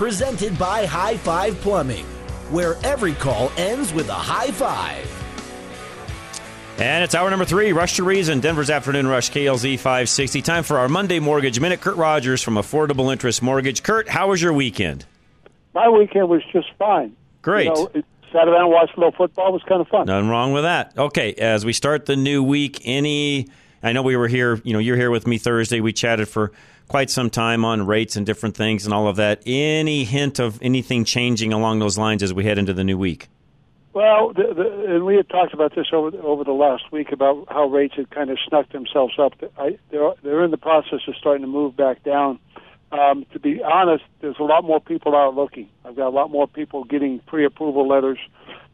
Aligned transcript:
Presented 0.00 0.58
by 0.58 0.86
High 0.86 1.18
Five 1.18 1.60
Plumbing, 1.60 2.06
where 2.48 2.76
every 2.82 3.12
call 3.12 3.52
ends 3.58 3.92
with 3.92 4.08
a 4.08 4.14
high 4.14 4.50
five. 4.50 5.06
And 6.78 7.04
it's 7.04 7.14
hour 7.14 7.28
number 7.28 7.44
three, 7.44 7.72
Rush 7.72 7.96
to 7.96 8.02
Reason, 8.02 8.40
Denver's 8.40 8.70
Afternoon 8.70 9.06
Rush, 9.06 9.30
KLZ 9.30 9.76
560. 9.76 10.40
Time 10.40 10.64
for 10.64 10.78
our 10.78 10.88
Monday 10.88 11.20
Mortgage 11.20 11.60
Minute. 11.60 11.82
Kurt 11.82 11.96
Rogers 11.96 12.40
from 12.40 12.54
Affordable 12.54 13.12
Interest 13.12 13.42
Mortgage. 13.42 13.82
Kurt, 13.82 14.08
how 14.08 14.30
was 14.30 14.40
your 14.40 14.54
weekend? 14.54 15.04
My 15.74 15.90
weekend 15.90 16.30
was 16.30 16.40
just 16.50 16.68
fine. 16.78 17.14
Great. 17.42 17.66
You 17.66 17.74
know, 17.74 17.90
it- 17.92 18.06
sat 18.32 18.48
around 18.48 18.62
and 18.62 18.70
watched 18.70 18.96
a 18.96 19.00
little 19.00 19.12
football. 19.12 19.48
It 19.48 19.52
was 19.52 19.62
kind 19.64 19.82
of 19.82 19.88
fun. 19.88 20.06
Nothing 20.06 20.30
wrong 20.30 20.54
with 20.54 20.62
that. 20.62 20.94
Okay, 20.96 21.34
as 21.34 21.66
we 21.66 21.74
start 21.74 22.06
the 22.06 22.16
new 22.16 22.42
week, 22.42 22.80
any 22.86 23.48
I 23.82 23.92
know 23.92 24.02
we 24.02 24.16
were 24.16 24.28
here, 24.28 24.60
you 24.64 24.72
know, 24.72 24.78
you're 24.78 24.96
here 24.96 25.10
with 25.10 25.26
me 25.26 25.38
Thursday. 25.38 25.80
We 25.80 25.92
chatted 25.92 26.28
for 26.28 26.52
quite 26.90 27.08
some 27.08 27.30
time 27.30 27.64
on 27.64 27.86
rates 27.86 28.16
and 28.16 28.26
different 28.26 28.56
things 28.56 28.84
and 28.84 28.92
all 28.92 29.06
of 29.06 29.14
that. 29.14 29.40
Any 29.46 30.02
hint 30.02 30.40
of 30.40 30.60
anything 30.60 31.04
changing 31.04 31.52
along 31.52 31.78
those 31.78 31.96
lines 31.96 32.20
as 32.20 32.34
we 32.34 32.44
head 32.44 32.58
into 32.58 32.72
the 32.72 32.82
new 32.82 32.98
week? 32.98 33.28
Well, 33.92 34.32
the, 34.32 34.52
the, 34.52 34.94
and 34.96 35.06
we 35.06 35.14
had 35.14 35.28
talked 35.28 35.54
about 35.54 35.72
this 35.76 35.86
over 35.92 36.16
over 36.18 36.42
the 36.42 36.52
last 36.52 36.90
week 36.90 37.12
about 37.12 37.46
how 37.48 37.66
rates 37.66 37.94
had 37.94 38.10
kind 38.10 38.28
of 38.28 38.38
snuck 38.46 38.70
themselves 38.70 39.14
up. 39.20 39.34
I, 39.56 39.78
they're 39.92 40.14
they're 40.24 40.42
in 40.42 40.50
the 40.50 40.58
process 40.58 40.98
of 41.06 41.14
starting 41.16 41.42
to 41.42 41.48
move 41.48 41.76
back 41.76 42.02
down. 42.02 42.40
Um, 42.90 43.24
to 43.32 43.38
be 43.38 43.62
honest, 43.62 44.02
there's 44.20 44.40
a 44.40 44.44
lot 44.44 44.64
more 44.64 44.80
people 44.80 45.14
out 45.14 45.36
looking. 45.36 45.68
I've 45.84 45.94
got 45.94 46.08
a 46.08 46.10
lot 46.10 46.32
more 46.32 46.48
people 46.48 46.82
getting 46.82 47.20
pre-approval 47.20 47.86
letters, 47.86 48.18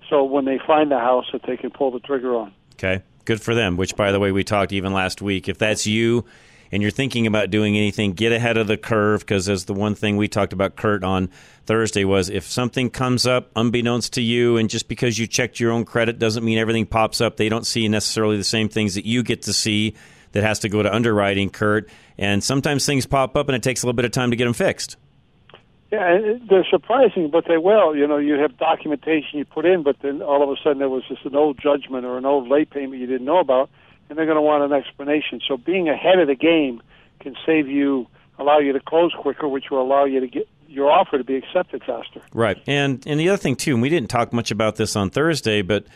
so 0.09 0.25
when 0.25 0.47
they 0.47 0.59
find 0.67 0.91
the 0.91 0.99
house 0.99 1.27
that 1.35 1.43
they 1.47 1.59
can 1.59 1.71
pull 1.71 1.91
the 1.91 2.01
trigger 2.01 2.35
on. 2.35 2.55
Okay. 2.75 3.03
Good 3.27 3.43
for 3.43 3.55
them, 3.55 3.77
which, 3.77 3.95
by 3.97 4.13
the 4.13 4.21
way, 4.21 4.33
we 4.33 4.45
talked 4.45 4.73
even 4.73 4.93
last 4.93 5.21
week. 5.21 5.49
If 5.49 5.59
that's 5.59 5.87
you 5.87 6.25
and 6.73 6.83
you're 6.83 6.91
thinking 6.91 7.27
about 7.27 7.51
doing 7.51 7.77
anything, 7.77 8.13
get 8.13 8.33
ahead 8.33 8.57
of 8.57 8.67
the 8.67 8.77
curve 8.77 9.21
because, 9.21 9.49
as 9.49 9.65
the 9.65 9.75
one 9.75 9.95
thing 9.95 10.17
we 10.17 10.29
talked 10.29 10.53
about, 10.53 10.77
Kurt, 10.77 11.05
on 11.05 11.29
Thursday 11.65 12.05
was 12.05 12.29
if 12.29 12.45
something 12.45 12.91
comes 12.91 13.27
up 13.27 13.51
unbeknownst 13.57 14.13
to 14.15 14.23
you, 14.23 14.57
and 14.57 14.71
just 14.71 14.89
because 14.89 15.19
you 15.19 15.27
checked 15.27 15.61
your 15.61 15.73
own 15.73 15.85
credit 15.85 16.19
doesn't 16.19 16.45
mean 16.45 16.59
everything 16.59 16.87
pops 16.87 17.21
up. 17.21 17.37
They 17.37 17.49
don't 17.49 17.67
see 17.67 17.89
necessarily 17.89 18.37
the 18.37 18.45
same 18.45 18.69
things 18.69 18.95
that 18.95 19.07
you 19.07 19.23
get 19.23 19.43
to 19.43 19.53
see 19.53 19.95
that 20.33 20.43
has 20.43 20.59
to 20.61 20.69
go 20.69 20.83
to 20.83 20.95
underwriting, 20.95 21.51
Kurt. 21.51 21.89
And 22.19 22.43
sometimes 22.43 22.85
things 22.85 23.07
pop 23.07 23.37
up 23.37 23.49
and 23.49 23.57
it 23.57 23.63
takes 23.63 23.83
a 23.83 23.87
little 23.87 23.97
bit 23.97 24.05
of 24.05 24.11
time 24.11 24.31
to 24.31 24.37
get 24.37 24.45
them 24.45 24.55
fixed. 24.55 24.97
Yeah, 25.91 26.19
they're 26.49 26.67
surprising, 26.69 27.31
but 27.31 27.45
they 27.47 27.59
will. 27.59 27.95
You 27.97 28.09
know, 28.09 28.19
you 28.19 28.35
have 28.35 28.59
documentation 28.59 29.39
you 29.39 29.45
put 29.45 29.65
in, 29.65 29.83
but 29.83 29.97
then 30.03 30.21
all 30.21 30.43
of 30.43 30.51
a 30.51 30.61
sudden 30.63 30.79
there 30.79 30.89
was 30.89 31.05
just 31.09 31.25
an 31.25 31.37
old 31.37 31.59
judgment 31.59 32.05
or 32.05 32.19
an 32.19 32.27
old 32.27 32.49
late 32.49 32.71
payment 32.71 33.01
you 33.01 33.07
didn't 33.07 33.25
know 33.25 33.39
about, 33.39 33.71
and 34.09 34.19
they're 34.19 34.27
going 34.27 34.37
to 34.37 34.43
want 34.43 34.63
an 34.63 34.73
explanation. 34.73 35.41
So 35.47 35.57
being 35.57 35.89
ahead 35.89 36.19
of 36.19 36.29
the 36.29 36.35
game 36.35 36.83
can 37.21 37.37
save 37.45 37.69
you, 37.69 38.07
allow 38.39 38.59
you 38.59 38.73
to 38.73 38.81
close 38.81 39.13
quicker, 39.19 39.49
which 39.49 39.71
will 39.71 39.83
allow 39.83 40.05
you 40.05 40.21
to 40.21 40.27
get 40.27 40.49
your 40.69 40.91
offer 40.91 41.19
to 41.19 41.25
be 41.25 41.37
accepted 41.37 41.83
faster. 41.85 42.21
Right, 42.33 42.61
and 42.67 43.05
and 43.07 43.19
the 43.19 43.29
other 43.29 43.39
thing 43.39 43.57
too, 43.57 43.75
and 43.75 43.83
we 43.83 43.89
didn't 43.89 44.11
talk 44.11 44.33
much 44.33 44.51
about 44.51 44.77
this 44.77 44.97
on 44.97 45.11
Thursday, 45.11 45.63
but 45.63 45.87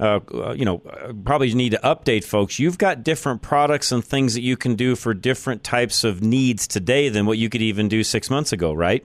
uh, 0.00 0.20
uh, 0.32 0.52
you 0.52 0.64
know, 0.64 0.80
uh, 0.88 1.12
probably 1.24 1.48
you 1.48 1.54
need 1.54 1.72
to 1.72 1.80
update 1.82 2.24
folks. 2.24 2.58
You've 2.58 2.78
got 2.78 3.02
different 3.02 3.42
products 3.42 3.90
and 3.90 4.04
things 4.04 4.34
that 4.34 4.42
you 4.42 4.56
can 4.56 4.76
do 4.76 4.94
for 4.94 5.12
different 5.12 5.64
types 5.64 6.04
of 6.04 6.22
needs 6.22 6.68
today 6.68 7.08
than 7.08 7.26
what 7.26 7.38
you 7.38 7.48
could 7.48 7.62
even 7.62 7.88
do 7.88 8.04
six 8.04 8.30
months 8.30 8.52
ago, 8.52 8.72
right? 8.72 9.04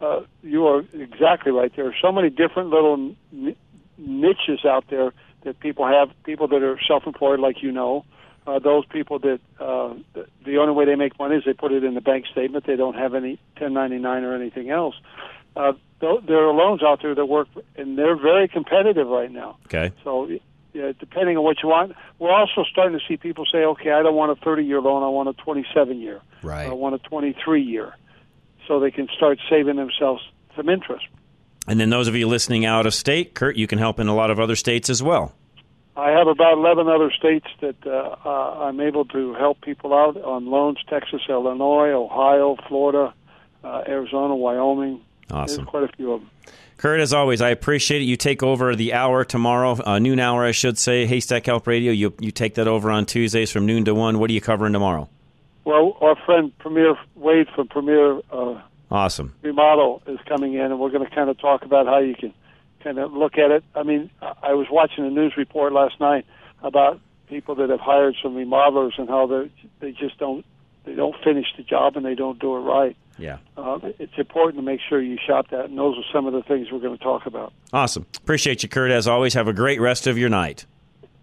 Uh, 0.00 0.20
you 0.42 0.66
are 0.66 0.84
exactly 0.92 1.52
right. 1.52 1.74
There 1.74 1.86
are 1.86 1.94
so 2.02 2.12
many 2.12 2.28
different 2.28 2.68
little 2.68 3.14
n- 3.32 3.56
niches 3.96 4.64
out 4.66 4.84
there 4.90 5.14
that 5.44 5.60
people 5.60 5.86
have. 5.86 6.10
People 6.24 6.48
that 6.48 6.62
are 6.62 6.78
self-employed, 6.86 7.40
like 7.40 7.62
you 7.62 7.72
know, 7.72 8.04
uh, 8.46 8.58
those 8.58 8.84
people 8.86 9.18
that 9.20 9.40
uh, 9.58 9.94
th- 10.14 10.26
the 10.44 10.58
only 10.58 10.72
way 10.72 10.84
they 10.84 10.96
make 10.96 11.18
money 11.18 11.36
is 11.36 11.44
they 11.44 11.52
put 11.52 11.72
it 11.72 11.84
in 11.84 11.94
the 11.94 12.00
bank 12.00 12.26
statement. 12.26 12.66
They 12.66 12.76
don't 12.76 12.94
have 12.96 13.14
any 13.14 13.38
1099 13.58 14.24
or 14.24 14.34
anything 14.34 14.70
else. 14.70 14.94
Uh, 15.56 15.72
th- 16.00 16.20
there 16.26 16.46
are 16.46 16.52
loans 16.52 16.82
out 16.82 17.00
there 17.02 17.14
that 17.14 17.26
work, 17.26 17.48
and 17.76 17.96
they're 17.96 18.16
very 18.16 18.48
competitive 18.48 19.06
right 19.06 19.30
now. 19.30 19.56
Okay. 19.66 19.92
So, 20.02 20.28
yeah, 20.72 20.92
depending 20.98 21.36
on 21.36 21.44
what 21.44 21.62
you 21.62 21.68
want, 21.68 21.92
we're 22.18 22.32
also 22.32 22.64
starting 22.70 22.98
to 22.98 23.04
see 23.06 23.16
people 23.16 23.46
say, 23.50 23.58
"Okay, 23.58 23.92
I 23.92 24.02
don't 24.02 24.16
want 24.16 24.36
a 24.36 24.44
30-year 24.44 24.80
loan. 24.80 25.02
I 25.02 25.08
want 25.08 25.28
a 25.28 25.32
27-year. 25.34 26.20
Right. 26.42 26.66
I 26.68 26.72
want 26.72 26.94
a 26.96 26.98
23-year." 26.98 27.94
So 28.66 28.80
they 28.80 28.90
can 28.90 29.08
start 29.14 29.38
saving 29.48 29.76
themselves 29.76 30.22
some 30.56 30.68
interest. 30.68 31.06
And 31.66 31.80
then 31.80 31.90
those 31.90 32.08
of 32.08 32.14
you 32.14 32.28
listening 32.28 32.64
out 32.64 32.86
of 32.86 32.94
state, 32.94 33.34
Kurt, 33.34 33.56
you 33.56 33.66
can 33.66 33.78
help 33.78 33.98
in 33.98 34.08
a 34.08 34.14
lot 34.14 34.30
of 34.30 34.38
other 34.38 34.56
states 34.56 34.90
as 34.90 35.02
well. 35.02 35.34
I 35.96 36.10
have 36.10 36.26
about 36.26 36.58
11 36.58 36.88
other 36.88 37.10
states 37.12 37.46
that 37.60 37.76
uh, 37.86 38.16
uh, 38.24 38.64
I'm 38.64 38.80
able 38.80 39.04
to 39.06 39.34
help 39.34 39.60
people 39.60 39.94
out 39.94 40.16
on 40.16 40.46
loans 40.46 40.78
Texas, 40.88 41.22
Illinois, 41.28 41.90
Ohio, 41.90 42.56
Florida, 42.68 43.14
uh, 43.62 43.82
Arizona, 43.86 44.34
Wyoming. 44.34 45.00
Awesome. 45.30 45.56
There's 45.56 45.68
quite 45.68 45.84
a 45.84 45.96
few 45.96 46.12
of 46.12 46.20
them. 46.20 46.30
Kurt, 46.76 47.00
as 47.00 47.12
always, 47.12 47.40
I 47.40 47.50
appreciate 47.50 48.02
it. 48.02 48.06
You 48.06 48.16
take 48.16 48.42
over 48.42 48.74
the 48.74 48.92
hour 48.92 49.24
tomorrow, 49.24 49.78
uh, 49.86 49.98
noon 50.00 50.18
hour, 50.18 50.44
I 50.44 50.50
should 50.50 50.78
say. 50.78 51.06
Haystack 51.06 51.46
Help 51.46 51.66
Radio. 51.66 51.92
You 51.92 52.12
you 52.18 52.32
take 52.32 52.54
that 52.54 52.66
over 52.66 52.90
on 52.90 53.06
Tuesdays 53.06 53.50
from 53.52 53.64
noon 53.64 53.84
to 53.84 53.94
one. 53.94 54.18
What 54.18 54.28
are 54.28 54.32
you 54.32 54.40
covering 54.40 54.72
tomorrow? 54.72 55.08
Well, 55.64 55.96
our 56.00 56.16
friend 56.26 56.52
Premier 56.58 56.96
Wade 57.14 57.46
from 57.54 57.68
Premier 57.68 58.20
uh, 58.30 58.60
Awesome. 58.94 59.34
Remodel 59.42 60.02
is 60.06 60.20
coming 60.28 60.54
in, 60.54 60.60
and 60.60 60.78
we're 60.78 60.90
going 60.90 61.04
to 61.04 61.12
kind 61.12 61.28
of 61.28 61.36
talk 61.38 61.64
about 61.64 61.86
how 61.86 61.98
you 61.98 62.14
can 62.14 62.32
kind 62.84 62.96
of 62.98 63.12
look 63.12 63.36
at 63.38 63.50
it. 63.50 63.64
I 63.74 63.82
mean, 63.82 64.08
I 64.22 64.54
was 64.54 64.68
watching 64.70 65.04
a 65.04 65.10
news 65.10 65.32
report 65.36 65.72
last 65.72 65.98
night 65.98 66.24
about 66.62 67.00
people 67.28 67.56
that 67.56 67.70
have 67.70 67.80
hired 67.80 68.14
some 68.22 68.36
remodelers 68.36 68.96
and 68.96 69.08
how 69.08 69.26
they 69.26 69.50
they 69.80 69.90
just 69.90 70.16
don't 70.18 70.46
they 70.84 70.94
don't 70.94 71.16
finish 71.24 71.46
the 71.56 71.64
job 71.64 71.96
and 71.96 72.06
they 72.06 72.14
don't 72.14 72.38
do 72.38 72.54
it 72.54 72.60
right. 72.60 72.96
Yeah. 73.18 73.38
Uh, 73.56 73.80
it's 73.98 74.16
important 74.16 74.58
to 74.58 74.62
make 74.62 74.78
sure 74.88 75.02
you 75.02 75.18
shop 75.26 75.50
that, 75.50 75.64
and 75.64 75.76
those 75.76 75.98
are 75.98 76.04
some 76.12 76.26
of 76.26 76.32
the 76.32 76.42
things 76.42 76.70
we're 76.70 76.78
going 76.78 76.96
to 76.96 77.02
talk 77.02 77.26
about. 77.26 77.52
Awesome. 77.72 78.06
Appreciate 78.18 78.62
you, 78.62 78.68
Kurt. 78.68 78.92
As 78.92 79.08
always, 79.08 79.34
have 79.34 79.48
a 79.48 79.52
great 79.52 79.80
rest 79.80 80.06
of 80.06 80.16
your 80.18 80.28
night. 80.28 80.66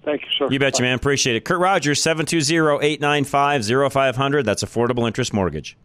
Thank 0.04 0.24
you, 0.24 0.28
sir. 0.38 0.50
You 0.52 0.60
betcha, 0.60 0.82
Bye. 0.82 0.88
man. 0.88 0.96
Appreciate 0.96 1.38
it. 1.38 1.46
Kurt 1.46 1.60
Rogers, 1.60 2.04
720-895-0500. 2.04 4.44
That's 4.44 4.64
Affordable 4.64 5.08
Interest 5.08 5.34
Mortgage. 5.34 5.78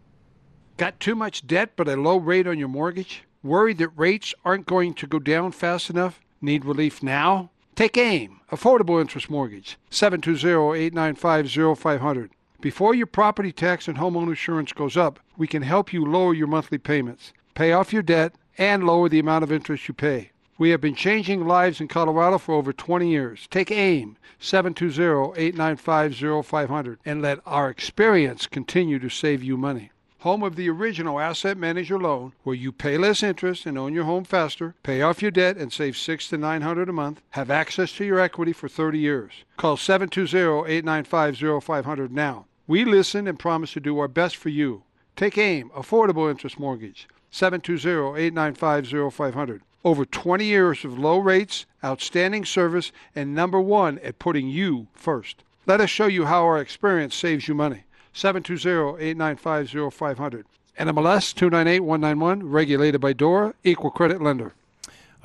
Got 0.76 1.00
too 1.00 1.14
much 1.14 1.46
debt 1.46 1.70
but 1.74 1.88
a 1.88 1.96
low 1.96 2.18
rate 2.18 2.46
on 2.46 2.58
your 2.58 2.68
mortgage? 2.68 3.22
Worried 3.42 3.78
that 3.78 3.88
rates 3.96 4.34
aren't 4.44 4.66
going 4.66 4.92
to 4.94 5.06
go 5.06 5.18
down 5.18 5.52
fast 5.52 5.88
enough? 5.88 6.20
Need 6.42 6.66
relief 6.66 7.02
now? 7.02 7.48
Take 7.74 7.96
AIM, 7.96 8.40
Affordable 8.52 9.00
Interest 9.00 9.30
Mortgage, 9.30 9.78
720-895-0500. 9.90 12.28
Before 12.60 12.94
your 12.94 13.06
property 13.06 13.52
tax 13.52 13.88
and 13.88 13.96
homeowner 13.96 14.28
insurance 14.28 14.74
goes 14.74 14.98
up, 14.98 15.18
we 15.38 15.46
can 15.46 15.62
help 15.62 15.94
you 15.94 16.04
lower 16.04 16.34
your 16.34 16.46
monthly 16.46 16.76
payments, 16.76 17.32
pay 17.54 17.72
off 17.72 17.94
your 17.94 18.02
debt, 18.02 18.34
and 18.58 18.84
lower 18.84 19.08
the 19.08 19.18
amount 19.18 19.44
of 19.44 19.52
interest 19.52 19.88
you 19.88 19.94
pay. 19.94 20.32
We 20.58 20.68
have 20.70 20.80
been 20.82 20.94
changing 20.94 21.46
lives 21.46 21.80
in 21.80 21.88
Colorado 21.88 22.36
for 22.36 22.54
over 22.54 22.74
20 22.74 23.10
years. 23.10 23.48
Take 23.50 23.70
AIM, 23.70 24.18
720-895-0500, 24.40 26.98
and 27.06 27.22
let 27.22 27.40
our 27.46 27.70
experience 27.70 28.46
continue 28.46 28.98
to 28.98 29.08
save 29.08 29.42
you 29.42 29.56
money. 29.56 29.90
Home 30.26 30.42
of 30.42 30.56
the 30.56 30.68
original 30.68 31.20
Asset 31.20 31.56
Manager 31.56 32.00
loan, 32.00 32.32
where 32.42 32.56
you 32.56 32.72
pay 32.72 32.98
less 32.98 33.22
interest 33.22 33.64
and 33.64 33.78
own 33.78 33.94
your 33.94 34.02
home 34.02 34.24
faster, 34.24 34.74
pay 34.82 35.00
off 35.00 35.22
your 35.22 35.30
debt 35.30 35.56
and 35.56 35.72
save 35.72 35.96
six 35.96 36.28
to 36.30 36.36
nine 36.36 36.62
hundred 36.62 36.88
a 36.88 36.92
month, 36.92 37.22
have 37.30 37.48
access 37.48 37.92
to 37.92 38.04
your 38.04 38.18
equity 38.18 38.52
for 38.52 38.68
30 38.68 38.98
years. 38.98 39.44
Call 39.56 39.76
720-895-0500 39.76 42.10
now. 42.10 42.46
We 42.66 42.84
listen 42.84 43.28
and 43.28 43.38
promise 43.38 43.72
to 43.74 43.80
do 43.80 44.00
our 44.00 44.08
best 44.08 44.34
for 44.34 44.48
you. 44.48 44.82
Take 45.14 45.38
AIM, 45.38 45.70
Affordable 45.70 46.28
Interest 46.28 46.58
Mortgage, 46.58 47.06
720-895-0500. 47.30 49.60
Over 49.84 50.04
20 50.04 50.44
years 50.44 50.84
of 50.84 50.98
low 50.98 51.18
rates, 51.18 51.66
outstanding 51.84 52.44
service, 52.44 52.90
and 53.14 53.32
number 53.32 53.60
one 53.60 54.00
at 54.00 54.18
putting 54.18 54.48
you 54.48 54.88
first. 54.92 55.44
Let 55.66 55.80
us 55.80 55.90
show 55.90 56.06
you 56.06 56.24
how 56.24 56.44
our 56.44 56.58
experience 56.58 57.14
saves 57.14 57.46
you 57.46 57.54
money. 57.54 57.84
720-895-0500. 58.16 60.44
NMLS 60.78 61.34
298191, 61.34 62.50
regulated 62.50 63.00
by 63.00 63.12
DORA, 63.12 63.54
equal 63.64 63.90
credit 63.90 64.20
lender. 64.20 64.52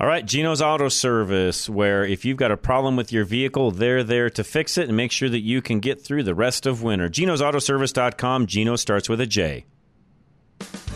All 0.00 0.06
right, 0.06 0.24
Jeno's 0.24 0.62
Auto 0.62 0.88
Service, 0.88 1.68
where 1.68 2.04
if 2.04 2.24
you've 2.24 2.36
got 2.36 2.50
a 2.50 2.56
problem 2.56 2.96
with 2.96 3.12
your 3.12 3.24
vehicle, 3.24 3.70
they're 3.70 4.02
there 4.02 4.30
to 4.30 4.42
fix 4.42 4.78
it 4.78 4.88
and 4.88 4.96
make 4.96 5.12
sure 5.12 5.28
that 5.28 5.40
you 5.40 5.62
can 5.62 5.80
get 5.80 6.02
through 6.02 6.24
the 6.24 6.34
rest 6.34 6.66
of 6.66 6.82
winter. 6.82 7.08
Jeno'sAutoservice.com. 7.08 8.46
Jeno 8.46 8.78
starts 8.78 9.08
with 9.08 9.20
a 9.20 9.26
J. 9.26 9.64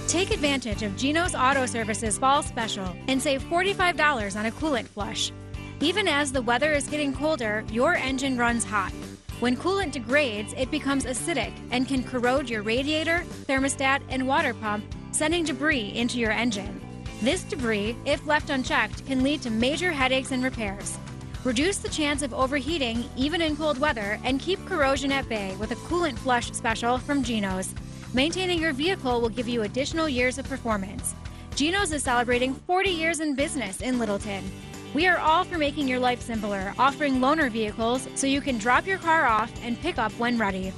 Take 0.09 0.31
advantage 0.31 0.83
of 0.83 0.93
Jeno's 0.93 1.35
Auto 1.35 1.67
Service's 1.67 2.19
fall 2.19 2.43
special 2.43 2.97
and 3.09 3.21
save 3.21 3.43
$45 3.45 4.37
on 4.37 4.47
a 4.47 4.51
coolant 4.51 4.87
flush. 4.87 5.33
Even 5.81 6.09
as 6.09 6.33
the 6.33 6.43
weather 6.43 6.73
is 6.73 6.89
getting 6.89 7.13
colder, 7.13 7.65
your 7.71 7.95
engine 7.95 8.39
runs 8.39 8.65
hot. 8.65 8.93
When 9.39 9.55
coolant 9.55 9.93
degrades, 9.93 10.55
it 10.57 10.71
becomes 10.71 11.05
acidic 11.05 11.53
and 11.71 11.87
can 11.87 12.03
corrode 12.03 12.49
your 12.49 12.63
radiator, 12.63 13.23
thermostat, 13.47 14.01
and 14.09 14.27
water 14.27 14.55
pump, 14.55 14.87
sending 15.13 15.45
debris 15.45 15.93
into 15.95 16.19
your 16.19 16.31
engine. 16.31 16.81
This 17.21 17.43
debris, 17.43 17.99
if 18.07 18.27
left 18.27 18.49
unchecked, 18.49 19.05
can 19.07 19.23
lead 19.23 19.43
to 19.43 19.51
major 19.51 19.93
headaches 19.93 20.33
and 20.33 20.43
repairs. 20.43 20.97
Reduce 21.45 21.77
the 21.77 21.91
chance 21.91 22.23
of 22.23 22.33
overheating 22.33 23.05
even 23.15 23.43
in 23.43 23.59
cold 23.59 23.79
weather 23.79 24.19
and 24.25 24.41
keep 24.41 24.65
corrosion 24.65 25.13
at 25.13 25.29
bay 25.29 25.55
with 25.57 25.71
a 25.71 25.77
coolant 25.77 26.17
flush 26.17 26.51
special 26.53 26.97
from 26.97 27.23
Jeno's. 27.23 27.75
Maintaining 28.15 28.59
your 28.59 28.73
vehicle 28.73 29.21
will 29.21 29.29
give 29.29 29.49
you 29.49 29.63
additional 29.63 30.09
years 30.09 30.39
of 30.39 30.49
performance. 30.49 31.15
Jeno's 31.55 31.93
is 31.93 32.03
celebrating 32.03 32.55
40 32.55 32.89
years 32.89 33.21
in 33.21 33.35
business 33.35 33.83
in 33.83 33.99
Littleton. 33.99 34.51
We 34.97 35.07
are 35.09 35.19
all 35.19 35.45
for 35.45 35.59
making 35.59 35.89
your 35.89 35.99
life 35.99 36.23
simpler, 36.23 36.73
offering 36.79 37.17
loaner 37.17 37.51
vehicles 37.51 38.09
so 38.15 38.27
you 38.27 38.41
can 38.41 38.57
drop 38.57 38.87
your 38.87 38.97
car 38.97 39.27
off 39.27 39.53
and 39.63 39.79
pick 39.79 39.99
up 39.99 40.11
when 40.13 40.39
ready. 40.39 40.73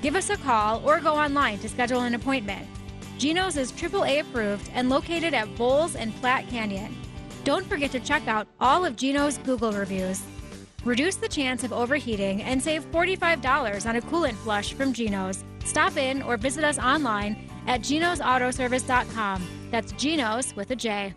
Give 0.00 0.16
us 0.16 0.30
a 0.30 0.38
call 0.38 0.80
or 0.82 0.98
go 0.98 1.12
online 1.12 1.58
to 1.58 1.68
schedule 1.68 2.00
an 2.00 2.14
appointment. 2.14 2.66
Jeno's 3.18 3.58
is 3.58 3.70
AAA 3.70 4.22
approved 4.22 4.70
and 4.72 4.88
located 4.88 5.34
at 5.34 5.54
Bowles 5.56 5.94
and 5.94 6.16
Platte 6.22 6.48
Canyon. 6.48 6.96
Don't 7.44 7.66
forget 7.66 7.92
to 7.92 8.00
check 8.00 8.26
out 8.26 8.48
all 8.62 8.86
of 8.86 8.96
Jeno's 8.96 9.36
Google 9.36 9.72
reviews. 9.72 10.22
Reduce 10.86 11.16
the 11.16 11.28
chance 11.28 11.62
of 11.62 11.70
overheating 11.70 12.40
and 12.42 12.62
save 12.62 12.90
$45 12.90 13.86
on 13.86 13.96
a 13.96 14.00
coolant 14.00 14.36
flush 14.36 14.72
from 14.72 14.94
Jeno's. 14.94 15.44
Stop 15.66 15.98
in 15.98 16.22
or 16.22 16.38
visit 16.38 16.64
us 16.64 16.78
online 16.78 17.46
at 17.66 17.82
jenosautoservice.com. 17.82 19.46
That's 19.70 19.92
Jenos 19.92 20.56
with 20.56 20.70
a 20.70 20.76
J. 20.76 21.12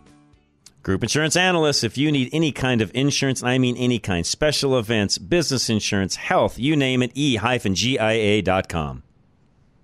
Group 0.83 1.01
insurance 1.01 1.37
analysts, 1.37 1.85
if 1.85 1.97
you 1.97 2.11
need 2.11 2.29
any 2.33 2.51
kind 2.51 2.81
of 2.81 2.91
insurance, 2.93 3.41
I 3.41 3.57
mean 3.57 3.77
any 3.77 3.99
kind, 3.99 4.25
special 4.25 4.77
events, 4.77 5.17
business 5.17 5.69
insurance, 5.69 6.17
health, 6.17 6.59
you 6.59 6.75
name 6.75 7.01
it, 7.01 7.11
e-gia.com. 7.15 9.03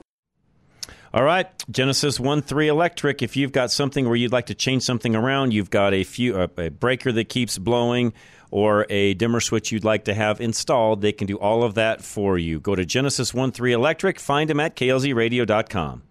All 1.14 1.24
right, 1.24 1.48
Genesis 1.70 2.22
1 2.22 2.42
3 2.42 2.70
Electric. 2.70 3.22
If 3.22 3.36
you've 3.36 3.52
got 3.52 3.70
something 3.70 4.08
where 4.08 4.16
you'd 4.16 4.32
like 4.32 4.46
to 4.46 4.56
change 4.56 4.84
something 4.84 5.14
around, 5.14 5.52
you've 5.54 5.70
got 5.70 5.94
a, 5.94 6.06
few, 6.06 6.38
a, 6.38 6.50
a 6.58 6.70
breaker 6.70 7.12
that 7.12 7.28
keeps 7.28 7.58
blowing, 7.58 8.14
or 8.50 8.86
a 8.90 9.14
dimmer 9.16 9.42
switch 9.42 9.74
you'd 9.74 9.84
like 9.84 10.06
to 10.06 10.14
have 10.14 10.40
installed, 10.40 11.02
they 11.02 11.12
can 11.12 11.28
do 11.28 11.38
all 11.38 11.64
of 11.64 11.74
that 11.74 12.02
for 12.02 12.38
you. 12.38 12.62
Go 12.62 12.76
to 12.76 12.86
Genesis 12.86 13.34
1 13.34 13.52
3 13.52 13.74
Electric, 13.74 14.20
find 14.20 14.50
them 14.50 14.62
at 14.62 14.76
klzradio.com. 14.78 16.04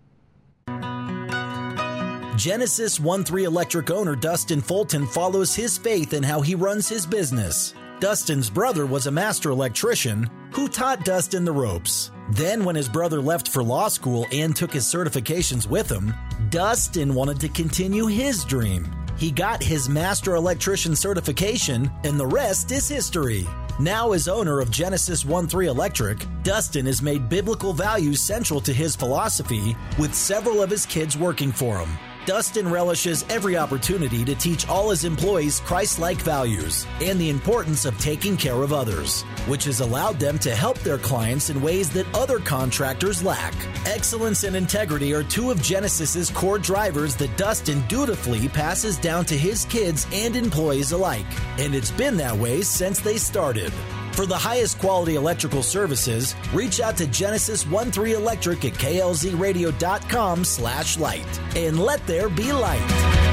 Genesis 2.36 3.00
1 3.00 3.24
3 3.24 3.44
Electric 3.44 3.90
owner 3.90 4.16
Dustin 4.16 4.60
Fulton 4.60 5.06
follows 5.06 5.54
his 5.54 5.78
faith 5.78 6.12
in 6.12 6.22
how 6.22 6.42
he 6.42 6.54
runs 6.54 6.88
his 6.90 7.06
business. 7.06 7.74
Dustin's 8.00 8.48
brother 8.48 8.86
was 8.86 9.06
a 9.06 9.10
master 9.10 9.50
electrician 9.50 10.30
who 10.52 10.68
taught 10.68 11.04
Dustin 11.04 11.44
the 11.44 11.52
ropes. 11.52 12.10
Then, 12.30 12.64
when 12.64 12.74
his 12.74 12.88
brother 12.88 13.20
left 13.20 13.46
for 13.46 13.62
law 13.62 13.88
school 13.88 14.26
and 14.32 14.56
took 14.56 14.72
his 14.72 14.86
certifications 14.86 15.68
with 15.68 15.90
him, 15.90 16.14
Dustin 16.48 17.14
wanted 17.14 17.38
to 17.40 17.50
continue 17.50 18.06
his 18.06 18.42
dream. 18.46 18.90
He 19.18 19.30
got 19.30 19.62
his 19.62 19.90
master 19.90 20.34
electrician 20.34 20.96
certification, 20.96 21.90
and 22.02 22.18
the 22.18 22.26
rest 22.26 22.72
is 22.72 22.88
history. 22.88 23.46
Now, 23.78 24.12
as 24.12 24.28
owner 24.28 24.60
of 24.60 24.70
Genesis 24.70 25.26
1 25.26 25.46
3 25.46 25.66
Electric, 25.66 26.26
Dustin 26.42 26.86
has 26.86 27.02
made 27.02 27.28
biblical 27.28 27.74
values 27.74 28.18
central 28.22 28.62
to 28.62 28.72
his 28.72 28.96
philosophy, 28.96 29.76
with 29.98 30.14
several 30.14 30.62
of 30.62 30.70
his 30.70 30.86
kids 30.86 31.18
working 31.18 31.52
for 31.52 31.76
him. 31.78 31.90
Dustin 32.30 32.70
relishes 32.70 33.24
every 33.28 33.56
opportunity 33.56 34.24
to 34.24 34.36
teach 34.36 34.68
all 34.68 34.90
his 34.90 35.04
employees 35.04 35.58
Christ 35.58 35.98
like 35.98 36.18
values 36.18 36.86
and 37.00 37.18
the 37.18 37.28
importance 37.28 37.84
of 37.84 37.98
taking 37.98 38.36
care 38.36 38.62
of 38.62 38.72
others, 38.72 39.22
which 39.48 39.64
has 39.64 39.80
allowed 39.80 40.20
them 40.20 40.38
to 40.38 40.54
help 40.54 40.78
their 40.78 40.96
clients 40.96 41.50
in 41.50 41.60
ways 41.60 41.90
that 41.90 42.06
other 42.14 42.38
contractors 42.38 43.24
lack. 43.24 43.52
Excellence 43.84 44.44
and 44.44 44.54
integrity 44.54 45.12
are 45.12 45.24
two 45.24 45.50
of 45.50 45.60
Genesis's 45.60 46.30
core 46.30 46.60
drivers 46.60 47.16
that 47.16 47.36
Dustin 47.36 47.82
dutifully 47.88 48.48
passes 48.48 48.96
down 48.96 49.24
to 49.24 49.36
his 49.36 49.64
kids 49.64 50.06
and 50.12 50.36
employees 50.36 50.92
alike, 50.92 51.26
and 51.58 51.74
it's 51.74 51.90
been 51.90 52.16
that 52.18 52.36
way 52.36 52.62
since 52.62 53.00
they 53.00 53.16
started. 53.16 53.72
For 54.12 54.26
the 54.26 54.36
highest 54.36 54.78
quality 54.78 55.14
electrical 55.14 55.62
services, 55.62 56.34
reach 56.52 56.80
out 56.80 56.96
to 56.98 57.06
Genesis 57.06 57.64
13 57.64 58.14
Electric 58.14 58.64
at 58.64 58.72
klzradio.com 58.74 60.44
slash 60.44 60.98
light 60.98 61.40
and 61.56 61.78
let 61.78 62.06
there 62.06 62.28
be 62.28 62.52
light. 62.52 63.30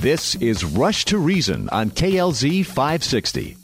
This 0.00 0.36
is 0.36 0.64
Rush 0.64 1.06
to 1.06 1.18
Reason 1.18 1.68
on 1.70 1.90
KLZ 1.90 2.64
560. 2.64 3.56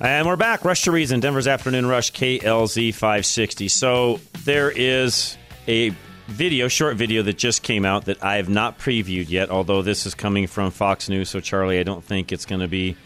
And 0.00 0.26
we're 0.26 0.34
back. 0.34 0.64
Rush 0.64 0.82
to 0.82 0.90
Reason, 0.90 1.20
Denver's 1.20 1.46
Afternoon 1.46 1.86
Rush, 1.86 2.10
KLZ 2.12 2.92
560. 2.92 3.68
So 3.68 4.18
there 4.44 4.72
is 4.74 5.38
a 5.68 5.94
video, 6.32 6.68
short 6.68 6.96
video 6.96 7.22
that 7.22 7.38
just 7.38 7.62
came 7.62 7.84
out 7.84 8.06
that 8.06 8.22
I 8.22 8.36
have 8.36 8.48
not 8.48 8.78
previewed 8.78 9.28
yet, 9.28 9.50
although 9.50 9.82
this 9.82 10.06
is 10.06 10.14
coming 10.14 10.46
from 10.46 10.70
Fox 10.70 11.08
News. 11.08 11.30
So, 11.30 11.40
Charlie, 11.40 11.78
I 11.78 11.82
don't 11.82 12.02
think 12.02 12.32
it's 12.32 12.46
going 12.46 12.60
to 12.60 12.68
be 12.68 12.96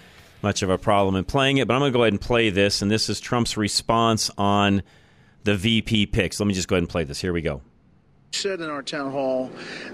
much 0.42 0.62
of 0.62 0.71
a 0.71 0.78
problem 0.78 1.16
in 1.16 1.25
playing 1.25 1.59
it, 1.59 1.68
but 1.68 1.75
I'm 1.75 1.80
going 1.80 1.92
to 1.92 1.99
go 1.99 2.02
ahead 2.04 2.12
and 2.12 2.21
play 2.21 2.50
this. 2.50 2.80
And 2.80 2.90
this 2.90 3.09
is 3.09 3.21
Trump's 3.21 3.56
response 3.56 4.30
on 4.38 4.83
the 5.45 5.56
VP 5.56 6.06
picks. 6.06 6.40
Let 6.40 6.47
me 6.47 6.54
just 6.54 6.68
go 6.68 6.76
ahead 6.76 6.83
and 6.83 6.88
play 6.88 7.04
this. 7.04 7.21
Here 7.21 7.33
we 7.33 7.42
go. 7.42 7.62
Said 8.33 8.61
in 8.61 8.71
our 8.71 8.83
town 8.83 9.11
hall 9.11 9.50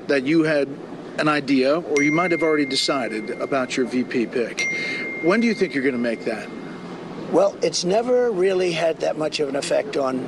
that 0.06 0.24
you 0.24 0.42
had 0.42 0.68
an 1.18 1.28
idea, 1.28 1.80
or 1.80 2.02
you 2.02 2.12
might 2.12 2.30
have 2.30 2.42
already 2.42 2.66
decided 2.66 3.30
about 3.30 3.76
your 3.76 3.86
VP 3.86 4.26
pick. 4.26 4.68
When 5.22 5.40
do 5.40 5.46
you 5.46 5.54
think 5.54 5.74
you're 5.74 5.82
going 5.82 5.94
to 5.94 5.98
make 5.98 6.24
that? 6.24 6.48
Well, 7.30 7.56
it's 7.62 7.84
never 7.84 8.30
really 8.30 8.72
had 8.72 9.00
that 9.00 9.16
much 9.16 9.40
of 9.40 9.48
an 9.48 9.56
effect 9.56 9.96
on 9.96 10.20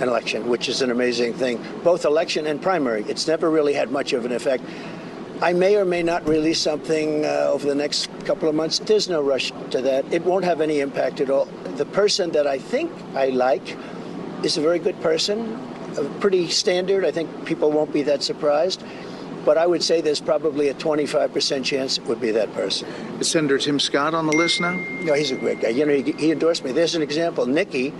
an 0.00 0.08
election, 0.08 0.48
which 0.48 0.68
is 0.68 0.82
an 0.82 0.90
amazing 0.90 1.34
thing. 1.34 1.64
Both 1.82 2.04
election 2.04 2.46
and 2.46 2.60
primary, 2.60 3.04
it's 3.08 3.26
never 3.26 3.50
really 3.50 3.74
had 3.74 3.90
much 3.90 4.12
of 4.12 4.24
an 4.24 4.32
effect. 4.32 4.64
I 5.42 5.52
may 5.52 5.76
or 5.76 5.84
may 5.84 6.02
not 6.02 6.26
release 6.28 6.60
something 6.60 7.24
uh, 7.24 7.50
over 7.52 7.66
the 7.66 7.74
next 7.74 8.08
couple 8.24 8.48
of 8.48 8.54
months. 8.54 8.78
There's 8.78 9.08
no 9.08 9.20
rush 9.20 9.52
to 9.70 9.82
that. 9.82 10.10
It 10.12 10.24
won't 10.24 10.44
have 10.44 10.60
any 10.60 10.80
impact 10.80 11.20
at 11.20 11.28
all. 11.28 11.46
the 11.76 11.84
person 11.86 12.30
that 12.32 12.46
I 12.46 12.58
think 12.58 12.90
I 13.14 13.30
like 13.30 13.76
is 14.44 14.56
a 14.56 14.60
very 14.60 14.78
good 14.78 15.00
person, 15.00 15.58
pretty 16.20 16.48
standard. 16.48 17.04
I 17.04 17.10
think 17.10 17.44
people 17.46 17.70
won't 17.70 17.92
be 17.92 18.02
that 18.02 18.22
surprised. 18.22 18.82
But 19.44 19.58
I 19.58 19.66
would 19.66 19.82
say 19.82 20.00
there's 20.00 20.20
probably 20.20 20.68
a 20.68 20.74
25% 20.74 21.64
chance 21.64 21.98
it 21.98 22.04
would 22.04 22.20
be 22.20 22.30
that 22.30 22.52
person. 22.54 22.88
Is 23.20 23.30
Senator 23.30 23.58
Tim 23.58 23.78
Scott 23.78 24.14
on 24.14 24.26
the 24.26 24.32
list 24.32 24.60
now? 24.60 24.72
No, 25.02 25.12
he's 25.12 25.30
a 25.30 25.36
great 25.36 25.60
guy. 25.60 25.68
You 25.68 25.84
know, 25.84 25.92
he, 25.92 26.12
he 26.12 26.32
endorsed 26.32 26.64
me. 26.64 26.72
There's 26.72 26.94
an 26.94 27.02
example. 27.02 27.44
Nikki 27.44 27.92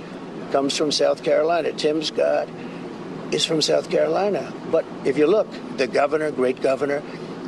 comes 0.54 0.76
from 0.76 0.92
South 0.92 1.24
Carolina. 1.24 1.72
Tim 1.72 2.00
Scott 2.04 2.48
is 3.32 3.44
from 3.44 3.60
South 3.60 3.90
Carolina. 3.90 4.52
But 4.70 4.84
if 5.04 5.18
you 5.18 5.26
look, 5.26 5.48
the 5.78 5.88
governor, 5.88 6.30
great 6.30 6.62
governor, 6.62 7.02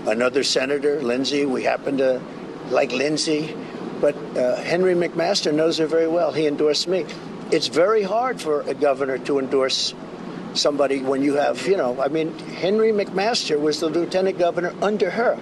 another 0.08 0.42
senator, 0.42 1.00
Lindsey, 1.00 1.46
we 1.46 1.62
happen 1.62 1.98
to 1.98 2.20
like 2.68 2.90
Lindsey. 2.90 3.54
But 4.00 4.16
uh, 4.36 4.56
Henry 4.56 4.96
McMaster 4.96 5.54
knows 5.54 5.78
her 5.78 5.86
very 5.86 6.08
well. 6.08 6.32
He 6.32 6.48
endorsed 6.48 6.88
me. 6.88 7.06
It's 7.52 7.68
very 7.68 8.02
hard 8.02 8.40
for 8.40 8.62
a 8.62 8.74
governor 8.74 9.18
to 9.18 9.38
endorse 9.38 9.94
somebody 10.54 11.00
when 11.00 11.22
you 11.22 11.34
have, 11.34 11.64
you 11.64 11.76
know, 11.76 12.02
I 12.02 12.08
mean, 12.08 12.36
Henry 12.36 12.90
McMaster 12.90 13.60
was 13.60 13.78
the 13.78 13.88
lieutenant 13.88 14.36
governor 14.36 14.74
under 14.82 15.10
her. 15.10 15.38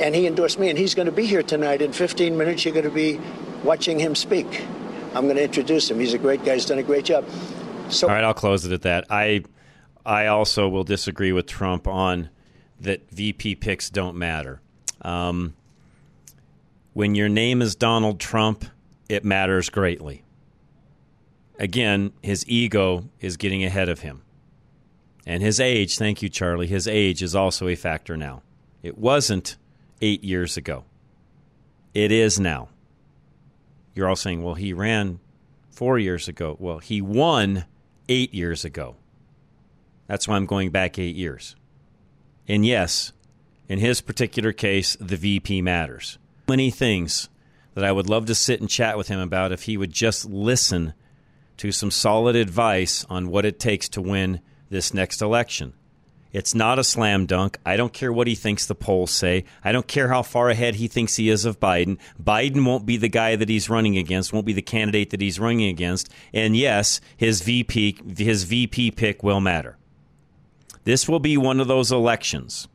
And 0.00 0.16
he 0.16 0.26
endorsed 0.26 0.58
me, 0.58 0.68
and 0.68 0.76
he's 0.76 0.96
going 0.96 1.06
to 1.06 1.12
be 1.12 1.26
here 1.26 1.44
tonight. 1.44 1.80
In 1.80 1.92
15 1.92 2.36
minutes, 2.36 2.64
you're 2.64 2.74
going 2.74 2.86
to 2.86 2.90
be 2.90 3.20
watching 3.62 4.00
him 4.00 4.16
speak. 4.16 4.64
I'm 5.14 5.24
going 5.24 5.36
to 5.36 5.44
introduce 5.44 5.90
him. 5.90 6.00
He's 6.00 6.14
a 6.14 6.18
great 6.18 6.44
guy. 6.44 6.54
He's 6.54 6.66
done 6.66 6.78
a 6.78 6.82
great 6.82 7.04
job. 7.04 7.28
So, 7.90 8.08
All 8.08 8.14
right, 8.14 8.24
I'll 8.24 8.34
close 8.34 8.64
it 8.64 8.72
at 8.72 8.82
that. 8.82 9.06
I, 9.10 9.44
I 10.06 10.26
also 10.26 10.68
will 10.68 10.84
disagree 10.84 11.32
with 11.32 11.46
Trump 11.46 11.86
on 11.86 12.30
that 12.80 13.10
VP 13.10 13.56
picks 13.56 13.90
don't 13.90 14.16
matter. 14.16 14.60
Um, 15.02 15.54
when 16.94 17.14
your 17.14 17.28
name 17.28 17.62
is 17.62 17.74
Donald 17.74 18.18
Trump, 18.18 18.64
it 19.08 19.24
matters 19.24 19.68
greatly. 19.68 20.24
Again, 21.58 22.12
his 22.22 22.46
ego 22.48 23.08
is 23.20 23.36
getting 23.36 23.64
ahead 23.64 23.88
of 23.88 24.00
him. 24.00 24.22
And 25.26 25.42
his 25.42 25.60
age, 25.60 25.98
thank 25.98 26.22
you, 26.22 26.28
Charlie, 26.28 26.66
his 26.66 26.88
age 26.88 27.22
is 27.22 27.34
also 27.34 27.68
a 27.68 27.76
factor 27.76 28.16
now. 28.16 28.42
It 28.82 28.98
wasn't 28.98 29.56
eight 30.00 30.24
years 30.24 30.56
ago, 30.56 30.84
it 31.94 32.10
is 32.10 32.40
now. 32.40 32.68
You're 33.94 34.08
all 34.08 34.16
saying, 34.16 34.42
well, 34.42 34.54
he 34.54 34.72
ran 34.72 35.20
four 35.70 35.98
years 35.98 36.28
ago. 36.28 36.56
Well, 36.58 36.78
he 36.78 37.00
won 37.00 37.66
eight 38.08 38.32
years 38.34 38.64
ago. 38.64 38.96
That's 40.06 40.28
why 40.28 40.36
I'm 40.36 40.46
going 40.46 40.70
back 40.70 40.98
eight 40.98 41.16
years. 41.16 41.56
And 42.48 42.66
yes, 42.66 43.12
in 43.68 43.78
his 43.78 44.00
particular 44.00 44.52
case, 44.52 44.96
the 45.00 45.16
VP 45.16 45.62
matters. 45.62 46.18
Many 46.48 46.70
things 46.70 47.28
that 47.74 47.84
I 47.84 47.92
would 47.92 48.08
love 48.08 48.26
to 48.26 48.34
sit 48.34 48.60
and 48.60 48.68
chat 48.68 48.98
with 48.98 49.08
him 49.08 49.20
about 49.20 49.52
if 49.52 49.62
he 49.62 49.76
would 49.76 49.92
just 49.92 50.26
listen 50.26 50.94
to 51.58 51.72
some 51.72 51.90
solid 51.90 52.36
advice 52.36 53.06
on 53.08 53.30
what 53.30 53.44
it 53.44 53.58
takes 53.60 53.88
to 53.90 54.02
win 54.02 54.40
this 54.68 54.92
next 54.92 55.22
election. 55.22 55.72
It's 56.32 56.54
not 56.54 56.78
a 56.78 56.84
slam 56.84 57.26
dunk. 57.26 57.58
I 57.64 57.76
don't 57.76 57.92
care 57.92 58.12
what 58.12 58.26
he 58.26 58.34
thinks 58.34 58.64
the 58.64 58.74
polls 58.74 59.10
say. 59.10 59.44
I 59.62 59.70
don't 59.70 59.86
care 59.86 60.08
how 60.08 60.22
far 60.22 60.48
ahead 60.48 60.76
he 60.76 60.88
thinks 60.88 61.16
he 61.16 61.28
is 61.28 61.44
of 61.44 61.60
Biden. 61.60 61.98
Biden 62.22 62.64
won't 62.64 62.86
be 62.86 62.96
the 62.96 63.08
guy 63.08 63.36
that 63.36 63.50
he's 63.50 63.68
running 63.68 63.98
against, 63.98 64.32
won't 64.32 64.46
be 64.46 64.54
the 64.54 64.62
candidate 64.62 65.10
that 65.10 65.20
he's 65.20 65.38
running 65.38 65.64
against. 65.64 66.08
And 66.32 66.56
yes, 66.56 67.00
his 67.16 67.42
VP 67.42 67.98
his 68.16 68.44
VP 68.44 68.92
pick 68.92 69.22
will 69.22 69.40
matter. 69.40 69.76
This 70.84 71.08
will 71.08 71.20
be 71.20 71.36
one 71.36 71.60
of 71.60 71.68
those 71.68 71.92
elections 71.92 72.66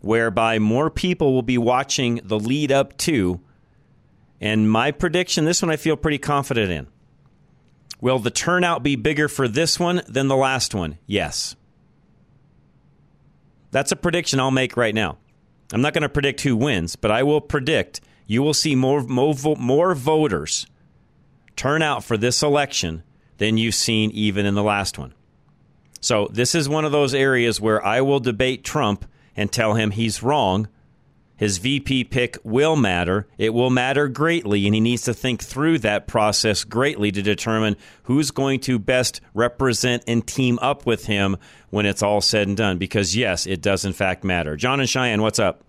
whereby 0.00 0.58
more 0.58 0.90
people 0.90 1.32
will 1.32 1.42
be 1.42 1.58
watching 1.58 2.20
the 2.24 2.38
lead 2.38 2.72
up 2.72 2.96
to 2.98 3.40
and 4.40 4.68
my 4.70 4.90
prediction 4.90 5.44
this 5.44 5.62
one 5.62 5.70
I 5.70 5.76
feel 5.76 5.96
pretty 5.96 6.18
confident 6.18 6.70
in. 6.70 6.86
Will 8.00 8.18
the 8.18 8.30
turnout 8.30 8.82
be 8.82 8.96
bigger 8.96 9.28
for 9.28 9.46
this 9.46 9.78
one 9.78 10.02
than 10.08 10.26
the 10.28 10.36
last 10.36 10.74
one? 10.74 10.98
Yes. 11.06 11.54
That's 13.72 13.90
a 13.90 13.96
prediction 13.96 14.38
I'll 14.38 14.52
make 14.52 14.76
right 14.76 14.94
now. 14.94 15.18
I'm 15.72 15.80
not 15.80 15.94
going 15.94 16.02
to 16.02 16.08
predict 16.08 16.42
who 16.42 16.56
wins, 16.56 16.94
but 16.94 17.10
I 17.10 17.24
will 17.24 17.40
predict 17.40 18.00
you 18.26 18.42
will 18.42 18.54
see 18.54 18.74
more, 18.74 19.02
more, 19.02 19.34
more 19.58 19.94
voters 19.94 20.66
turn 21.56 21.82
out 21.82 22.04
for 22.04 22.16
this 22.16 22.42
election 22.42 23.02
than 23.38 23.58
you've 23.58 23.74
seen 23.74 24.10
even 24.12 24.46
in 24.46 24.54
the 24.54 24.62
last 24.62 24.98
one. 24.98 25.12
So, 26.00 26.28
this 26.32 26.54
is 26.54 26.68
one 26.68 26.84
of 26.84 26.92
those 26.92 27.14
areas 27.14 27.60
where 27.60 27.84
I 27.84 28.00
will 28.00 28.20
debate 28.20 28.64
Trump 28.64 29.04
and 29.36 29.52
tell 29.52 29.74
him 29.74 29.90
he's 29.90 30.22
wrong. 30.22 30.68
His 31.42 31.58
VP 31.58 32.04
pick 32.04 32.38
will 32.44 32.76
matter. 32.76 33.26
It 33.36 33.52
will 33.52 33.68
matter 33.68 34.06
greatly, 34.06 34.64
and 34.66 34.76
he 34.76 34.80
needs 34.80 35.02
to 35.02 35.12
think 35.12 35.42
through 35.42 35.80
that 35.80 36.06
process 36.06 36.62
greatly 36.62 37.10
to 37.10 37.20
determine 37.20 37.76
who's 38.04 38.30
going 38.30 38.60
to 38.60 38.78
best 38.78 39.20
represent 39.34 40.04
and 40.06 40.24
team 40.24 40.60
up 40.62 40.86
with 40.86 41.06
him 41.06 41.36
when 41.70 41.84
it's 41.84 42.00
all 42.00 42.20
said 42.20 42.46
and 42.46 42.56
done. 42.56 42.78
Because, 42.78 43.16
yes, 43.16 43.44
it 43.48 43.60
does 43.60 43.84
in 43.84 43.92
fact 43.92 44.22
matter. 44.22 44.54
John 44.54 44.78
and 44.78 44.88
Cheyenne, 44.88 45.20
what's 45.20 45.40
up? 45.40 45.64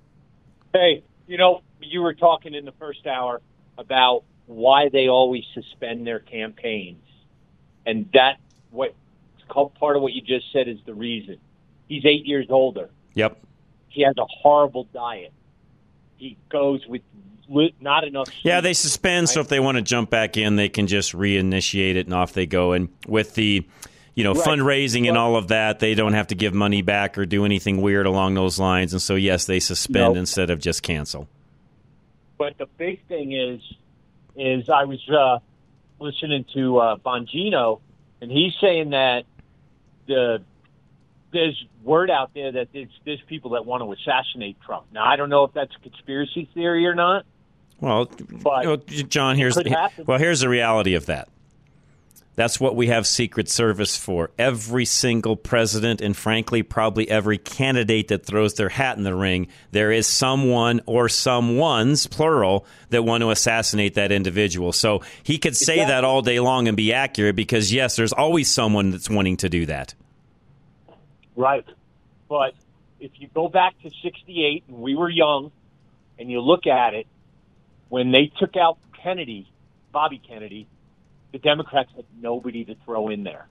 Hey, 0.74 1.02
you 1.26 1.40
know, 1.40 1.64
you 1.82 2.04
were 2.04 2.14
talking 2.14 2.54
in 2.54 2.66
the 2.66 2.74
first 2.74 3.08
hour 3.08 3.42
about 3.76 4.26
why 4.46 4.90
they 4.90 5.08
always 5.08 5.44
suspend 5.56 6.06
their 6.06 6.20
campaigns. 6.20 7.04
And 7.84 8.12
that, 8.14 8.38
what 8.70 8.94
part 9.50 9.96
of 9.96 10.04
what 10.04 10.14
you 10.14 10.22
just 10.22 10.54
said 10.54 10.68
is 10.68 10.78
the 10.86 10.94
reason. 10.94 11.40
He's 11.88 12.06
eight 12.06 12.28
years 12.28 12.46
older. 12.52 12.92
Yep. 13.16 13.40
He 13.90 14.04
has 14.04 14.16
a 14.20 14.26
horrible 14.26 14.84
diet. 14.94 15.34
He 16.24 16.38
goes 16.48 16.86
with 16.88 17.02
not 17.82 18.06
enough. 18.06 18.30
Yeah, 18.44 18.62
they 18.62 18.74
suspend, 18.74 19.28
so 19.28 19.42
if 19.42 19.50
they 19.50 19.60
want 19.60 19.76
to 19.76 19.82
jump 19.82 20.10
back 20.10 20.38
in, 20.38 20.56
they 20.56 20.70
can 20.70 20.88
just 20.88 21.12
reinitiate 21.12 21.96
it 21.96 22.08
and 22.08 22.14
off 22.14 22.32
they 22.32 22.46
go. 22.46 22.72
And 22.72 22.88
with 23.06 23.36
the 23.36 23.68
you 24.16 24.24
know, 24.24 24.34
right. 24.34 24.46
fundraising 24.46 25.10
and 25.10 25.18
all 25.18 25.36
of 25.36 25.48
that, 25.48 25.80
they 25.80 25.96
don't 25.96 26.14
have 26.14 26.28
to 26.28 26.36
give 26.36 26.54
money 26.54 26.82
back 26.82 27.18
or 27.18 27.26
do 27.26 27.46
anything 27.46 27.82
weird 27.82 28.06
along 28.06 28.36
those 28.36 28.60
lines. 28.60 28.94
And 28.94 29.02
so, 29.02 29.16
yes, 29.16 29.46
they 29.46 29.60
suspend 29.60 30.14
nope. 30.14 30.18
instead 30.18 30.50
of 30.50 30.60
just 30.60 30.84
cancel. 30.84 31.28
But 32.38 32.58
the 32.58 32.68
big 32.78 33.06
thing 33.08 33.34
is, 33.34 33.60
is 34.36 34.70
I 34.70 34.84
was 34.84 35.00
uh, 35.10 35.40
listening 36.00 36.46
to 36.54 36.78
uh, 36.78 36.98
Bongino, 36.98 37.82
and 38.22 38.32
he's 38.32 38.54
saying 38.62 38.92
that 38.92 39.24
the 40.08 40.44
there's 41.34 41.66
word 41.84 42.10
out 42.10 42.32
there 42.34 42.52
that 42.54 42.70
there's, 42.72 42.88
there's 43.06 43.22
people 43.28 43.52
that 43.52 43.66
want 43.66 43.84
to 43.84 43.92
assassinate 43.92 44.58
Trump. 44.66 44.86
Now, 44.94 45.06
I 45.06 45.18
don't 45.18 45.30
know 45.30 45.44
if 45.44 45.54
that's 45.54 45.76
a 45.76 45.80
conspiracy 45.80 46.50
theory 46.54 46.86
or 46.86 46.96
not. 46.96 47.26
Well, 47.82 48.10
but 48.42 48.88
John, 48.88 49.36
here's 49.36 49.56
the, 49.56 49.90
well, 50.06 50.18
here's 50.18 50.40
the 50.40 50.48
reality 50.48 50.94
of 50.96 51.08
that. 51.08 51.28
That's 52.36 52.60
what 52.60 52.76
we 52.76 52.88
have 52.88 53.06
Secret 53.06 53.48
Service 53.48 53.96
for. 53.96 54.32
Every 54.40 54.86
single 54.86 55.36
president, 55.36 56.02
and 56.02 56.18
frankly, 56.18 56.64
probably 56.64 57.08
every 57.08 57.38
candidate 57.38 58.08
that 58.08 58.26
throws 58.26 58.56
their 58.56 58.70
hat 58.70 58.98
in 58.98 59.04
the 59.04 59.14
ring, 59.14 59.50
there 59.72 59.92
is 59.92 60.08
someone 60.08 60.82
or 60.88 61.08
someones, 61.08 62.10
plural, 62.10 62.66
that 62.90 63.04
want 63.04 63.22
to 63.22 63.30
assassinate 63.30 63.94
that 63.96 64.12
individual. 64.12 64.74
So 64.74 65.04
he 65.22 65.38
could 65.38 65.56
say 65.56 65.74
exactly. 65.74 65.94
that 65.94 66.04
all 66.04 66.24
day 66.24 66.40
long 66.40 66.68
and 66.68 66.76
be 66.76 66.92
accurate 66.92 67.36
because, 67.36 67.72
yes, 67.72 67.96
there's 67.96 68.14
always 68.14 68.52
someone 68.52 68.90
that's 68.90 69.12
wanting 69.12 69.38
to 69.38 69.50
do 69.50 69.68
that. 69.68 69.94
Right. 71.36 71.66
But 72.30 72.54
if 73.00 73.12
you 73.16 73.28
go 73.34 73.48
back 73.48 73.80
to 73.84 73.90
68 74.02 74.64
and 74.68 74.78
we 74.78 74.96
were 74.96 75.10
young 75.10 75.52
and 76.18 76.30
you 76.30 76.42
look 76.42 76.68
at 76.68 76.94
it, 76.94 77.08
when 77.90 78.12
they 78.12 78.32
took 78.40 78.56
out 78.56 78.78
Kennedy, 79.04 79.52
Bobby 79.92 80.22
Kennedy, 80.26 80.68
the 81.32 81.40
Democrats 81.40 81.90
had 81.96 82.06
nobody 82.20 82.64
to 82.66 82.76
throw 82.86 83.10
in 83.10 83.24
there. 83.24 83.48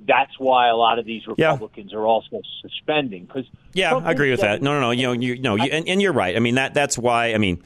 That's 0.00 0.38
why 0.38 0.68
a 0.68 0.76
lot 0.76 0.98
of 0.98 1.06
these 1.06 1.26
Republicans 1.26 1.90
yeah. 1.92 1.98
are 1.98 2.06
also 2.06 2.40
suspending 2.62 3.24
because 3.24 3.46
yeah, 3.72 3.96
I 3.96 4.12
agree 4.12 4.30
with 4.30 4.40
that. 4.40 4.62
No, 4.62 4.74
no, 4.74 4.80
no. 4.80 4.90
You 4.92 5.02
know, 5.08 5.12
you 5.12 5.40
know, 5.40 5.56
you, 5.56 5.64
and, 5.64 5.88
and, 5.88 6.00
you're 6.00 6.12
right. 6.12 6.36
I 6.36 6.38
mean 6.38 6.54
that 6.54 6.72
that's 6.72 6.96
why. 6.96 7.34
I 7.34 7.38
mean, 7.38 7.64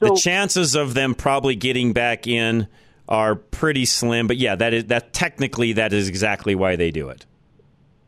so, 0.00 0.08
the 0.08 0.16
chances 0.16 0.74
of 0.74 0.94
them 0.94 1.14
probably 1.14 1.54
getting 1.54 1.92
back 1.92 2.26
in 2.26 2.66
are 3.08 3.36
pretty 3.36 3.84
slim. 3.84 4.26
But 4.26 4.38
yeah, 4.38 4.56
that 4.56 4.74
is 4.74 4.84
that 4.86 5.12
technically 5.12 5.74
that 5.74 5.92
is 5.92 6.08
exactly 6.08 6.56
why 6.56 6.74
they 6.74 6.90
do 6.90 7.08
it. 7.08 7.24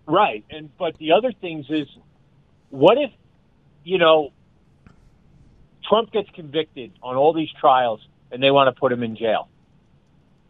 Right, 0.06 0.44
and 0.50 0.76
but 0.76 0.99
the 0.99 1.12
other 1.12 1.32
things 1.32 1.66
is, 1.68 1.87
what 2.71 2.99
if, 2.99 3.11
you 3.85 3.99
know, 3.99 4.32
Trump 5.88 6.12
gets 6.12 6.28
convicted 6.30 6.92
on 7.02 7.16
all 7.16 7.32
these 7.32 7.50
trials 7.61 8.00
and 8.30 8.42
they 8.42 8.50
want 8.50 8.75
to 8.75 8.78
put 8.78 8.92
him 8.92 9.02
in 9.02 9.16
jail? 9.16 9.49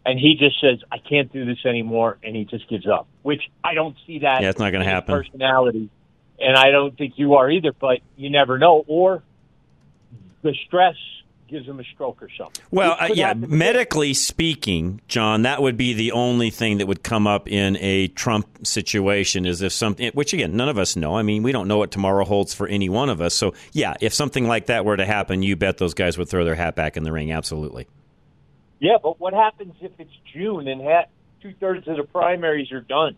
and 0.04 0.18
he 0.18 0.34
just 0.34 0.60
says, 0.60 0.80
"I 0.90 0.98
can't 0.98 1.32
do 1.32 1.44
this 1.44 1.64
anymore," 1.64 2.18
and 2.22 2.34
he 2.34 2.44
just 2.44 2.68
gives 2.68 2.86
up. 2.86 3.06
Which 3.22 3.42
I 3.62 3.74
don't 3.74 3.96
see 4.06 4.20
that. 4.20 4.42
Yeah, 4.42 4.50
it's 4.50 4.58
not 4.58 4.72
going 4.72 4.84
to 4.84 4.90
happen. 4.90 5.14
Personality, 5.14 5.90
and 6.40 6.56
I 6.56 6.70
don't 6.70 6.96
think 6.96 7.14
you 7.16 7.34
are 7.34 7.50
either. 7.50 7.72
But 7.72 8.00
you 8.16 8.30
never 8.30 8.58
know. 8.58 8.84
Or 8.86 9.22
the 10.42 10.54
stress 10.66 10.96
gives 11.52 11.68
him 11.68 11.78
a 11.78 11.84
stroke 11.84 12.20
or 12.22 12.28
something. 12.36 12.64
Well, 12.72 12.96
uh, 12.98 13.10
yeah, 13.14 13.34
medically 13.34 14.14
speaking, 14.14 15.00
John, 15.06 15.42
that 15.42 15.62
would 15.62 15.76
be 15.76 15.92
the 15.92 16.10
only 16.12 16.50
thing 16.50 16.78
that 16.78 16.86
would 16.86 17.04
come 17.04 17.26
up 17.26 17.48
in 17.48 17.76
a 17.76 18.08
Trump 18.08 18.66
situation 18.66 19.46
is 19.46 19.62
if 19.62 19.72
something, 19.72 20.10
which 20.14 20.32
again, 20.32 20.56
none 20.56 20.68
of 20.68 20.78
us 20.78 20.96
know. 20.96 21.14
I 21.14 21.22
mean, 21.22 21.42
we 21.44 21.52
don't 21.52 21.68
know 21.68 21.76
what 21.78 21.92
tomorrow 21.92 22.24
holds 22.24 22.54
for 22.54 22.66
any 22.66 22.88
one 22.88 23.10
of 23.10 23.20
us. 23.20 23.34
So, 23.34 23.54
yeah, 23.72 23.94
if 24.00 24.14
something 24.14 24.48
like 24.48 24.66
that 24.66 24.84
were 24.84 24.96
to 24.96 25.04
happen, 25.04 25.42
you 25.42 25.54
bet 25.54 25.78
those 25.78 25.94
guys 25.94 26.18
would 26.18 26.28
throw 26.28 26.44
their 26.44 26.56
hat 26.56 26.74
back 26.74 26.96
in 26.96 27.04
the 27.04 27.12
ring. 27.12 27.30
Absolutely. 27.30 27.86
Yeah, 28.80 28.96
but 29.00 29.20
what 29.20 29.34
happens 29.34 29.74
if 29.80 29.92
it's 29.98 30.10
June 30.32 30.66
and 30.66 30.80
ha- 30.82 31.04
two 31.40 31.54
thirds 31.60 31.86
of 31.86 31.98
the 31.98 32.04
primaries 32.04 32.72
are 32.72 32.80
done? 32.80 33.16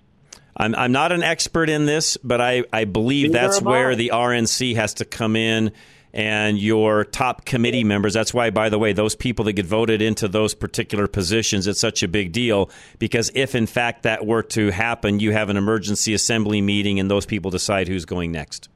I'm, 0.57 0.75
I'm 0.75 0.93
not 0.93 1.13
an 1.13 1.23
expert 1.23 1.69
in 1.71 1.87
this, 1.87 2.17
but 2.19 2.41
I, 2.41 2.65
I 2.73 2.85
believe 2.85 3.33
Neither 3.33 3.47
that's 3.47 3.63
where 3.63 3.93
I. 3.93 3.95
the 3.95 4.11
RNC 4.13 4.77
has 4.77 4.95
to 4.95 5.05
come 5.05 5.37
in 5.37 5.73
and 6.15 6.61
your 6.61 7.05
top 7.05 7.45
committee 7.45 7.83
members. 7.83 8.15
That's 8.15 8.33
why, 8.33 8.51
by 8.51 8.69
the 8.69 8.79
way, 8.79 8.93
those 8.93 9.17
people 9.17 9.45
that 9.47 9.55
get 9.55 9.67
voted 9.67 10.01
into 10.01 10.29
those 10.29 10.55
particular 10.55 11.09
positions, 11.09 11.67
it's 11.67 11.81
such 11.81 12.05
a 12.05 12.09
big 12.09 12.31
deal 12.31 12.71
because 13.01 13.33
if 13.35 13.57
in 13.57 13.67
fact 13.67 14.05
that 14.05 14.25
were 14.25 14.45
to 14.45 14.71
happen, 14.71 15.19
you 15.19 15.33
have 15.33 15.51
an 15.51 15.57
emergency 15.57 16.15
assembly 16.15 16.63
meeting 16.63 17.01
and 17.01 17.11
those 17.11 17.27
people 17.27 17.51
decide 17.51 17.89
who's 17.89 18.05
going 18.05 18.31
next. 18.31 18.69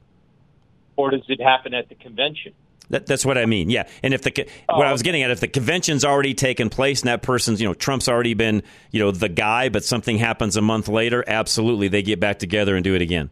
Or 0.97 1.11
does 1.11 1.23
it 1.29 1.41
happen 1.41 1.73
at 1.73 1.87
the 1.87 1.95
convention? 1.95 2.53
That, 2.89 3.05
that's 3.05 3.25
what 3.25 3.37
I 3.37 3.45
mean. 3.45 3.69
Yeah, 3.69 3.87
and 4.03 4.13
if 4.13 4.23
the 4.23 4.47
what 4.67 4.85
I 4.85 4.91
was 4.91 5.01
oh. 5.01 5.03
getting 5.03 5.21
at, 5.21 5.31
if 5.31 5.39
the 5.39 5.47
convention's 5.47 6.03
already 6.03 6.33
taken 6.33 6.69
place 6.69 7.01
and 7.01 7.07
that 7.07 7.21
person's, 7.21 7.61
you 7.61 7.67
know, 7.67 7.73
Trump's 7.73 8.09
already 8.09 8.33
been, 8.33 8.63
you 8.91 8.99
know, 8.99 9.11
the 9.11 9.29
guy, 9.29 9.69
but 9.69 9.85
something 9.85 10.17
happens 10.17 10.57
a 10.57 10.61
month 10.61 10.89
later, 10.89 11.23
absolutely, 11.25 11.87
they 11.87 12.01
get 12.01 12.19
back 12.19 12.39
together 12.39 12.75
and 12.75 12.83
do 12.83 12.95
it 12.95 13.01
again. 13.01 13.29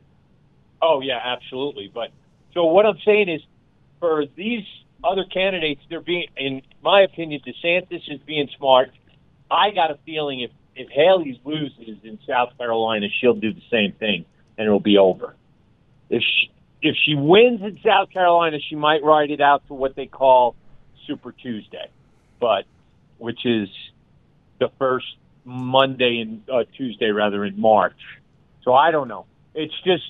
Oh 0.82 1.02
yeah, 1.02 1.20
absolutely. 1.22 1.92
But 1.94 2.12
so 2.54 2.66
what 2.66 2.86
I'm 2.86 3.00
saying 3.04 3.30
is, 3.30 3.42
for 4.00 4.26
these 4.36 4.64
other 5.04 5.26
candidates, 5.26 5.82
they're 5.90 6.02
being, 6.02 6.28
in 6.38 6.62
my 6.82 7.02
opinion, 7.02 7.42
DeSantis 7.46 8.02
is 8.08 8.20
being 8.26 8.50
smart. 8.58 8.92
I 9.50 9.72
got 9.72 9.92
a 9.92 9.98
feeling 10.06 10.42
if 10.42 10.52
if 10.76 10.90
Haley 10.90 11.42
loses 11.44 12.04
in 12.04 12.20
South 12.28 12.56
Carolina, 12.56 13.08
she'll 13.20 13.34
do 13.34 13.52
the 13.52 13.64
same 13.72 13.94
thing, 13.94 14.26
and 14.58 14.68
it'll 14.68 14.80
be 14.80 15.00
over. 15.00 15.36
If 16.12 16.22
she, 16.22 16.52
if 16.84 16.96
she 17.04 17.16
wins 17.16 17.62
in 17.62 17.80
South 17.84 18.12
Carolina, 18.12 18.58
she 18.60 18.76
might 18.76 19.04
ride 19.04 19.32
it 19.32 19.42
out 19.42 19.66
to 19.70 19.74
what 19.74 19.96
they 19.96 20.06
call 20.06 20.56
Super 21.08 21.32
Tuesday, 21.32 21.90
but 22.40 22.66
which 23.18 23.44
is 23.44 23.70
the 24.60 24.70
first 24.78 25.08
Monday 25.46 26.20
and 26.20 26.48
uh, 26.48 26.66
Tuesday 26.78 27.10
rather 27.10 27.44
in 27.44 27.60
March. 27.60 27.98
So 28.64 28.76
I 28.76 28.92
don't 28.92 29.08
know. 29.08 29.26
It's 29.56 29.74
just 29.84 30.04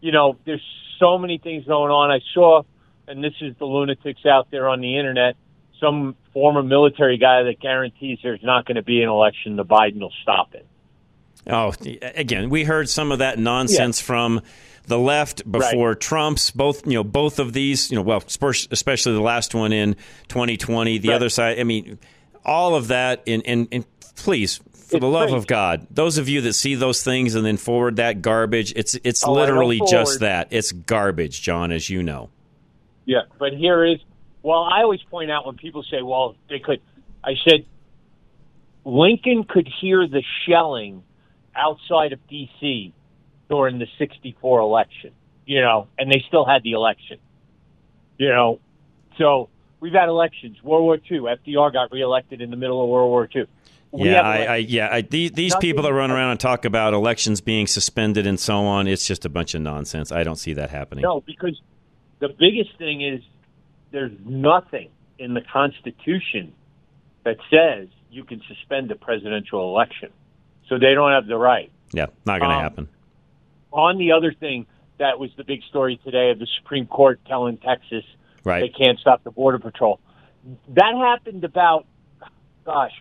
you 0.00 0.12
know, 0.12 0.36
there's 0.44 0.64
so 0.98 1.18
many 1.18 1.38
things 1.38 1.66
going 1.66 1.90
on. 1.90 2.10
I 2.10 2.20
saw, 2.34 2.62
and 3.10 3.22
this 3.24 3.34
is 3.40 3.54
the 3.58 3.64
lunatics 3.64 4.24
out 4.24 4.50
there 4.50 4.68
on 4.68 4.80
the 4.80 4.96
internet, 4.96 5.36
some 5.80 6.14
former 6.32 6.62
military 6.62 7.18
guy 7.18 7.42
that 7.42 7.58
guarantees 7.60 8.18
there's 8.22 8.42
not 8.42 8.64
going 8.66 8.76
to 8.76 8.82
be 8.82 9.02
an 9.02 9.08
election. 9.08 9.56
The 9.56 9.64
Biden 9.64 10.00
will 10.00 10.12
stop 10.22 10.54
it. 10.54 10.66
Oh, 11.46 11.72
again, 12.02 12.50
we 12.50 12.64
heard 12.64 12.88
some 12.88 13.10
of 13.12 13.18
that 13.18 13.38
nonsense 13.38 14.00
from 14.00 14.42
the 14.86 14.98
left 14.98 15.50
before 15.50 15.94
Trump's. 15.94 16.50
Both, 16.50 16.86
you 16.86 16.94
know, 16.94 17.04
both 17.04 17.38
of 17.38 17.52
these, 17.52 17.90
you 17.90 17.96
know, 17.96 18.02
well, 18.02 18.22
especially 18.26 19.12
the 19.12 19.20
last 19.20 19.54
one 19.54 19.72
in 19.72 19.94
2020. 20.28 20.98
The 20.98 21.12
other 21.12 21.28
side, 21.28 21.58
I 21.58 21.64
mean, 21.64 21.98
all 22.44 22.74
of 22.76 22.88
that. 22.88 23.22
And 23.26 23.42
and, 23.46 23.68
and 23.72 23.84
please, 24.16 24.60
for 24.90 25.00
the 25.00 25.08
love 25.08 25.32
of 25.32 25.46
God, 25.46 25.86
those 25.90 26.18
of 26.18 26.28
you 26.28 26.42
that 26.42 26.52
see 26.52 26.74
those 26.74 27.02
things 27.02 27.34
and 27.34 27.44
then 27.44 27.56
forward 27.56 27.96
that 27.96 28.20
garbage, 28.22 28.72
it's 28.76 28.96
it's 29.02 29.24
Oh, 29.24 29.32
literally 29.32 29.80
just 29.88 30.20
that. 30.20 30.48
It's 30.50 30.72
garbage, 30.72 31.40
John, 31.40 31.72
as 31.72 31.88
you 31.88 32.02
know. 32.02 32.28
Yeah, 33.10 33.22
but 33.40 33.52
here 33.52 33.84
is 33.84 33.98
well, 34.44 34.62
I 34.62 34.82
always 34.82 35.02
point 35.02 35.32
out 35.32 35.44
when 35.44 35.56
people 35.56 35.82
say, 35.82 36.00
"Well, 36.00 36.36
they 36.48 36.60
could," 36.60 36.80
I 37.24 37.34
said, 37.44 37.66
Lincoln 38.84 39.42
could 39.42 39.68
hear 39.80 40.06
the 40.06 40.22
shelling 40.46 41.02
outside 41.56 42.12
of 42.12 42.24
D.C. 42.28 42.94
during 43.48 43.80
the 43.80 43.88
'64 43.98 44.60
election, 44.60 45.10
you 45.44 45.60
know, 45.60 45.88
and 45.98 46.08
they 46.08 46.22
still 46.28 46.44
had 46.44 46.62
the 46.62 46.70
election, 46.70 47.18
you 48.16 48.28
know. 48.28 48.60
So 49.18 49.48
we've 49.80 49.92
had 49.92 50.08
elections. 50.08 50.62
World 50.62 50.84
War 50.84 50.94
II, 50.94 51.22
FDR 51.22 51.72
got 51.72 51.90
reelected 51.90 52.40
in 52.40 52.50
the 52.50 52.56
middle 52.56 52.80
of 52.80 52.88
World 52.88 53.10
War 53.10 53.28
II. 53.34 53.46
We 53.90 54.08
Yeah, 54.08 54.22
I, 54.22 54.36
I 54.44 54.56
yeah, 54.58 54.88
I, 54.88 55.00
these, 55.00 55.32
these 55.32 55.52
Nothing- 55.52 55.68
people 55.68 55.82
that 55.82 55.92
run 55.92 56.12
around 56.12 56.30
and 56.30 56.38
talk 56.38 56.64
about 56.64 56.94
elections 56.94 57.40
being 57.40 57.66
suspended 57.66 58.24
and 58.24 58.38
so 58.38 58.58
on, 58.58 58.86
it's 58.86 59.04
just 59.04 59.24
a 59.24 59.28
bunch 59.28 59.56
of 59.56 59.62
nonsense. 59.62 60.12
I 60.12 60.22
don't 60.22 60.36
see 60.36 60.52
that 60.52 60.70
happening. 60.70 61.02
No, 61.02 61.22
because 61.22 61.60
the 62.20 62.28
biggest 62.28 62.76
thing 62.78 63.02
is 63.02 63.20
there's 63.90 64.12
nothing 64.24 64.90
in 65.18 65.34
the 65.34 65.40
Constitution 65.52 66.52
that 67.24 67.36
says 67.50 67.88
you 68.10 68.24
can 68.24 68.40
suspend 68.48 68.90
a 68.90 68.94
presidential 68.94 69.68
election. 69.68 70.10
So 70.68 70.78
they 70.78 70.94
don't 70.94 71.10
have 71.12 71.26
the 71.26 71.36
right. 71.36 71.70
Yeah, 71.92 72.06
not 72.24 72.38
going 72.40 72.50
to 72.50 72.56
Um, 72.56 72.62
happen. 72.62 72.88
On 73.72 73.98
the 73.98 74.12
other 74.12 74.32
thing, 74.32 74.66
that 74.98 75.18
was 75.18 75.30
the 75.36 75.44
big 75.44 75.62
story 75.64 75.98
today 76.04 76.30
of 76.30 76.38
the 76.38 76.46
Supreme 76.58 76.86
Court 76.86 77.20
telling 77.26 77.56
Texas 77.58 78.04
Right. 78.44 78.60
they 78.60 78.68
can't 78.68 78.98
stop 78.98 79.22
the 79.24 79.30
Border 79.30 79.58
Patrol. 79.58 80.00
That 80.68 80.94
happened 80.96 81.44
about, 81.44 81.86
gosh, 82.64 82.92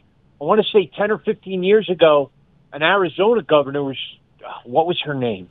I 0.42 0.44
want 0.44 0.62
to 0.62 0.68
say 0.72 0.90
10 0.98 1.12
or 1.12 1.18
15 1.20 1.64
years 1.64 1.90
ago. 1.90 2.32
An 2.74 2.84
Arizona 2.84 3.42
governor 3.42 3.84
was, 3.84 3.98
what 4.66 4.86
was 4.86 5.00
her 5.06 5.14
name? 5.14 5.50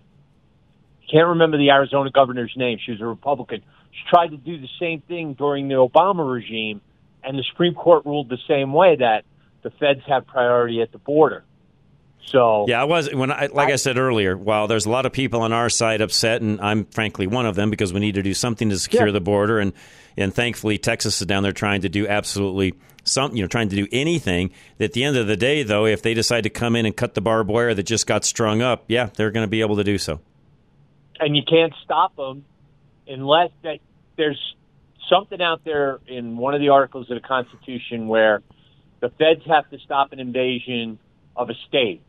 Can't 1.10 1.28
remember 1.28 1.56
the 1.58 1.70
Arizona 1.70 2.10
governor's 2.10 2.52
name. 2.56 2.78
She 2.84 2.92
was 2.92 3.00
a 3.00 3.06
Republican. 3.06 3.62
She 3.92 4.00
tried 4.10 4.28
to 4.28 4.36
do 4.36 4.58
the 4.60 4.68
same 4.78 5.00
thing 5.02 5.34
during 5.34 5.68
the 5.68 5.74
Obama 5.76 6.30
regime, 6.30 6.80
and 7.24 7.38
the 7.38 7.42
Supreme 7.44 7.74
Court 7.74 8.04
ruled 8.04 8.28
the 8.28 8.38
same 8.46 8.72
way 8.72 8.96
that 8.96 9.24
the 9.62 9.70
feds 9.70 10.00
have 10.06 10.26
priority 10.26 10.82
at 10.82 10.92
the 10.92 10.98
border. 10.98 11.44
So 12.26 12.66
Yeah, 12.68 12.82
I 12.82 12.84
was 12.84 13.12
when 13.14 13.30
I 13.32 13.46
like 13.46 13.70
I, 13.70 13.76
said 13.76 13.96
earlier. 13.96 14.36
While 14.36 14.66
there's 14.66 14.84
a 14.84 14.90
lot 14.90 15.06
of 15.06 15.12
people 15.12 15.40
on 15.40 15.52
our 15.52 15.70
side 15.70 16.00
upset, 16.02 16.42
and 16.42 16.60
I'm 16.60 16.84
frankly 16.86 17.26
one 17.26 17.46
of 17.46 17.54
them 17.54 17.70
because 17.70 17.92
we 17.92 18.00
need 18.00 18.16
to 18.16 18.22
do 18.22 18.34
something 18.34 18.68
to 18.68 18.78
secure 18.78 19.06
Yeah. 19.06 19.12
the 19.12 19.20
border, 19.20 19.58
and 19.58 19.72
and 20.16 20.34
thankfully 20.34 20.76
Texas 20.78 21.20
is 21.22 21.26
down 21.26 21.42
there 21.42 21.52
trying 21.52 21.80
to 21.82 21.88
do 21.88 22.06
absolutely 22.06 22.74
some, 23.04 23.34
you 23.34 23.40
know, 23.42 23.48
trying 23.48 23.70
to 23.70 23.76
do 23.76 23.86
anything. 23.92 24.50
At 24.78 24.92
the 24.92 25.04
end 25.04 25.16
of 25.16 25.26
the 25.26 25.36
day, 25.36 25.62
though, 25.62 25.86
if 25.86 26.02
they 26.02 26.12
decide 26.12 26.42
to 26.42 26.50
come 26.50 26.76
in 26.76 26.84
and 26.84 26.94
cut 26.94 27.14
the 27.14 27.22
barbed 27.22 27.48
wire 27.48 27.72
that 27.72 27.84
just 27.84 28.06
got 28.06 28.24
strung 28.26 28.60
up, 28.60 28.84
yeah, 28.88 29.08
they're 29.16 29.30
going 29.30 29.44
to 29.44 29.50
be 29.50 29.62
able 29.62 29.76
to 29.76 29.84
do 29.84 29.96
so. 29.96 30.20
And 31.20 31.36
you 31.36 31.42
can't 31.42 31.72
stop 31.84 32.16
them 32.16 32.44
unless 33.06 33.50
that 33.62 33.78
there's 34.16 34.54
something 35.08 35.40
out 35.40 35.64
there 35.64 36.00
in 36.06 36.36
one 36.36 36.54
of 36.54 36.60
the 36.60 36.68
articles 36.68 37.10
of 37.10 37.20
the 37.20 37.26
Constitution 37.26 38.08
where 38.08 38.42
the 39.00 39.10
feds 39.10 39.42
have 39.46 39.68
to 39.70 39.78
stop 39.78 40.12
an 40.12 40.20
invasion 40.20 40.98
of 41.36 41.50
a 41.50 41.54
state. 41.68 42.02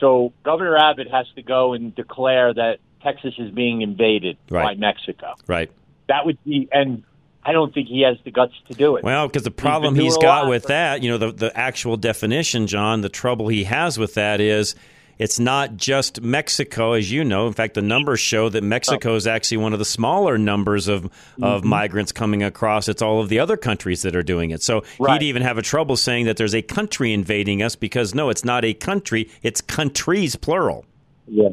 So 0.00 0.32
Governor 0.42 0.76
Abbott 0.76 1.10
has 1.10 1.26
to 1.36 1.42
go 1.42 1.72
and 1.72 1.94
declare 1.94 2.52
that 2.54 2.78
Texas 3.02 3.34
is 3.38 3.50
being 3.50 3.82
invaded 3.82 4.36
by 4.48 4.74
Mexico. 4.74 5.34
Right. 5.46 5.70
That 6.08 6.26
would 6.26 6.42
be, 6.44 6.68
and 6.72 7.04
I 7.44 7.52
don't 7.52 7.72
think 7.72 7.88
he 7.88 8.02
has 8.02 8.16
the 8.24 8.30
guts 8.30 8.54
to 8.68 8.74
do 8.74 8.96
it. 8.96 9.04
Well, 9.04 9.26
because 9.26 9.42
the 9.42 9.50
problem 9.50 9.94
he's 9.94 10.16
a 10.16 10.20
got 10.20 10.48
with 10.48 10.64
that, 10.64 11.02
you 11.02 11.10
know, 11.10 11.18
the 11.18 11.32
the 11.32 11.56
actual 11.56 11.96
definition, 11.96 12.66
John, 12.66 13.00
the 13.00 13.08
trouble 13.08 13.48
he 13.48 13.64
has 13.64 13.98
with 13.98 14.14
that 14.14 14.40
is 14.40 14.74
it's 15.22 15.38
not 15.38 15.76
just 15.76 16.20
Mexico, 16.20 16.92
as 16.92 17.10
you 17.12 17.24
know. 17.24 17.46
In 17.46 17.52
fact, 17.52 17.74
the 17.74 17.82
numbers 17.82 18.20
show 18.20 18.48
that 18.48 18.62
Mexico 18.62 19.14
is 19.14 19.26
actually 19.26 19.58
one 19.58 19.72
of 19.72 19.78
the 19.78 19.84
smaller 19.84 20.36
numbers 20.38 20.88
of 20.88 21.04
of 21.40 21.62
Mhm. 21.62 21.64
migrants 21.64 22.12
coming 22.12 22.42
across. 22.42 22.88
It's 22.88 23.00
all 23.02 23.20
of 23.20 23.28
the 23.28 23.38
other 23.38 23.56
countries 23.56 24.02
that 24.02 24.16
are 24.16 24.22
doing 24.22 24.50
it. 24.50 24.62
So 24.62 24.82
Right. 24.98 25.20
he'd 25.20 25.26
even 25.28 25.42
have 25.42 25.58
a 25.58 25.62
trouble 25.62 25.96
saying 25.96 26.26
that 26.26 26.36
there's 26.36 26.54
a 26.54 26.62
country 26.62 27.12
invading 27.12 27.62
us 27.62 27.76
because 27.76 28.14
no, 28.14 28.30
it's 28.30 28.44
not 28.44 28.64
a 28.64 28.74
country; 28.74 29.28
it's 29.42 29.60
countries 29.60 30.36
plural. 30.36 30.84
Yeah. 31.26 31.50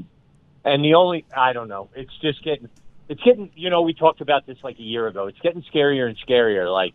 And 0.66 0.84
the 0.84 0.96
only 0.96 1.26
I 1.36 1.54
don't 1.54 1.68
know. 1.70 1.90
It's 1.96 2.16
just 2.22 2.44
getting 2.44 2.70
it's 3.08 3.22
getting 3.24 3.50
you 3.56 3.70
know, 3.70 3.82
we 3.82 3.94
talked 3.94 4.22
about 4.22 4.46
this 4.46 4.58
like 4.64 4.80
a 4.80 4.84
year 4.84 5.08
ago. 5.08 5.28
It's 5.28 5.40
getting 5.40 5.64
scarier 5.74 6.08
and 6.08 6.18
scarier. 6.28 6.72
Like 6.72 6.94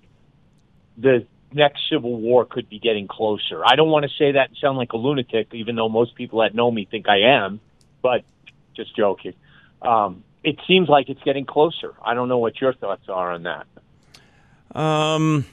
the 0.98 1.26
next 1.54 1.88
civil 1.88 2.16
war 2.20 2.44
could 2.44 2.68
be 2.68 2.78
getting 2.78 3.06
closer. 3.08 3.64
I 3.64 3.76
don't 3.76 3.88
want 3.90 4.04
to 4.04 4.10
say 4.18 4.32
that 4.32 4.48
and 4.48 4.56
sound 4.58 4.76
like 4.78 4.92
a 4.92 4.96
lunatic, 4.96 5.48
even 5.54 5.76
though 5.76 5.88
most 5.88 6.14
people 6.14 6.40
that 6.40 6.54
know 6.54 6.70
me 6.70 6.84
think 6.90 7.08
I 7.08 7.20
am, 7.36 7.60
but 8.02 8.22
just 8.76 8.94
joking. 8.96 9.34
Um, 9.82 10.24
it 10.42 10.56
seems 10.66 10.88
like 10.88 11.08
it's 11.08 11.22
getting 11.22 11.46
closer. 11.46 11.94
I 12.04 12.14
don't 12.14 12.28
know 12.28 12.38
what 12.38 12.60
your 12.60 12.74
thoughts 12.74 13.08
are 13.08 13.32
on 13.32 13.44
that. 13.44 13.66
Um, 14.78 15.44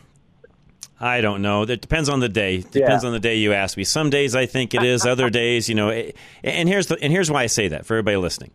I 0.99 1.21
don't 1.21 1.41
know. 1.41 1.63
It 1.63 1.81
depends 1.81 2.09
on 2.09 2.19
the 2.19 2.29
day. 2.29 2.55
It 2.57 2.71
depends 2.71 3.03
Yeah. 3.03 3.07
on 3.07 3.13
the 3.13 3.19
day 3.19 3.37
you 3.37 3.53
ask 3.53 3.77
me. 3.77 3.83
Some 3.83 4.09
days 4.09 4.35
I 4.35 4.45
think 4.45 4.73
it 4.73 4.83
is. 4.83 5.05
Other 5.05 5.29
days, 5.29 5.69
you 5.69 5.75
know. 5.75 5.89
eh, 5.89 6.11
And 6.43 6.67
here's 6.69 6.87
the 6.87 6.97
and 7.01 7.11
here's 7.11 7.29
why 7.31 7.43
I 7.43 7.47
say 7.47 7.67
that 7.69 7.85
for 7.85 7.95
everybody 7.95 8.17
listening. 8.17 8.51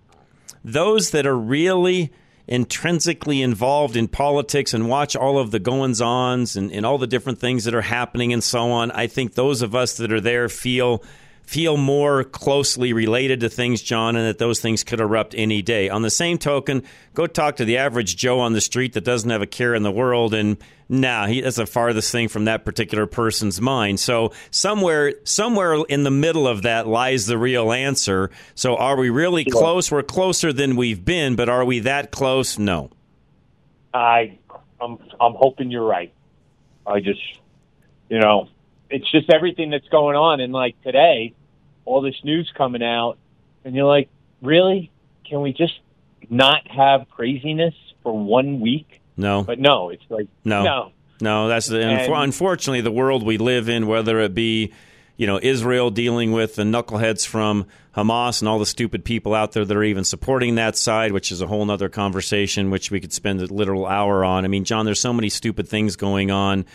Those 0.65 1.11
that 1.11 1.27
are 1.27 1.37
really 1.37 2.11
intrinsically 2.49 3.43
involved 3.43 3.97
in 3.97 4.09
politics 4.09 4.73
and 4.73 4.89
watch 4.89 5.17
all 5.17 5.39
of 5.39 5.51
the 5.51 5.59
goings 5.59 6.01
ons 6.01 6.57
and, 6.57 6.71
and 6.71 6.87
all 6.87 6.99
the 6.99 7.07
different 7.07 7.39
things 7.39 7.65
that 7.65 7.75
are 7.75 7.83
happening 7.83 8.33
and 8.33 8.43
so 8.43 8.71
on. 8.71 8.91
I 8.93 9.07
think 9.07 9.35
those 9.35 9.63
of 9.63 9.75
us 9.75 9.97
that 9.97 10.13
are 10.13 10.21
there 10.21 10.49
feel 10.49 11.03
feel 11.47 11.77
more 11.77 12.25
closely 12.25 12.93
related 12.93 13.41
to 13.41 13.49
things, 13.49 13.81
John, 13.81 14.17
and 14.17 14.27
that 14.27 14.39
those 14.39 14.61
things 14.61 14.83
could 14.83 15.01
erupt 15.01 15.35
any 15.37 15.63
day. 15.63 15.89
On 15.89 16.03
the 16.03 16.11
same 16.11 16.39
token, 16.39 16.83
go 17.15 17.27
talk 17.27 17.57
to 17.57 17.65
the 17.65 17.79
average 17.79 18.17
Joe 18.17 18.41
on 18.41 18.53
the 18.53 18.61
street 18.61 18.93
that 18.95 19.05
doesn't 19.05 19.31
have 19.31 19.43
a 19.43 19.47
care 19.47 19.75
in 19.75 19.85
the 19.85 19.93
world, 19.93 20.35
and 20.35 20.59
nah, 20.89 21.27
he, 21.27 21.41
that's 21.41 21.57
the 21.57 21.67
farthest 21.67 22.11
thing 22.11 22.27
from 22.27 22.47
that 22.47 22.65
particular 22.65 23.07
person's 23.07 23.61
mind. 23.61 24.01
So 24.01 24.33
somewhere, 24.51 25.15
somewhere 25.23 25.85
in 25.89 26.03
the 26.03 26.11
middle 26.11 26.49
of 26.49 26.63
that 26.63 26.89
lies 26.89 27.27
the 27.27 27.39
real 27.39 27.73
answer. 27.73 28.31
So 28.57 28.77
are 28.77 28.97
we 28.97 29.09
really 29.09 29.45
close? 29.45 29.91
We're 29.91 30.03
closer 30.03 30.53
than 30.53 30.75
we've 30.75 31.05
been, 31.05 31.37
but 31.37 31.49
are 31.49 31.65
we 31.65 31.79
that 31.81 32.11
close? 32.11 32.59
No. 32.59 32.91
I 33.95 34.37
I'm 34.81 34.99
I'm 35.21 35.35
hoping 35.35 35.71
you're 35.71 35.87
right. 35.87 36.13
I 36.87 37.01
just 37.01 37.23
you 38.09 38.19
know 38.19 38.49
it's 38.91 39.11
just 39.11 39.31
everything 39.31 39.71
that's 39.71 39.89
going 39.89 40.17
on. 40.17 40.41
And 40.41 40.53
like 40.53 40.81
today, 40.83 41.35
all 41.85 42.01
this 42.01 42.17
news 42.25 42.51
coming 42.57 42.83
out, 42.83 43.19
and 43.65 43.75
you're 43.75 43.87
like, 43.87 44.09
really? 44.43 44.91
Can 45.25 45.41
we 45.41 45.53
just 45.53 45.79
not 46.31 46.67
have 46.69 47.09
craziness 47.11 47.75
for 48.03 48.17
one 48.17 48.61
week? 48.61 49.01
No. 49.17 49.43
But 49.43 49.59
no, 49.59 49.91
it's 49.91 50.05
like 50.09 50.29
No. 50.45 50.63
no. 50.63 50.93
No, 51.21 51.49
that's 51.49 51.67
the, 51.67 51.81
And- 51.83 52.13
unfortunately 52.13 52.83
the 52.83 52.91
world 52.91 53.25
we 53.25 53.39
live 53.39 53.69
in. 53.69 53.87
Whether 53.87 54.21
it 54.21 54.35
be, 54.35 54.73
you 55.17 55.27
know, 55.27 55.41
Israel 55.43 55.91
dealing 55.91 56.33
with 56.33 56.57
the 56.57 56.63
knuckleheads 56.63 57.27
from 57.27 57.65
Hamas 57.97 58.43
and 58.43 58.49
all 58.49 58.59
the 58.59 58.67
stupid 58.67 59.03
people 59.05 59.35
out 59.35 59.53
there 59.53 59.65
that 59.65 59.75
are 59.77 59.83
even 59.83 60.05
supporting 60.05 60.57
that 60.57 60.77
side, 60.77 61.13
which 61.13 61.33
is 61.33 61.41
a 61.41 61.47
whole 61.47 61.69
other 61.71 61.89
conversation, 61.89 62.71
which 62.71 62.91
we 62.91 63.01
could 63.01 63.15
spend 63.15 63.41
a 63.41 63.47
literal 63.47 63.87
hour 63.87 64.25
on. 64.27 64.45
I 64.45 64.49
mean, 64.49 64.65
John, 64.65 64.85
there's 64.85 65.01
so 65.01 65.15
many 65.15 65.31
stupid 65.31 65.67
things 65.67 65.97
going 65.97 66.31
on. 66.31 66.67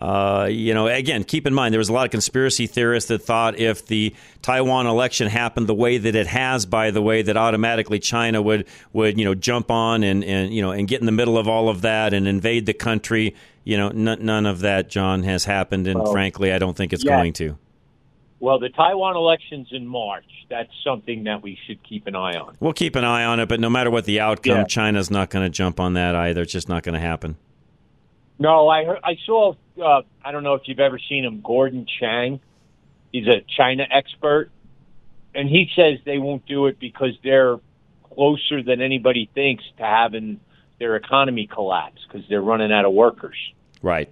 Uh, 0.00 0.48
you 0.50 0.72
know, 0.72 0.86
again, 0.86 1.24
keep 1.24 1.46
in 1.46 1.52
mind 1.52 1.74
there 1.74 1.78
was 1.78 1.90
a 1.90 1.92
lot 1.92 2.06
of 2.06 2.10
conspiracy 2.10 2.66
theorists 2.66 3.08
that 3.08 3.18
thought 3.22 3.58
if 3.58 3.84
the 3.86 4.14
Taiwan 4.40 4.86
election 4.86 5.28
happened 5.28 5.66
the 5.66 5.74
way 5.74 5.98
that 5.98 6.14
it 6.14 6.26
has, 6.26 6.64
by 6.64 6.90
the 6.90 7.02
way, 7.02 7.20
that 7.20 7.36
automatically 7.36 7.98
China 7.98 8.40
would 8.40 8.66
would 8.94 9.18
you 9.18 9.24
know 9.26 9.34
jump 9.34 9.70
on 9.70 10.02
and, 10.02 10.24
and 10.24 10.54
you 10.54 10.62
know 10.62 10.70
and 10.70 10.88
get 10.88 11.00
in 11.00 11.06
the 11.06 11.12
middle 11.12 11.36
of 11.36 11.48
all 11.48 11.68
of 11.68 11.82
that 11.82 12.14
and 12.14 12.26
invade 12.26 12.64
the 12.64 12.72
country. 12.72 13.34
You 13.62 13.76
know, 13.76 13.88
n- 13.88 14.24
none 14.24 14.46
of 14.46 14.60
that, 14.60 14.88
John, 14.88 15.22
has 15.24 15.44
happened, 15.44 15.86
and 15.86 16.00
Well, 16.00 16.12
frankly, 16.12 16.50
I 16.50 16.58
don't 16.58 16.74
think 16.74 16.94
it's 16.94 17.04
yeah. 17.04 17.16
going 17.18 17.34
to. 17.34 17.58
Well, 18.40 18.58
the 18.58 18.70
Taiwan 18.70 19.16
elections 19.16 19.68
in 19.70 19.86
March. 19.86 20.24
That's 20.48 20.72
something 20.82 21.24
that 21.24 21.42
we 21.42 21.58
should 21.66 21.80
keep 21.82 22.06
an 22.06 22.16
eye 22.16 22.36
on. 22.36 22.56
We'll 22.58 22.72
keep 22.72 22.96
an 22.96 23.04
eye 23.04 23.24
on 23.24 23.38
it, 23.38 23.50
but 23.50 23.60
no 23.60 23.68
matter 23.68 23.90
what 23.90 24.06
the 24.06 24.18
outcome, 24.20 24.56
Yeah. 24.60 24.64
China's 24.64 25.10
not 25.10 25.28
going 25.28 25.44
to 25.44 25.50
jump 25.50 25.78
on 25.78 25.92
that 25.92 26.14
either. 26.16 26.40
It's 26.42 26.52
just 26.52 26.68
not 26.70 26.82
going 26.82 26.94
to 26.94 27.00
happen. 27.00 27.36
No, 28.40 28.68
I 28.68 28.84
heard, 28.84 29.00
I 29.04 29.16
saw. 29.26 29.54
Uh, 29.80 30.00
I 30.24 30.32
don't 30.32 30.42
know 30.42 30.54
if 30.54 30.62
you've 30.64 30.80
ever 30.80 30.98
seen 30.98 31.24
him, 31.24 31.42
Gordon 31.42 31.86
Chang. 31.86 32.40
He's 33.12 33.26
a 33.28 33.42
China 33.42 33.86
expert, 33.90 34.50
and 35.34 35.48
he 35.48 35.70
says 35.76 35.98
they 36.06 36.18
won't 36.18 36.46
do 36.46 36.66
it 36.66 36.80
because 36.80 37.12
they're 37.22 37.58
closer 38.14 38.62
than 38.62 38.80
anybody 38.80 39.28
thinks 39.34 39.62
to 39.76 39.84
having 39.84 40.40
their 40.78 40.96
economy 40.96 41.46
collapse 41.46 42.00
because 42.06 42.26
they're 42.30 42.40
running 42.40 42.72
out 42.72 42.86
of 42.86 42.92
workers. 42.92 43.36
Right. 43.82 44.10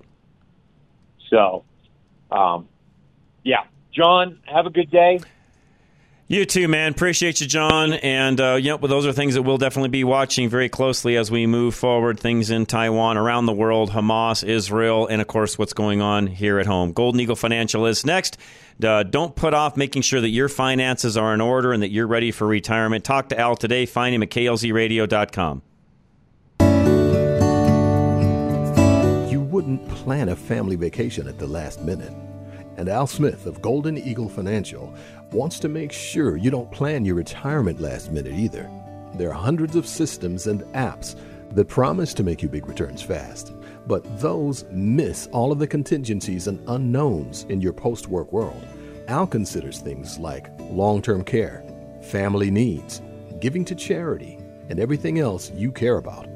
So, 1.31 1.65
um, 2.31 2.69
yeah, 3.45 3.65
John, 3.93 4.41
have 4.45 4.67
a 4.67 4.71
good 4.71 4.91
day. 4.91 5.21
You 6.31 6.45
too, 6.45 6.69
man. 6.69 6.93
Appreciate 6.93 7.41
you, 7.41 7.47
John. 7.47 7.95
And 7.95 8.39
uh, 8.39 8.57
you 8.57 8.69
know, 8.69 8.77
those 8.77 9.07
are 9.07 9.15
things 9.15 9.33
that 9.33 9.41
we'll 9.43 9.57
definitely 9.57 9.89
be 9.89 10.05
watching 10.05 10.51
very 10.51 10.69
closely 10.69 11.17
as 11.17 11.31
we 11.31 11.47
move 11.47 11.75
forward. 11.75 12.21
Things 12.21 12.51
in 12.51 12.67
Taiwan, 12.67 13.17
around 13.17 13.47
the 13.47 13.55
world, 13.55 13.93
Hamas, 13.93 14.47
Israel, 14.47 15.07
and 15.07 15.23
of 15.23 15.27
course, 15.27 15.59
what's 15.59 15.73
going 15.73 16.03
on 16.03 16.27
here 16.27 16.59
at 16.59 16.67
home. 16.67 16.93
Golden 16.93 17.19
Eagle 17.19 17.35
Financial 17.35 17.87
is 17.87 18.05
next. 18.05 18.37
Uh, 18.83 19.05
don't 19.05 19.35
put 19.37 19.55
off 19.55 19.79
making 19.79 20.03
sure 20.03 20.21
that 20.21 20.29
your 20.29 20.51
finances 20.51 21.17
are 21.17 21.33
in 21.33 21.41
order 21.41 21.73
and 21.73 21.83
that 21.83 21.93
you're 21.93 22.07
ready 22.07 22.31
for 22.31 22.47
retirement. 22.47 23.05
Talk 23.05 23.31
to 23.31 23.41
Al 23.41 23.57
today. 23.57 23.87
Find 23.87 24.15
him 24.15 24.23
at 24.23 24.29
klzradio.com. 24.29 25.63
You 29.31 29.41
wouldn't 29.41 29.89
plan 29.89 30.29
a 30.29 30.37
family 30.37 30.77
vacation 30.77 31.27
at 31.27 31.39
the 31.39 31.47
last 31.47 31.81
minute. 31.81 32.13
And 32.77 32.89
Al 32.89 33.09
Smith 33.09 33.47
of 33.47 33.61
Golden 33.61 33.99
Eagle 33.99 34.29
Financial 34.29 34.95
wants 35.33 35.59
to 35.61 35.69
make 35.69 35.93
sure 35.93 36.37
you 36.37 36.51
don't 36.51 36.71
plan 36.73 37.05
your 37.05 37.15
retirement 37.15 37.81
last 37.81 38.11
minute 38.11 38.33
either. 38.33 38.71
There 39.15 39.29
are 39.31 39.35
hundreds 39.35 39.77
of 39.77 39.87
systems 39.87 40.47
and 40.47 40.63
apps 40.73 41.17
that 41.53 41.67
promise 41.67 42.15
to 42.15 42.23
make 42.23 42.43
you 42.43 42.49
big 42.49 42.67
returns 42.67 43.03
fast, 43.03 43.53
but 43.87 44.05
those 44.21 44.65
miss 44.71 45.29
all 45.33 45.53
of 45.53 45.59
the 45.59 45.67
contingencies 45.67 46.47
and 46.47 46.63
unknowns 46.69 47.45
in 47.45 47.61
your 47.61 47.73
post 47.73 48.09
work 48.09 48.33
world. 48.33 48.67
Al 49.09 49.27
considers 49.27 49.81
things 49.81 50.19
like 50.19 50.51
long 50.71 51.03
term 51.03 51.25
care, 51.25 51.65
family 52.03 52.51
needs, 52.51 53.03
giving 53.41 53.65
to 53.65 53.75
charity, 53.75 54.39
and 54.69 54.79
everything 54.79 55.19
else 55.19 55.51
you 55.55 55.73
care 55.73 55.97
about. 55.97 56.27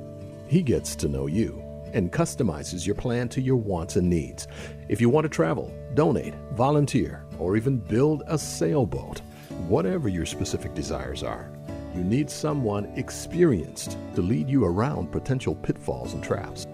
He 0.48 0.62
gets 0.62 0.94
to 0.96 1.08
know 1.08 1.26
you 1.26 1.62
and 1.92 2.12
customizes 2.12 2.86
your 2.86 2.94
plan 2.94 3.28
to 3.30 3.40
your 3.40 3.56
wants 3.56 3.96
and 3.96 4.08
needs. 4.08 4.48
If 4.88 5.00
you 5.00 5.10
want 5.10 5.24
to 5.24 5.28
travel, 5.28 5.72
donate, 5.94 6.34
volunteer, 6.52 7.24
or 7.42 7.56
even 7.56 7.78
build 7.78 8.22
a 8.26 8.38
sailboat, 8.38 9.20
whatever 9.68 10.08
your 10.08 10.26
specific 10.26 10.74
desires 10.74 11.22
are, 11.22 11.50
you 11.94 12.02
need 12.02 12.30
someone 12.30 12.86
experienced 12.96 13.98
to 14.14 14.22
lead 14.22 14.48
you 14.48 14.64
around 14.64 15.12
potential 15.12 15.54
pitfalls 15.54 16.14
and 16.14 16.22
traps. 16.22 16.66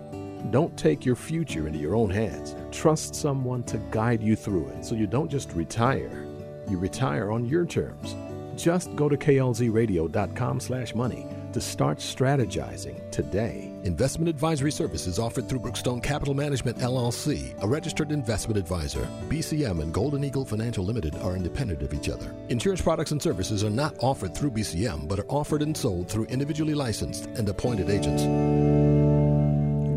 Don't 0.50 0.76
take 0.76 1.04
your 1.04 1.16
future 1.16 1.66
into 1.66 1.78
your 1.78 1.96
own 1.96 2.10
hands. 2.10 2.54
Trust 2.70 3.14
someone 3.14 3.62
to 3.64 3.78
guide 3.90 4.22
you 4.22 4.36
through 4.36 4.68
it 4.68 4.84
so 4.84 4.94
you 4.94 5.06
don't 5.06 5.30
just 5.30 5.52
retire. 5.52 6.26
You 6.68 6.78
retire 6.78 7.32
on 7.32 7.46
your 7.46 7.66
terms. 7.66 8.14
Just 8.56 8.94
go 8.94 9.08
to 9.08 9.16
klzradio.com 9.16 10.60
slash 10.60 10.94
money 10.94 11.26
to 11.52 11.60
start 11.60 11.98
strategizing 11.98 13.10
today. 13.10 13.72
Investment 13.84 14.28
advisory 14.28 14.72
services 14.72 15.18
offered 15.18 15.48
through 15.48 15.60
Brookstone 15.60 16.02
Capital 16.02 16.34
Management 16.34 16.78
LLC, 16.78 17.54
a 17.62 17.66
registered 17.66 18.12
investment 18.12 18.58
advisor. 18.58 19.08
BCM 19.28 19.80
and 19.80 19.92
Golden 19.92 20.24
Eagle 20.24 20.44
Financial 20.44 20.84
Limited 20.84 21.14
are 21.16 21.36
independent 21.36 21.82
of 21.82 21.94
each 21.94 22.08
other. 22.08 22.34
Insurance 22.48 22.82
products 22.82 23.12
and 23.12 23.22
services 23.22 23.64
are 23.64 23.70
not 23.70 23.96
offered 24.00 24.34
through 24.34 24.50
BCM, 24.50 25.08
but 25.08 25.20
are 25.20 25.28
offered 25.28 25.62
and 25.62 25.76
sold 25.76 26.08
through 26.08 26.24
individually 26.24 26.74
licensed 26.74 27.26
and 27.26 27.48
appointed 27.48 27.90
agents. 27.90 28.24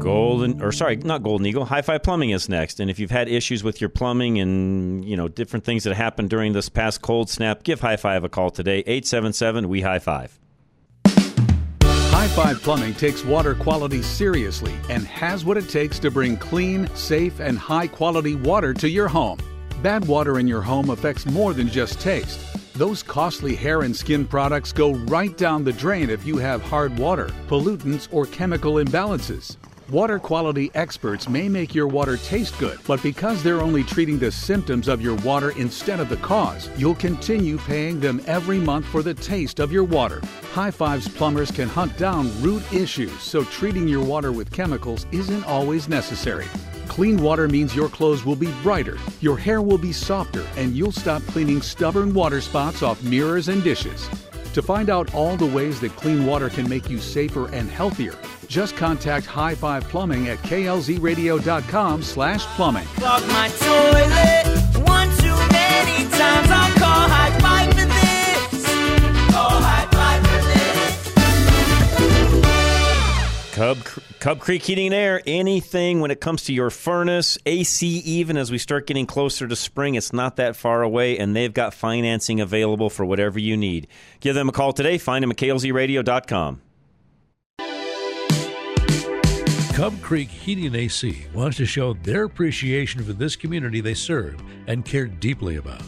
Golden, 0.02 0.62
or 0.64 0.72
sorry, 0.72 0.96
not 0.98 1.22
Golden 1.22 1.46
Eagle. 1.46 1.64
High 1.64 1.84
Five 1.84 2.02
Plumbing 2.02 2.32
is 2.32 2.50
next. 2.50 2.80
And 2.80 2.90
if 2.90 2.98
you've 2.98 3.12
had 3.12 3.30
issues 3.30 3.64
with 3.64 3.80
your 3.80 3.90
plumbing 3.90 4.40
and 4.40 5.06
you 5.06 5.16
know 5.16 5.28
different 5.28 5.64
things 5.64 5.84
that 5.84 5.96
happened 5.96 6.30
during 6.32 6.54
this 6.54 6.70
past 6.70 7.02
cold 7.02 7.30
snap, 7.30 7.62
give 7.64 7.82
High 7.82 7.98
Five 7.98 8.24
a 8.24 8.30
call 8.30 8.50
today. 8.50 8.84
Eight 8.88 9.06
seven 9.06 9.32
seven 9.32 9.70
We 9.70 9.82
High 9.82 10.00
Five. 10.00 10.40
High 12.22 12.28
Five 12.28 12.62
Plumbing 12.62 12.94
takes 12.94 13.26
water 13.26 13.56
quality 13.56 14.04
seriously 14.04 14.76
and 14.90 15.08
has 15.08 15.44
what 15.44 15.58
it 15.58 15.68
takes 15.68 15.98
to 15.98 16.12
bring 16.12 16.38
clean, 16.38 16.88
safe, 16.94 17.40
and 17.40 17.58
high 17.58 17.88
quality 17.88 18.36
water 18.36 18.76
to 18.76 18.88
your 18.88 19.08
home. 19.08 19.40
Bad 19.82 20.06
water 20.06 20.38
in 20.38 20.48
your 20.48 20.62
home 20.62 20.92
affects 20.92 21.26
more 21.26 21.56
than 21.56 21.68
just 21.68 22.00
taste. 22.00 22.40
Those 22.76 23.02
costly 23.02 23.56
hair 23.56 23.82
and 23.82 23.96
skin 23.96 24.24
products 24.24 24.72
go 24.72 24.94
right 25.08 25.36
down 25.36 25.64
the 25.64 25.74
drain 25.74 26.12
if 26.12 26.24
you 26.24 26.38
have 26.38 26.62
hard 26.62 26.96
water, 27.00 27.32
pollutants, 27.48 28.08
or 28.12 28.28
chemical 28.28 28.74
imbalances. 28.74 29.58
Water 29.91 30.19
quality 30.19 30.71
experts 30.73 31.27
may 31.27 31.49
make 31.49 31.75
your 31.75 31.86
water 31.86 32.15
taste 32.15 32.58
good, 32.58 32.80
but 32.88 33.04
because 33.04 33.43
they're 33.43 33.60
only 33.60 33.84
treating 33.84 34.17
the 34.17 34.32
symptoms 34.32 34.88
of 34.88 35.01
your 35.01 35.15
water 35.15 35.51
instead 35.58 35.99
of 35.99 36.08
the 36.08 36.15
cause, 36.15 36.69
you'll 36.77 36.95
continue 36.95 37.58
paying 37.58 37.99
them 37.99 38.21
every 38.25 38.58
month 38.58 38.86
for 38.86 39.04
the 39.04 39.13
taste 39.13 39.60
of 39.60 39.69
your 39.69 39.84
water. 39.84 40.21
High 40.54 40.71
Fives 40.71 41.10
plumbers 41.10 41.51
can 41.51 41.67
hunt 41.67 41.97
down 41.97 42.32
root 42.41 42.63
issues, 42.71 43.12
so 43.19 43.43
treating 43.43 43.86
your 43.86 44.01
water 44.01 44.32
with 44.32 44.49
chemicals 44.49 45.06
isn't 45.12 45.43
always 45.43 45.89
necessary. 45.89 46.45
Clean 46.88 47.21
water 47.21 47.49
means 47.49 47.75
your 47.75 47.89
clothes 47.89 48.23
will 48.23 48.38
be 48.38 48.54
brighter, 48.63 48.97
your 49.19 49.38
hair 49.38 49.62
will 49.62 49.77
be 49.77 49.91
softer, 49.91 50.47
and 50.56 50.73
you'll 50.73 50.93
stop 50.93 51.21
cleaning 51.23 51.62
stubborn 51.62 52.13
water 52.13 52.39
spots 52.39 52.82
off 52.82 53.04
mirrors 53.04 53.49
and 53.49 53.62
dishes. 53.62 54.08
To 54.54 54.62
find 54.62 54.89
out 54.89 55.13
all 55.13 55.36
the 55.36 55.45
ways 55.45 55.82
that 55.82 55.97
clean 55.97 56.25
water 56.25 56.49
can 56.49 56.69
make 56.69 56.89
you 56.89 56.99
safer 56.99 57.49
and 57.54 57.69
healthier, 57.69 58.15
just 58.52 58.76
contact 58.76 59.26
High 59.26 59.56
Five 59.56 59.88
Plumbing 59.88 60.28
at 60.28 60.38
klzradio.com 60.40 62.04
slash 62.04 62.46
plumbing. 62.58 62.86
Clog 62.98 63.26
my 63.30 63.48
toilet 63.48 64.88
one 64.88 65.08
too 65.18 65.36
many 65.54 66.04
times. 66.10 66.50
I'll 66.52 66.78
call 66.78 67.08
high 67.08 67.40
five 67.40 67.70
for 67.70 67.86
this. 67.86 68.66
Call 69.32 69.50
high 69.50 69.88
five 69.90 70.22
for 70.28 70.42
this. 73.48 73.56
Cub, 73.56 73.78
Cub 74.20 74.40
Creek 74.40 74.64
Heating 74.64 74.88
and 74.88 74.96
Air, 74.96 75.22
anything 75.26 76.02
when 76.02 76.12
it 76.12 76.20
comes 76.20 76.44
to 76.44 76.54
your 76.54 76.70
furnace, 76.70 77.38
AC, 77.46 77.88
even 77.88 78.36
as 78.36 78.52
we 78.52 78.58
start 78.58 78.86
getting 78.86 79.06
closer 79.06 79.48
to 79.48 79.56
spring, 79.56 79.96
it's 79.96 80.12
not 80.12 80.36
that 80.36 80.58
far 80.58 80.82
away, 80.84 81.18
and 81.18 81.34
they've 81.36 81.54
got 81.54 81.74
financing 81.74 82.42
available 82.42 82.90
for 82.90 83.06
whatever 83.06 83.40
you 83.40 83.56
need. 83.56 83.88
Give 84.20 84.36
them 84.36 84.50
a 84.50 84.52
call 84.52 84.74
today. 84.74 84.98
Find 84.98 85.24
them 85.24 85.32
at 85.32 85.38
klzradio.com. 85.38 86.62
Cub 89.74 90.02
Creek 90.02 90.28
Heating 90.28 90.76
AC 90.76 91.28
wants 91.34 91.56
to 91.56 91.66
show 91.66 91.94
their 91.94 92.26
appreciation 92.26 93.02
for 93.06 93.14
this 93.14 93.38
community 93.38 93.80
they 93.80 93.94
serve 93.94 94.42
and 94.68 94.84
care 94.84 95.06
deeply 95.06 95.56
about. 95.56 95.82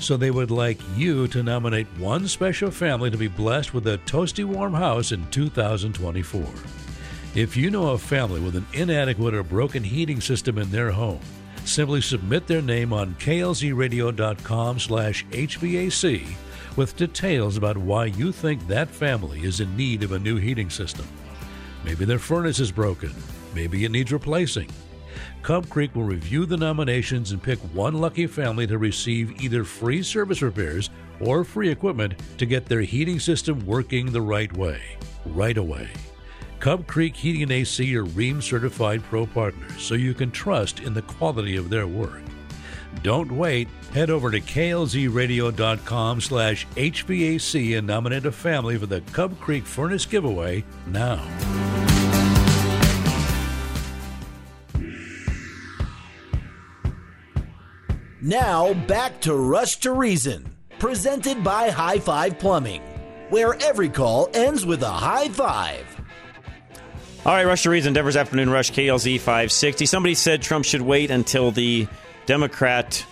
So 0.00 0.16
they 0.16 0.32
would 0.32 0.50
like 0.50 0.80
you 0.96 1.28
to 1.28 1.44
nominate 1.44 1.86
one 1.96 2.26
special 2.26 2.72
family 2.72 3.08
to 3.08 3.16
be 3.16 3.28
blessed 3.28 3.72
with 3.72 3.86
a 3.86 3.98
toasty 3.98 4.44
warm 4.44 4.74
house 4.74 5.12
in 5.12 5.24
2024. 5.30 6.44
If 7.36 7.56
you 7.56 7.70
know 7.70 7.90
a 7.90 7.98
family 7.98 8.40
with 8.40 8.56
an 8.56 8.66
inadequate 8.72 9.34
or 9.34 9.44
broken 9.44 9.84
heating 9.84 10.20
system 10.20 10.58
in 10.58 10.68
their 10.72 10.90
home, 10.90 11.20
simply 11.64 12.00
submit 12.00 12.48
their 12.48 12.62
name 12.62 12.92
on 12.92 13.14
klzradio.com 13.14 14.80
slash 14.80 15.24
HVAC 15.26 16.26
with 16.76 16.96
details 16.96 17.56
about 17.56 17.78
why 17.78 18.06
you 18.06 18.32
think 18.32 18.66
that 18.66 18.90
family 18.90 19.44
is 19.44 19.60
in 19.60 19.76
need 19.76 20.02
of 20.02 20.12
a 20.12 20.18
new 20.18 20.36
heating 20.36 20.68
system. 20.68 21.06
Maybe 21.84 22.04
their 22.04 22.18
furnace 22.18 22.60
is 22.60 22.72
broken. 22.72 23.12
Maybe 23.54 23.84
it 23.84 23.90
needs 23.90 24.12
replacing. 24.12 24.70
Cub 25.42 25.68
Creek 25.68 25.94
will 25.94 26.04
review 26.04 26.46
the 26.46 26.56
nominations 26.56 27.32
and 27.32 27.42
pick 27.42 27.58
one 27.74 27.94
lucky 27.94 28.26
family 28.26 28.66
to 28.66 28.78
receive 28.78 29.42
either 29.42 29.64
free 29.64 30.02
service 30.02 30.42
repairs 30.42 30.90
or 31.20 31.44
free 31.44 31.70
equipment 31.70 32.14
to 32.38 32.46
get 32.46 32.66
their 32.66 32.82
heating 32.82 33.18
system 33.18 33.64
working 33.66 34.12
the 34.12 34.20
right 34.20 34.52
way, 34.56 34.80
right 35.26 35.56
away. 35.56 35.88
Cub 36.58 36.86
Creek 36.86 37.16
Heating 37.16 37.42
and 37.42 37.52
AC 37.52 37.96
are 37.96 38.04
Rheem 38.04 38.42
certified 38.42 39.02
pro 39.04 39.26
partners, 39.26 39.80
so 39.80 39.94
you 39.94 40.12
can 40.12 40.30
trust 40.30 40.80
in 40.80 40.92
the 40.92 41.02
quality 41.02 41.56
of 41.56 41.70
their 41.70 41.86
work. 41.86 42.20
Don't 43.02 43.32
wait. 43.32 43.68
Head 43.94 44.10
over 44.10 44.30
to 44.30 44.40
klzradio.com 44.40 46.20
slash 46.20 46.66
HVAC 46.76 47.78
and 47.78 47.86
nominate 47.86 48.26
a 48.26 48.32
family 48.32 48.76
for 48.76 48.86
the 48.86 49.00
Cub 49.12 49.38
Creek 49.40 49.64
Furnace 49.64 50.04
giveaway 50.04 50.64
now. 50.86 51.26
Now 58.22 58.74
back 58.74 59.18
to 59.22 59.34
Rush 59.34 59.76
to 59.76 59.92
Reason, 59.92 60.54
presented 60.78 61.42
by 61.42 61.70
High 61.70 61.98
Five 61.98 62.38
Plumbing, 62.38 62.82
where 63.30 63.54
every 63.62 63.88
call 63.88 64.28
ends 64.34 64.66
with 64.66 64.82
a 64.82 64.90
high 64.90 65.30
five. 65.30 65.86
All 67.24 67.32
right, 67.32 67.46
Rush 67.46 67.62
to 67.62 67.70
Reason, 67.70 67.94
Denver's 67.94 68.16
Afternoon 68.16 68.50
Rush, 68.50 68.72
KLZ 68.72 69.18
560. 69.20 69.86
Somebody 69.86 70.14
said 70.14 70.42
Trump 70.42 70.66
should 70.66 70.82
wait 70.82 71.10
until 71.10 71.50
the 71.50 71.88
Democrat 72.26 73.06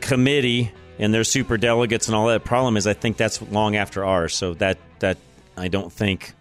committee 0.00 0.70
and 1.00 1.12
their 1.12 1.24
super 1.24 1.56
delegates 1.56 2.06
and 2.06 2.14
all 2.14 2.28
that. 2.28 2.44
Problem 2.44 2.76
is, 2.76 2.86
I 2.86 2.92
think 2.92 3.16
that's 3.16 3.42
long 3.42 3.74
after 3.74 4.04
ours, 4.04 4.32
so 4.32 4.54
that 4.54 4.78
that 5.00 5.18
I 5.56 5.66
don't 5.66 5.92
think 5.92 6.34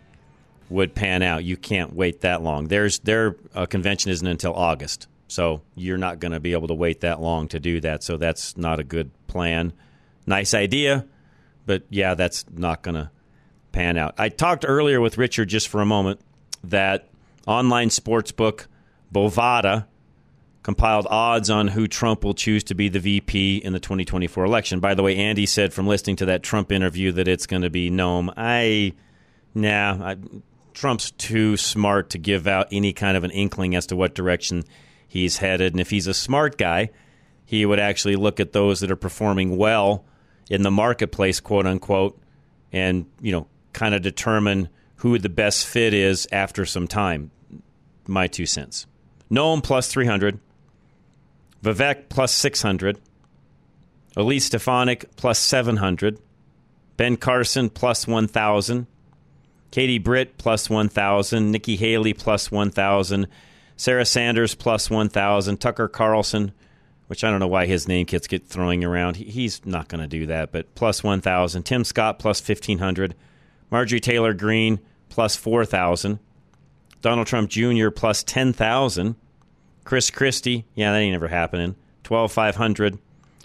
would 0.69 0.93
pan 0.93 1.23
out. 1.23 1.43
You 1.43 1.57
can't 1.57 1.95
wait 1.95 2.21
that 2.21 2.43
long. 2.43 2.67
There's 2.67 2.99
their 2.99 3.35
uh, 3.55 3.65
convention 3.65 4.11
isn't 4.11 4.27
until 4.27 4.53
August, 4.53 5.07
so 5.27 5.61
you're 5.75 5.97
not 5.97 6.19
going 6.19 6.31
to 6.31 6.39
be 6.39 6.53
able 6.53 6.67
to 6.67 6.73
wait 6.73 7.01
that 7.01 7.21
long 7.21 7.47
to 7.49 7.59
do 7.59 7.79
that. 7.81 8.03
So 8.03 8.17
that's 8.17 8.55
not 8.57 8.79
a 8.79 8.83
good 8.83 9.11
plan. 9.27 9.73
Nice 10.25 10.53
idea, 10.53 11.05
but 11.65 11.83
yeah, 11.89 12.13
that's 12.13 12.45
not 12.51 12.83
going 12.83 12.95
to 12.95 13.09
pan 13.71 13.97
out. 13.97 14.15
I 14.17 14.29
talked 14.29 14.65
earlier 14.67 15.01
with 15.01 15.17
Richard 15.17 15.49
just 15.49 15.67
for 15.67 15.81
a 15.81 15.85
moment 15.85 16.19
that 16.63 17.09
online 17.47 17.89
sports 17.89 18.31
book 18.31 18.67
Bovada 19.13 19.85
compiled 20.63 21.05
odds 21.11 21.51
on 21.51 21.67
who 21.67 21.88
Trump 21.88 22.23
will 22.23 22.33
choose 22.33 22.63
to 22.63 22.73
be 22.73 22.89
the 22.89 22.99
VP 22.99 23.57
in 23.57 23.71
the 23.71 23.79
2024 23.79 24.45
election. 24.45 24.79
By 24.79 24.95
the 24.95 25.03
way, 25.03 25.15
Andy 25.15 25.45
said 25.45 25.73
from 25.73 25.85
listening 25.85 26.15
to 26.17 26.25
that 26.25 26.41
Trump 26.41 26.71
interview 26.71 27.11
that 27.11 27.27
it's 27.27 27.45
going 27.45 27.61
to 27.61 27.69
be 27.69 27.91
Noem. 27.91 28.33
I, 28.35 28.93
nah, 29.53 29.97
I, 30.01 30.17
Trump's 30.73 31.11
too 31.11 31.55
smart 31.55 32.09
to 32.11 32.17
give 32.17 32.47
out 32.47 32.67
any 32.71 32.93
kind 32.93 33.15
of 33.15 33.23
an 33.23 33.29
inkling 33.29 33.75
as 33.75 33.85
to 33.88 33.95
what 33.95 34.15
direction 34.15 34.63
he's 35.15 35.38
headed. 35.38 35.73
And 35.73 35.80
if 35.80 35.89
he's 35.89 36.08
a 36.08 36.13
smart 36.13 36.58
guy, 36.58 36.89
he 37.45 37.65
would 37.65 37.80
actually 37.80 38.17
look 38.17 38.41
at 38.41 38.51
those 38.51 38.82
that 38.82 38.91
are 38.91 38.97
performing 38.97 39.56
well 39.56 40.04
in 40.49 40.62
the 40.62 40.71
marketplace, 40.71 41.39
quote 41.39 41.65
unquote, 41.65 42.19
and, 42.73 43.06
you 43.21 43.32
know, 43.32 43.47
kind 43.71 43.95
of 43.95 44.01
determine 44.01 44.67
who 44.97 45.17
the 45.17 45.30
best 45.30 45.65
fit 45.65 45.93
is 45.93 46.28
after 46.34 46.65
some 46.65 46.86
time. 46.86 47.32
My 48.06 48.28
two 48.28 48.45
cents. 48.45 48.88
Noem 49.32 49.63
plus 49.63 49.88
300. 49.88 50.38
Vivek 51.63 52.10
plus 52.10 52.34
600. 52.34 52.99
Elise 54.17 54.45
Stefanik 54.45 55.15
plus 55.15 55.39
700. 55.39 56.19
Ben 56.97 57.15
Carson 57.15 57.69
plus 57.69 58.06
1,000. 58.06 58.86
Katie 59.71 59.97
Britt 59.97 60.38
plus 60.38 60.69
1,000. 60.69 61.51
Nikki 61.51 61.78
Haley 61.78 62.13
plus 62.13 62.51
1,000. 62.51 63.28
Sarah 63.77 64.05
Sanders 64.05 64.55
plus 64.55 64.89
1,000. 64.89 65.57
Tucker 65.57 65.88
Carlson, 65.88 66.53
which 67.07 67.23
I 67.23 67.29
don't 67.29 67.39
know 67.39 67.47
why 67.47 67.65
his 67.65 67.88
name 67.88 68.05
gets 68.05 68.27
get 68.27 68.47
throwing 68.47 68.83
around. 68.83 69.17
He's 69.17 69.65
not 69.65 69.88
going 69.88 70.01
to 70.01 70.07
do 70.07 70.25
that, 70.27 70.51
but 70.51 70.73
plus 70.75 71.03
1,000. 71.03 71.63
Tim 71.63 71.83
Scott 71.83 72.19
plus 72.19 72.47
1,500. 72.47 73.15
Marjorie 73.69 73.99
Taylor 73.99 74.33
Greene 74.33 74.79
plus 75.09 75.35
4,000. 75.35 76.19
Donald 77.01 77.27
Trump 77.27 77.49
Jr. 77.49 77.89
plus 77.89 78.23
10,000. 78.23 79.15
Chris 79.83 80.09
Christie, 80.09 80.65
yeah, 80.73 80.91
that 80.91 80.97
ain't 80.97 81.13
never 81.13 81.27
happening. 81.27 81.75
12,500. 82.03 82.97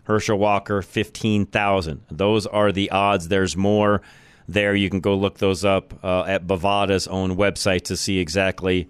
Herschel 0.04 0.38
Walker, 0.38 0.82
15,000. 0.82 2.02
Those 2.10 2.46
are 2.46 2.72
the 2.72 2.90
odds. 2.90 3.28
There's 3.28 3.56
more 3.56 4.00
there. 4.48 4.74
You 4.74 4.90
can 4.90 5.00
go 5.00 5.14
look 5.14 5.38
those 5.38 5.64
up 5.64 5.94
uh, 6.02 6.24
at 6.24 6.46
Bovada's 6.46 7.06
own 7.06 7.36
website 7.36 7.82
to 7.82 7.96
see 7.96 8.18
exactly 8.18 8.88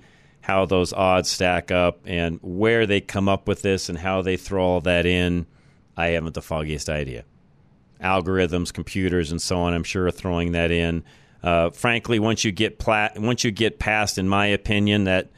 how 0.50 0.64
those 0.64 0.92
odds 0.92 1.28
stack 1.28 1.70
up 1.70 2.00
and 2.06 2.40
where 2.42 2.84
they 2.84 3.00
come 3.00 3.28
up 3.28 3.46
with 3.46 3.62
this 3.62 3.88
and 3.88 3.96
how 3.96 4.20
they 4.20 4.36
throw 4.36 4.64
all 4.64 4.80
that 4.80 5.06
in. 5.06 5.46
I 5.96 6.08
haven't 6.08 6.34
the 6.34 6.42
foggiest 6.42 6.90
idea. 6.90 7.24
Algorithms, 8.02 8.72
computers, 8.72 9.30
and 9.30 9.40
so 9.40 9.60
on, 9.60 9.74
I'm 9.74 9.84
sure 9.84 10.06
are 10.06 10.10
throwing 10.10 10.52
that 10.52 10.72
in. 10.72 11.04
Uh, 11.40 11.70
frankly, 11.70 12.18
once 12.18 12.42
you 12.42 12.50
get 12.50 12.80
plat- 12.80 13.16
once 13.16 13.44
you 13.44 13.52
get 13.52 13.78
past, 13.78 14.18
in 14.18 14.28
my 14.28 14.46
opinion, 14.46 15.04
that 15.04 15.30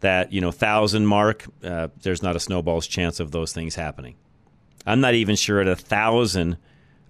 that 0.00 0.32
you 0.32 0.40
know 0.40 0.50
thousand 0.50 1.04
mark, 1.04 1.44
uh, 1.62 1.88
there's 2.02 2.22
not 2.22 2.34
a 2.34 2.40
snowball's 2.40 2.86
chance 2.86 3.20
of 3.20 3.32
those 3.32 3.52
things 3.52 3.74
happening. 3.74 4.14
I'm 4.86 5.00
not 5.00 5.12
even 5.12 5.36
sure 5.36 5.60
at 5.60 5.68
a 5.68 5.76
thousand, 5.76 6.56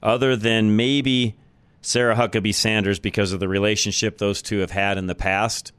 other 0.03 0.35
than 0.35 0.75
maybe 0.75 1.37
Sarah 1.83 2.17
Huckabee 2.17 2.55
Sanders 2.55 2.99
because 2.99 3.33
of 3.33 3.39
the 3.39 3.49
relationship 3.49 4.19
those 4.19 4.43
two 4.43 4.59
have 4.59 4.73
had 4.73 4.99
in 4.99 5.07
the 5.07 5.15
past. 5.15 5.73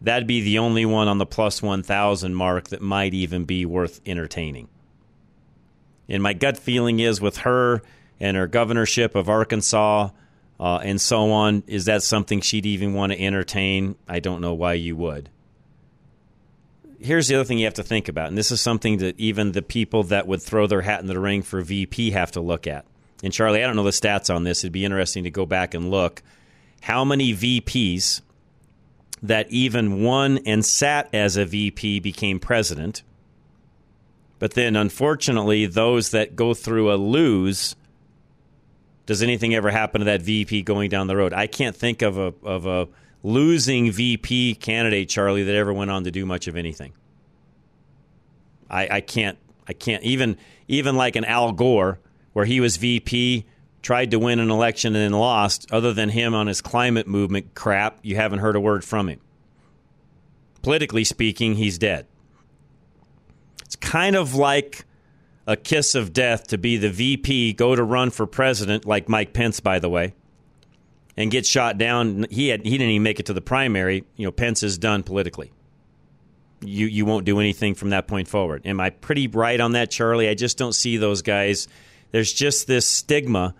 That'd 0.00 0.26
be 0.26 0.40
the 0.40 0.58
only 0.58 0.86
one 0.86 1.08
on 1.08 1.18
the 1.18 1.26
plus 1.26 1.62
1,000 1.62 2.34
mark 2.34 2.68
that 2.68 2.80
might 2.80 3.12
even 3.12 3.44
be 3.44 3.66
worth 3.66 4.00
entertaining. 4.06 4.68
And 6.08 6.22
my 6.22 6.32
gut 6.32 6.56
feeling 6.56 7.00
is 7.00 7.20
with 7.20 7.38
her 7.38 7.82
and 8.18 8.36
her 8.36 8.46
governorship 8.46 9.14
of 9.14 9.28
Arkansas 9.28 10.10
uh, 10.58 10.76
and 10.78 11.00
so 11.00 11.30
on, 11.30 11.62
is 11.66 11.86
that 11.86 12.02
something 12.02 12.40
she'd 12.40 12.66
even 12.66 12.94
want 12.94 13.12
to 13.12 13.20
entertain? 13.20 13.96
I 14.08 14.20
don't 14.20 14.40
know 14.40 14.54
why 14.54 14.74
you 14.74 14.96
would 14.96 15.30
here's 17.00 17.28
the 17.28 17.34
other 17.34 17.44
thing 17.44 17.58
you 17.58 17.64
have 17.64 17.74
to 17.74 17.82
think 17.82 18.08
about, 18.08 18.28
and 18.28 18.38
this 18.38 18.50
is 18.50 18.60
something 18.60 18.98
that 18.98 19.18
even 19.18 19.52
the 19.52 19.62
people 19.62 20.04
that 20.04 20.26
would 20.26 20.42
throw 20.42 20.66
their 20.66 20.82
hat 20.82 21.00
in 21.00 21.06
the 21.06 21.18
ring 21.18 21.42
for 21.42 21.60
VP 21.62 22.10
have 22.12 22.30
to 22.32 22.40
look 22.40 22.66
at. 22.66 22.84
And 23.22 23.32
Charlie, 23.32 23.62
I 23.62 23.66
don't 23.66 23.76
know 23.76 23.82
the 23.82 23.90
stats 23.90 24.34
on 24.34 24.44
this. 24.44 24.62
It'd 24.62 24.72
be 24.72 24.84
interesting 24.84 25.24
to 25.24 25.30
go 25.30 25.46
back 25.46 25.74
and 25.74 25.90
look 25.90 26.22
how 26.82 27.04
many 27.04 27.34
VPs 27.34 28.22
that 29.22 29.50
even 29.50 30.02
won 30.02 30.38
and 30.46 30.64
sat 30.64 31.08
as 31.12 31.36
a 31.36 31.44
VP 31.44 32.00
became 32.00 32.38
president. 32.38 33.02
But 34.38 34.54
then, 34.54 34.76
unfortunately, 34.76 35.66
those 35.66 36.10
that 36.10 36.34
go 36.34 36.54
through 36.54 36.92
a 36.92 36.96
lose, 36.96 37.76
does 39.04 39.22
anything 39.22 39.54
ever 39.54 39.70
happen 39.70 40.00
to 40.00 40.04
that 40.06 40.22
VP 40.22 40.62
going 40.62 40.88
down 40.88 41.06
the 41.06 41.16
road? 41.16 41.34
I 41.34 41.46
can't 41.46 41.76
think 41.76 42.00
of 42.00 42.16
a 42.16 42.32
of 42.42 42.64
a 42.64 42.88
losing 43.22 43.92
VP 43.92 44.54
candidate, 44.54 45.10
Charlie, 45.10 45.42
that 45.42 45.54
ever 45.54 45.72
went 45.72 45.90
on 45.90 46.04
to 46.04 46.10
do 46.10 46.24
much 46.24 46.48
of 46.48 46.56
anything. 46.56 46.92
I, 48.70 48.88
I 48.88 49.00
can't 49.02 49.36
I 49.68 49.74
can't 49.74 50.02
even 50.04 50.38
even 50.68 50.96
like 50.96 51.16
an 51.16 51.24
Al 51.24 51.52
Gore 51.52 51.98
where 52.32 52.46
he 52.46 52.60
was 52.60 52.76
VP, 52.76 53.44
tried 53.82 54.10
to 54.10 54.18
win 54.18 54.38
an 54.38 54.50
election 54.50 54.94
and 54.94 55.04
then 55.12 55.18
lost. 55.18 55.70
Other 55.72 55.92
than 55.92 56.08
him 56.08 56.34
on 56.34 56.46
his 56.46 56.60
climate 56.60 57.06
movement 57.06 57.54
crap, 57.54 57.98
you 58.02 58.16
haven't 58.16 58.40
heard 58.40 58.56
a 58.56 58.60
word 58.60 58.84
from 58.84 59.08
him. 59.08 59.20
Politically 60.62 61.04
speaking, 61.04 61.54
he's 61.54 61.78
dead. 61.78 62.06
It's 63.64 63.76
kind 63.76 64.16
of 64.16 64.34
like 64.34 64.84
a 65.46 65.56
kiss 65.56 65.94
of 65.94 66.12
death 66.12 66.48
to 66.48 66.58
be 66.58 66.76
the 66.76 66.90
VP, 66.90 67.54
go 67.54 67.74
to 67.74 67.82
run 67.82 68.10
for 68.10 68.26
president, 68.26 68.84
like 68.84 69.08
Mike 69.08 69.32
Pence, 69.32 69.60
by 69.60 69.78
the 69.78 69.88
way 69.88 70.14
and 71.20 71.30
get 71.30 71.44
shot 71.44 71.76
down. 71.76 72.26
He 72.30 72.48
had 72.48 72.64
he 72.64 72.70
didn't 72.70 72.90
even 72.90 73.02
make 73.02 73.20
it 73.20 73.26
to 73.26 73.34
the 73.34 73.42
primary. 73.42 74.04
You 74.16 74.26
know, 74.26 74.32
Pence 74.32 74.62
is 74.62 74.78
done 74.78 75.02
politically. 75.02 75.52
You 76.62 76.86
you 76.86 77.04
won't 77.04 77.26
do 77.26 77.40
anything 77.40 77.74
from 77.74 77.90
that 77.90 78.06
point 78.06 78.26
forward. 78.26 78.62
Am 78.64 78.80
I 78.80 78.88
pretty 78.88 79.26
right 79.26 79.60
on 79.60 79.72
that, 79.72 79.90
Charlie? 79.90 80.28
I 80.28 80.34
just 80.34 80.56
don't 80.56 80.74
see 80.74 80.96
those 80.96 81.20
guys. 81.20 81.68
There's 82.10 82.32
just 82.32 82.66
this 82.66 82.86
stigma 82.86 83.54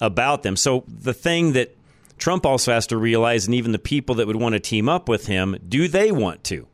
about 0.00 0.42
them. 0.42 0.56
So 0.56 0.84
the 0.86 1.14
thing 1.14 1.52
that 1.52 1.76
Trump 2.18 2.46
also 2.46 2.72
has 2.72 2.86
to 2.88 2.96
realize, 2.96 3.46
and 3.46 3.54
even 3.54 3.72
the 3.72 3.78
people 3.78 4.14
that 4.16 4.26
would 4.26 4.36
want 4.36 4.54
to 4.54 4.60
team 4.60 4.88
up 4.88 5.08
with 5.08 5.26
him, 5.26 5.56
do 5.68 5.88
they 5.88 6.12
want 6.12 6.44
to? 6.44 6.66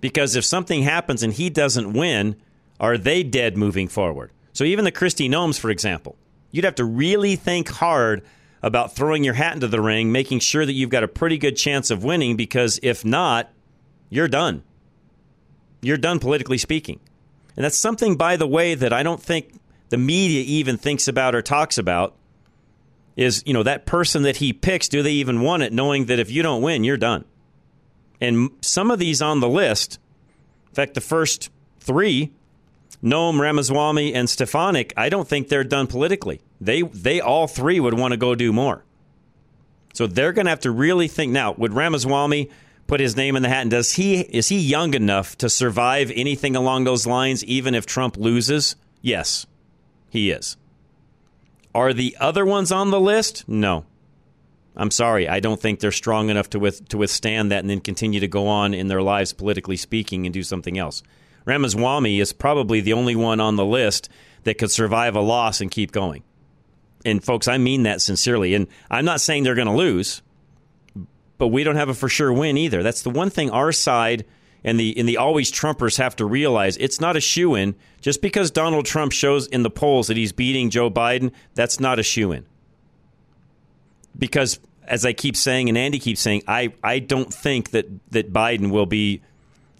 Because 0.00 0.34
if 0.34 0.44
something 0.44 0.82
happens 0.82 1.22
and 1.22 1.32
he 1.32 1.50
doesn't 1.50 1.92
win, 1.92 2.36
are 2.78 2.96
they 2.96 3.22
dead 3.22 3.56
moving 3.56 3.86
forward? 3.86 4.32
So 4.52 4.64
even 4.64 4.84
the 4.84 4.92
Kristi 4.92 5.28
Noems, 5.28 5.58
for 5.58 5.70
example, 5.70 6.16
you'd 6.50 6.64
have 6.64 6.74
to 6.76 6.84
really 6.84 7.36
think 7.36 7.68
hard 7.68 8.22
about 8.62 8.94
throwing 8.94 9.24
your 9.24 9.34
hat 9.34 9.54
into 9.54 9.68
the 9.68 9.80
ring, 9.80 10.10
making 10.10 10.40
sure 10.40 10.66
that 10.66 10.72
you've 10.72 10.90
got 10.90 11.04
a 11.04 11.08
pretty 11.08 11.38
good 11.38 11.56
chance 11.56 11.90
of 11.90 12.04
winning, 12.04 12.36
because 12.36 12.80
if 12.82 13.04
not, 13.04 13.50
you're 14.08 14.28
done. 14.28 14.62
You're 15.82 15.96
done 15.96 16.18
politically 16.18 16.58
speaking. 16.58 17.00
And 17.56 17.64
that's 17.64 17.76
something, 17.76 18.16
by 18.16 18.36
the 18.36 18.46
way, 18.46 18.74
that 18.74 18.92
I 18.92 19.02
don't 19.02 19.22
think 19.22 19.59
the 19.90 19.98
media 19.98 20.42
even 20.46 20.76
thinks 20.76 21.06
about 21.06 21.34
or 21.34 21.42
talks 21.42 21.78
about 21.78 22.16
is, 23.16 23.42
you 23.44 23.52
know, 23.52 23.62
that 23.62 23.86
person 23.86 24.22
that 24.22 24.38
he 24.38 24.52
picks, 24.52 24.88
do 24.88 25.02
they 25.02 25.12
even 25.12 25.42
want 25.42 25.62
it, 25.62 25.72
knowing 25.72 26.06
that 26.06 26.18
if 26.18 26.30
you 26.30 26.42
don't 26.42 26.62
win, 26.62 26.84
you're 26.84 26.96
done? 26.96 27.24
And 28.20 28.50
some 28.60 28.90
of 28.90 28.98
these 28.98 29.20
on 29.20 29.40
the 29.40 29.48
list, 29.48 29.98
In 30.70 30.74
fact, 30.74 30.94
the 30.94 31.00
first 31.00 31.50
three, 31.80 32.32
Noem 33.02 33.40
Ramaswamy 33.40 34.14
and 34.14 34.28
Stefanik, 34.28 34.92
I 34.96 35.08
don't 35.08 35.26
think 35.26 35.48
they're 35.48 35.64
done 35.64 35.86
politically. 35.86 36.40
They 36.60 36.82
they 36.82 37.20
all 37.20 37.46
three 37.46 37.80
would 37.80 37.94
want 37.94 38.12
to 38.12 38.18
go 38.18 38.34
do 38.34 38.52
more. 38.52 38.84
So 39.94 40.06
they're 40.06 40.32
going 40.32 40.44
to 40.44 40.50
have 40.50 40.60
to 40.60 40.70
really 40.70 41.08
think 41.08 41.32
now. 41.32 41.52
Would 41.52 41.74
Ramaswamy 41.74 42.50
put 42.86 43.00
his 43.00 43.16
name 43.16 43.34
in 43.36 43.42
the 43.42 43.48
hat, 43.48 43.62
and 43.62 43.70
does 43.70 43.92
he 43.92 44.20
is 44.20 44.48
he 44.48 44.60
young 44.60 44.94
enough 44.94 45.36
to 45.38 45.48
survive 45.48 46.12
anything 46.14 46.54
along 46.54 46.84
those 46.84 47.06
lines, 47.06 47.42
even 47.44 47.74
if 47.74 47.86
Trump 47.86 48.16
loses? 48.16 48.76
Yes, 49.02 49.46
he 50.10 50.30
is. 50.30 50.56
Are 51.74 51.92
the 51.92 52.16
other 52.20 52.44
ones 52.44 52.70
on 52.72 52.90
the 52.90 53.00
list? 53.00 53.48
No. 53.48 53.86
I'm 54.76 54.90
sorry. 54.90 55.28
I 55.28 55.40
don't 55.40 55.60
think 55.60 55.80
they're 55.80 55.92
strong 55.92 56.30
enough 56.30 56.50
to 56.50 56.58
with, 56.58 56.88
to 56.88 56.98
withstand 56.98 57.50
that 57.50 57.60
and 57.60 57.70
then 57.70 57.80
continue 57.80 58.20
to 58.20 58.28
go 58.28 58.46
on 58.46 58.74
in 58.74 58.88
their 58.88 59.02
lives, 59.02 59.32
politically 59.32 59.76
speaking, 59.76 60.26
and 60.26 60.34
do 60.34 60.42
something 60.42 60.78
else. 60.78 61.02
Ramaswamy 61.44 62.20
is 62.20 62.32
probably 62.32 62.80
the 62.80 62.92
only 62.92 63.16
one 63.16 63.40
on 63.40 63.56
the 63.56 63.64
list 63.64 64.08
that 64.44 64.58
could 64.58 64.70
survive 64.70 65.16
a 65.16 65.20
loss 65.20 65.60
and 65.60 65.70
keep 65.70 65.92
going. 65.92 66.22
And 67.04 67.22
folks, 67.22 67.48
I 67.48 67.58
mean 67.58 67.84
that 67.84 68.00
sincerely. 68.00 68.54
And 68.54 68.66
I'm 68.90 69.04
not 69.04 69.20
saying 69.20 69.42
they're 69.42 69.54
going 69.54 69.66
to 69.66 69.74
lose, 69.74 70.22
but 71.38 71.48
we 71.48 71.64
don't 71.64 71.76
have 71.76 71.88
a 71.88 71.94
for 71.94 72.08
sure 72.08 72.32
win 72.32 72.56
either. 72.56 72.82
That's 72.82 73.02
the 73.02 73.10
one 73.10 73.30
thing 73.30 73.50
our 73.50 73.72
side 73.72 74.24
and 74.64 74.78
the 74.78 74.96
and 74.98 75.08
the 75.08 75.16
always 75.16 75.50
Trumpers 75.50 75.98
have 75.98 76.16
to 76.16 76.24
realize. 76.24 76.76
It's 76.76 77.00
not 77.00 77.16
a 77.16 77.20
shoe 77.20 77.54
in. 77.54 77.74
Just 78.00 78.22
because 78.22 78.50
Donald 78.50 78.86
Trump 78.86 79.12
shows 79.12 79.46
in 79.46 79.62
the 79.62 79.70
polls 79.70 80.06
that 80.06 80.16
he's 80.16 80.32
beating 80.32 80.70
Joe 80.70 80.90
Biden, 80.90 81.32
that's 81.54 81.80
not 81.80 81.98
a 81.98 82.02
shoe 82.02 82.32
in. 82.32 82.46
Because 84.18 84.58
as 84.90 85.04
I 85.04 85.12
keep 85.12 85.36
saying 85.36 85.68
and 85.68 85.78
Andy 85.78 85.98
keeps 85.98 86.20
saying, 86.20 86.42
I, 86.48 86.72
I 86.82 86.98
don't 86.98 87.32
think 87.32 87.70
that, 87.70 87.86
that 88.10 88.32
Biden 88.32 88.70
will 88.70 88.86
be 88.86 89.22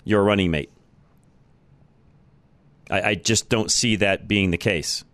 your 0.04 0.22
running 0.22 0.52
mate. 0.52 0.70
I, 2.88 3.02
I 3.02 3.14
just 3.16 3.48
don't 3.48 3.70
see 3.70 3.96
that 3.96 4.28
being 4.28 4.52
the 4.52 4.56
case. 4.56 5.04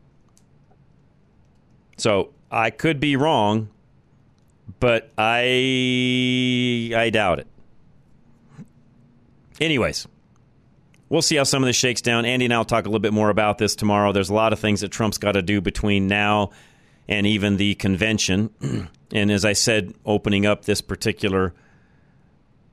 So 1.96 2.30
I 2.50 2.70
could 2.70 3.00
be 3.00 3.16
wrong, 3.16 3.70
but 4.80 5.10
I 5.16 6.92
I 6.94 7.10
doubt 7.10 7.38
it. 7.38 7.46
Anyways, 9.60 10.06
we'll 11.08 11.22
see 11.22 11.36
how 11.36 11.44
some 11.44 11.62
of 11.62 11.66
this 11.66 11.76
shakes 11.76 12.02
down. 12.02 12.24
Andy 12.24 12.46
and 12.46 12.54
I'll 12.54 12.64
talk 12.64 12.84
a 12.84 12.88
little 12.88 13.00
bit 13.00 13.12
more 13.12 13.30
about 13.30 13.58
this 13.58 13.74
tomorrow. 13.74 14.12
There's 14.12 14.30
a 14.30 14.34
lot 14.34 14.52
of 14.52 14.58
things 14.58 14.80
that 14.80 14.90
Trump's 14.90 15.18
got 15.18 15.32
to 15.32 15.42
do 15.42 15.60
between 15.60 16.06
now 16.06 16.50
and 17.08 17.26
even 17.26 17.56
the 17.56 17.74
convention. 17.76 18.50
and 19.12 19.30
as 19.30 19.44
I 19.44 19.52
said, 19.52 19.94
opening 20.04 20.46
up 20.46 20.64
this 20.64 20.80
particular 20.80 21.54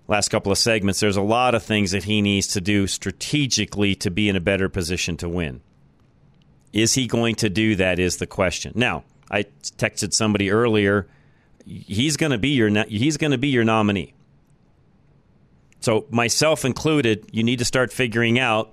last 0.07 0.29
couple 0.29 0.51
of 0.51 0.57
segments, 0.57 0.99
there's 0.99 1.17
a 1.17 1.21
lot 1.21 1.55
of 1.55 1.63
things 1.63 1.91
that 1.91 2.03
he 2.03 2.21
needs 2.21 2.47
to 2.47 2.61
do 2.61 2.87
strategically 2.87 3.95
to 3.95 4.11
be 4.11 4.27
in 4.29 4.35
a 4.35 4.41
better 4.41 4.69
position 4.69 5.17
to 5.17 5.29
win. 5.29 5.61
Is 6.73 6.95
he 6.95 7.07
going 7.07 7.35
to 7.35 7.49
do 7.49 7.75
that? 7.75 7.99
Is 7.99 8.17
the 8.17 8.27
question. 8.27 8.73
Now, 8.75 9.03
I 9.29 9.43
texted 9.77 10.13
somebody 10.13 10.49
earlier. 10.51 11.07
He's 11.65 12.17
going 12.17 12.31
to 12.31 12.37
be 12.37 12.49
your 12.49 12.69
he's 12.85 13.17
going 13.17 13.31
to 13.31 13.37
be 13.37 13.49
your 13.49 13.63
nominee. 13.63 14.15
So 15.83 16.05
myself 16.09 16.63
included, 16.63 17.27
you 17.33 17.43
need 17.43 17.59
to 17.59 17.65
start 17.65 17.91
figuring 17.91 18.39
out 18.39 18.71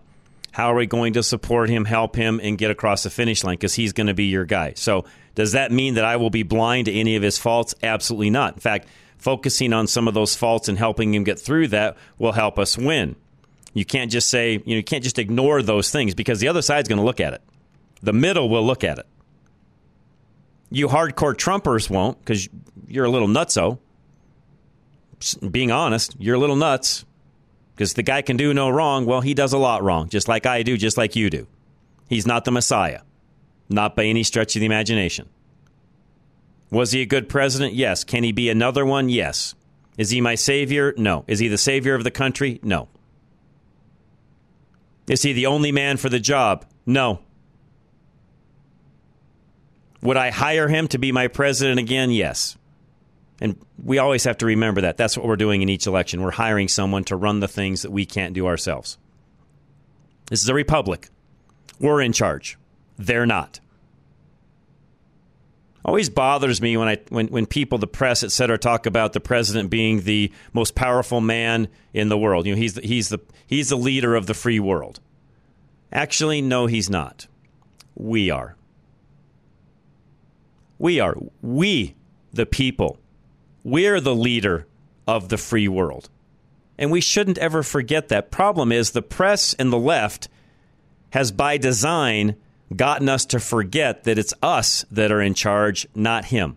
how 0.52 0.70
are 0.70 0.76
we 0.76 0.86
going 0.86 1.14
to 1.14 1.24
support 1.24 1.68
him, 1.68 1.84
help 1.84 2.14
him, 2.14 2.40
and 2.40 2.56
get 2.56 2.70
across 2.70 3.02
the 3.02 3.10
finish 3.10 3.42
line 3.42 3.54
because 3.54 3.74
he's 3.74 3.92
going 3.92 4.06
to 4.06 4.14
be 4.14 4.26
your 4.26 4.44
guy. 4.44 4.74
So 4.76 5.06
does 5.34 5.50
that 5.52 5.72
mean 5.72 5.94
that 5.94 6.04
I 6.04 6.18
will 6.18 6.30
be 6.30 6.44
blind 6.44 6.84
to 6.84 6.92
any 6.92 7.16
of 7.16 7.24
his 7.24 7.36
faults? 7.36 7.74
Absolutely 7.82 8.30
not. 8.30 8.54
In 8.54 8.60
fact, 8.60 8.86
focusing 9.18 9.72
on 9.72 9.88
some 9.88 10.06
of 10.06 10.14
those 10.14 10.36
faults 10.36 10.68
and 10.68 10.78
helping 10.78 11.12
him 11.12 11.24
get 11.24 11.40
through 11.40 11.66
that 11.68 11.96
will 12.18 12.30
help 12.30 12.60
us 12.60 12.78
win. 12.78 13.16
You 13.74 13.84
can't 13.84 14.12
just 14.12 14.28
say, 14.28 14.52
you 14.52 14.58
know, 14.58 14.76
you 14.76 14.84
can't 14.84 15.02
just 15.02 15.18
ignore 15.18 15.62
those 15.62 15.90
things 15.90 16.14
because 16.14 16.38
the 16.38 16.46
other 16.46 16.62
side's 16.62 16.88
going 16.88 17.00
to 17.00 17.04
look 17.04 17.18
at 17.18 17.34
it. 17.34 17.42
The 18.04 18.12
middle 18.12 18.48
will 18.48 18.64
look 18.64 18.84
at 18.84 19.00
it. 19.00 19.06
You 20.70 20.86
hardcore 20.86 21.34
Trumpers 21.34 21.90
won't 21.90 22.20
because 22.20 22.48
you're 22.86 23.04
a 23.04 23.10
little 23.10 23.26
nutso. 23.26 23.80
Being 25.50 25.70
honest, 25.70 26.16
you're 26.18 26.36
a 26.36 26.38
little 26.38 26.56
nuts 26.56 27.04
because 27.74 27.94
the 27.94 28.02
guy 28.02 28.22
can 28.22 28.36
do 28.36 28.54
no 28.54 28.68
wrong. 28.70 29.06
Well, 29.06 29.20
he 29.20 29.34
does 29.34 29.52
a 29.52 29.58
lot 29.58 29.82
wrong, 29.82 30.08
just 30.08 30.28
like 30.28 30.46
I 30.46 30.62
do, 30.62 30.76
just 30.76 30.96
like 30.96 31.16
you 31.16 31.30
do. 31.30 31.46
He's 32.08 32.26
not 32.26 32.44
the 32.44 32.50
Messiah, 32.50 33.02
not 33.68 33.96
by 33.96 34.04
any 34.04 34.22
stretch 34.22 34.56
of 34.56 34.60
the 34.60 34.66
imagination. 34.66 35.28
Was 36.70 36.92
he 36.92 37.02
a 37.02 37.06
good 37.06 37.28
president? 37.28 37.74
Yes. 37.74 38.04
Can 38.04 38.22
he 38.22 38.32
be 38.32 38.48
another 38.48 38.86
one? 38.86 39.08
Yes. 39.08 39.54
Is 39.98 40.10
he 40.10 40.20
my 40.20 40.36
savior? 40.36 40.94
No. 40.96 41.24
Is 41.26 41.38
he 41.38 41.48
the 41.48 41.58
savior 41.58 41.94
of 41.94 42.04
the 42.04 42.10
country? 42.10 42.60
No. 42.62 42.88
Is 45.08 45.22
he 45.22 45.32
the 45.32 45.46
only 45.46 45.72
man 45.72 45.96
for 45.96 46.08
the 46.08 46.20
job? 46.20 46.64
No. 46.86 47.20
Would 50.02 50.16
I 50.16 50.30
hire 50.30 50.68
him 50.68 50.88
to 50.88 50.98
be 50.98 51.12
my 51.12 51.28
president 51.28 51.78
again? 51.78 52.10
Yes. 52.10 52.56
And 53.40 53.56
we 53.82 53.98
always 53.98 54.24
have 54.24 54.38
to 54.38 54.46
remember 54.46 54.82
that. 54.82 54.96
That's 54.96 55.16
what 55.16 55.26
we're 55.26 55.36
doing 55.36 55.62
in 55.62 55.68
each 55.68 55.86
election. 55.86 56.22
We're 56.22 56.30
hiring 56.30 56.68
someone 56.68 57.04
to 57.04 57.16
run 57.16 57.40
the 57.40 57.48
things 57.48 57.82
that 57.82 57.90
we 57.90 58.04
can't 58.04 58.34
do 58.34 58.46
ourselves. 58.46 58.98
This 60.28 60.42
is 60.42 60.48
a 60.48 60.54
republic. 60.54 61.08
We're 61.78 62.02
in 62.02 62.12
charge. 62.12 62.58
They're 62.98 63.26
not. 63.26 63.60
Always 65.82 66.10
bothers 66.10 66.60
me 66.60 66.76
when 66.76 66.88
I 66.88 66.98
when, 67.08 67.28
when 67.28 67.46
people, 67.46 67.78
the 67.78 67.86
press, 67.86 68.22
et 68.22 68.30
cetera, 68.30 68.58
talk 68.58 68.84
about 68.84 69.14
the 69.14 69.20
president 69.20 69.70
being 69.70 70.02
the 70.02 70.30
most 70.52 70.74
powerful 70.74 71.22
man 71.22 71.68
in 71.94 72.10
the 72.10 72.18
world. 72.18 72.46
You 72.46 72.52
know, 72.52 72.60
he's 72.60 72.74
the, 72.74 72.82
he's 72.82 73.08
the 73.08 73.18
he's 73.46 73.70
the 73.70 73.76
leader 73.76 74.14
of 74.14 74.26
the 74.26 74.34
free 74.34 74.60
world. 74.60 75.00
Actually, 75.90 76.42
no, 76.42 76.66
he's 76.66 76.90
not. 76.90 77.26
We 77.96 78.30
are. 78.30 78.56
We 80.78 81.00
are. 81.00 81.16
We, 81.42 81.96
the 82.32 82.46
people, 82.46 82.99
we're 83.64 84.00
the 84.00 84.14
leader 84.14 84.66
of 85.06 85.28
the 85.28 85.36
free 85.36 85.68
world. 85.68 86.08
And 86.78 86.90
we 86.90 87.00
shouldn't 87.00 87.38
ever 87.38 87.62
forget 87.62 88.08
that. 88.08 88.30
Problem 88.30 88.72
is, 88.72 88.92
the 88.92 89.02
press 89.02 89.54
and 89.54 89.72
the 89.72 89.78
left 89.78 90.28
has 91.10 91.30
by 91.30 91.58
design 91.58 92.36
gotten 92.74 93.08
us 93.08 93.26
to 93.26 93.40
forget 93.40 94.04
that 94.04 94.18
it's 94.18 94.32
us 94.42 94.84
that 94.90 95.12
are 95.12 95.20
in 95.20 95.34
charge, 95.34 95.86
not 95.94 96.26
him. 96.26 96.56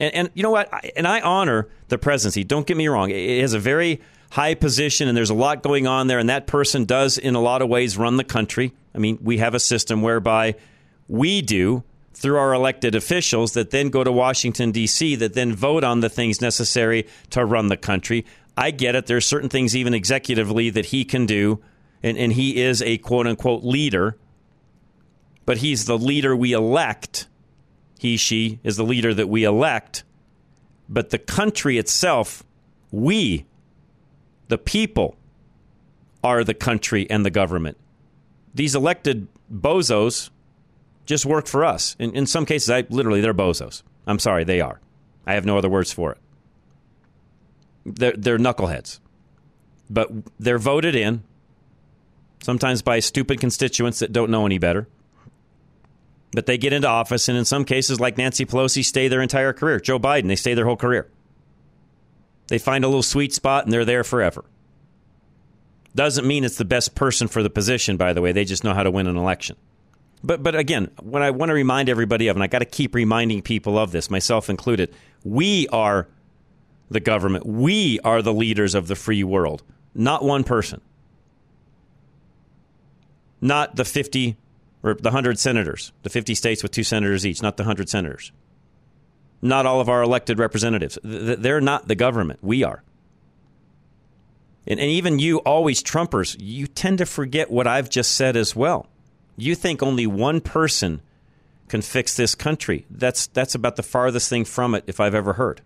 And, 0.00 0.14
and 0.14 0.30
you 0.34 0.42
know 0.42 0.50
what? 0.50 0.72
I, 0.72 0.90
and 0.96 1.06
I 1.06 1.20
honor 1.20 1.68
the 1.88 1.98
presidency. 1.98 2.44
Don't 2.44 2.66
get 2.66 2.76
me 2.76 2.88
wrong. 2.88 3.10
It 3.10 3.40
has 3.40 3.54
a 3.54 3.58
very 3.58 4.00
high 4.30 4.54
position, 4.54 5.08
and 5.08 5.16
there's 5.16 5.30
a 5.30 5.34
lot 5.34 5.62
going 5.62 5.86
on 5.86 6.06
there. 6.08 6.18
And 6.18 6.28
that 6.28 6.46
person 6.46 6.84
does, 6.84 7.16
in 7.18 7.34
a 7.34 7.40
lot 7.40 7.62
of 7.62 7.68
ways, 7.68 7.96
run 7.96 8.16
the 8.16 8.24
country. 8.24 8.72
I 8.94 8.98
mean, 8.98 9.18
we 9.22 9.38
have 9.38 9.54
a 9.54 9.60
system 9.60 10.02
whereby 10.02 10.56
we 11.08 11.40
do 11.40 11.84
through 12.18 12.36
our 12.36 12.52
elected 12.52 12.96
officials 12.96 13.52
that 13.52 13.70
then 13.70 13.90
go 13.90 14.02
to 14.02 14.10
Washington, 14.10 14.72
D.C., 14.72 15.14
that 15.16 15.34
then 15.34 15.54
vote 15.54 15.84
on 15.84 16.00
the 16.00 16.08
things 16.08 16.40
necessary 16.40 17.06
to 17.30 17.44
run 17.44 17.68
the 17.68 17.76
country. 17.76 18.26
I 18.56 18.72
get 18.72 18.96
it. 18.96 19.06
There 19.06 19.16
are 19.16 19.20
certain 19.20 19.48
things, 19.48 19.76
even 19.76 19.92
executively, 19.92 20.72
that 20.72 20.86
he 20.86 21.04
can 21.04 21.26
do, 21.26 21.60
and, 22.02 22.18
and 22.18 22.32
he 22.32 22.60
is 22.60 22.82
a 22.82 22.98
quote 22.98 23.28
unquote 23.28 23.62
leader, 23.62 24.16
but 25.46 25.58
he's 25.58 25.84
the 25.84 25.96
leader 25.96 26.34
we 26.34 26.52
elect. 26.52 27.28
He, 28.00 28.16
she 28.16 28.58
is 28.64 28.76
the 28.76 28.84
leader 28.84 29.14
that 29.14 29.28
we 29.28 29.44
elect. 29.44 30.02
But 30.88 31.10
the 31.10 31.18
country 31.18 31.78
itself, 31.78 32.42
we, 32.90 33.46
the 34.48 34.58
people, 34.58 35.14
are 36.24 36.42
the 36.42 36.54
country 36.54 37.08
and 37.08 37.24
the 37.24 37.30
government. 37.30 37.76
These 38.52 38.74
elected 38.74 39.28
bozos 39.52 40.30
just 41.08 41.24
work 41.24 41.46
for 41.46 41.64
us. 41.64 41.96
In, 41.98 42.14
in 42.14 42.26
some 42.26 42.44
cases, 42.44 42.68
I 42.68 42.84
literally 42.90 43.22
they're 43.22 43.34
bozos. 43.34 43.82
I'm 44.06 44.18
sorry, 44.18 44.44
they 44.44 44.60
are. 44.60 44.78
I 45.26 45.34
have 45.34 45.46
no 45.46 45.56
other 45.56 45.68
words 45.68 45.90
for 45.90 46.12
it. 46.12 46.18
They're, 47.86 48.12
they're 48.12 48.38
knuckleheads, 48.38 49.00
but 49.88 50.10
they're 50.38 50.58
voted 50.58 50.94
in 50.94 51.24
sometimes 52.42 52.82
by 52.82 53.00
stupid 53.00 53.40
constituents 53.40 54.00
that 54.00 54.12
don't 54.12 54.30
know 54.30 54.44
any 54.44 54.58
better. 54.58 54.86
But 56.32 56.44
they 56.44 56.58
get 56.58 56.74
into 56.74 56.88
office, 56.88 57.30
and 57.30 57.38
in 57.38 57.46
some 57.46 57.64
cases, 57.64 57.98
like 57.98 58.18
Nancy 58.18 58.44
Pelosi, 58.44 58.84
stay 58.84 59.08
their 59.08 59.22
entire 59.22 59.54
career. 59.54 59.80
Joe 59.80 59.98
Biden, 59.98 60.28
they 60.28 60.36
stay 60.36 60.52
their 60.52 60.66
whole 60.66 60.76
career. 60.76 61.08
They 62.48 62.58
find 62.58 62.84
a 62.84 62.88
little 62.88 63.02
sweet 63.02 63.32
spot, 63.32 63.64
and 63.64 63.72
they're 63.72 63.86
there 63.86 64.04
forever. 64.04 64.44
Doesn't 65.94 66.26
mean 66.26 66.44
it's 66.44 66.56
the 66.56 66.66
best 66.66 66.94
person 66.94 67.28
for 67.28 67.42
the 67.42 67.48
position, 67.48 67.96
by 67.96 68.12
the 68.12 68.20
way. 68.20 68.32
They 68.32 68.44
just 68.44 68.62
know 68.62 68.74
how 68.74 68.82
to 68.82 68.90
win 68.90 69.06
an 69.06 69.16
election. 69.16 69.56
But 70.22 70.42
but 70.42 70.54
again, 70.54 70.90
what 71.00 71.22
I 71.22 71.30
want 71.30 71.50
to 71.50 71.54
remind 71.54 71.88
everybody 71.88 72.28
of, 72.28 72.36
and 72.36 72.42
I 72.42 72.46
got 72.48 72.58
to 72.60 72.64
keep 72.64 72.94
reminding 72.94 73.42
people 73.42 73.78
of 73.78 73.92
this, 73.92 74.10
myself 74.10 74.50
included, 74.50 74.92
we 75.24 75.68
are 75.68 76.08
the 76.90 77.00
government. 77.00 77.46
We 77.46 78.00
are 78.00 78.22
the 78.22 78.32
leaders 78.32 78.74
of 78.74 78.88
the 78.88 78.96
free 78.96 79.22
world, 79.22 79.62
not 79.94 80.24
one 80.24 80.44
person. 80.44 80.80
Not 83.40 83.76
the 83.76 83.84
50 83.84 84.36
or 84.82 84.94
the 84.94 85.10
100 85.10 85.38
senators, 85.38 85.92
the 86.02 86.10
50 86.10 86.34
states 86.34 86.62
with 86.62 86.72
two 86.72 86.82
senators 86.82 87.24
each, 87.24 87.40
not 87.42 87.56
the 87.56 87.62
100 87.62 87.88
senators. 87.88 88.32
Not 89.40 89.66
all 89.66 89.80
of 89.80 89.88
our 89.88 90.02
elected 90.02 90.40
representatives. 90.40 90.98
They're 91.04 91.60
not 91.60 91.86
the 91.86 91.94
government. 91.94 92.40
We 92.42 92.64
are. 92.64 92.82
and, 94.66 94.80
and 94.80 94.90
even 94.90 95.20
you, 95.20 95.38
always 95.38 95.82
Trumpers, 95.82 96.36
you 96.40 96.66
tend 96.66 96.98
to 96.98 97.06
forget 97.06 97.48
what 97.48 97.68
I've 97.68 97.88
just 97.88 98.12
said 98.16 98.36
as 98.36 98.56
well. 98.56 98.88
You 99.38 99.54
think 99.54 99.82
only 99.82 100.06
one 100.06 100.40
person 100.40 101.00
can 101.68 101.80
fix 101.80 102.16
this 102.16 102.34
country. 102.34 102.84
That's, 102.90 103.28
that's 103.28 103.54
about 103.54 103.76
the 103.76 103.82
farthest 103.82 104.28
thing 104.28 104.44
from 104.44 104.74
it 104.74 104.84
if 104.86 104.98
I've 104.98 105.14
ever 105.14 105.34
heard. 105.34 105.62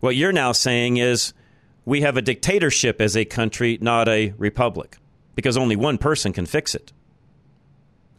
What 0.00 0.14
you're 0.14 0.32
now 0.32 0.52
saying 0.52 0.98
is 0.98 1.32
we 1.86 2.02
have 2.02 2.18
a 2.18 2.22
dictatorship 2.22 3.00
as 3.00 3.16
a 3.16 3.24
country, 3.24 3.78
not 3.80 4.08
a 4.08 4.34
republic, 4.36 4.98
because 5.34 5.56
only 5.56 5.74
one 5.74 5.96
person 5.96 6.34
can 6.34 6.44
fix 6.44 6.74
it. 6.74 6.92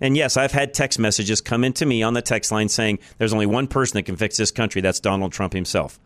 And 0.01 0.17
yes, 0.17 0.37
I've 0.37 0.51
had 0.51 0.73
text 0.73 0.97
messages 0.97 1.39
come 1.39 1.63
into 1.63 1.85
me 1.85 2.01
on 2.01 2.15
the 2.15 2.21
text 2.23 2.51
line 2.51 2.67
saying 2.67 2.99
there's 3.19 3.33
only 3.33 3.45
one 3.45 3.67
person 3.67 3.97
that 3.97 4.03
can 4.03 4.17
fix 4.17 4.37
this 4.37 4.51
country. 4.51 4.81
That's 4.81 4.99
Donald 4.99 5.33
Trump 5.33 5.53
himself. 5.53 5.99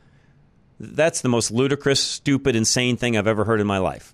That's 0.77 1.21
the 1.21 1.29
most 1.29 1.51
ludicrous, 1.51 1.99
stupid, 1.99 2.55
insane 2.55 2.97
thing 2.97 3.17
I've 3.17 3.27
ever 3.27 3.45
heard 3.45 3.61
in 3.61 3.67
my 3.67 3.77
life. 3.77 4.13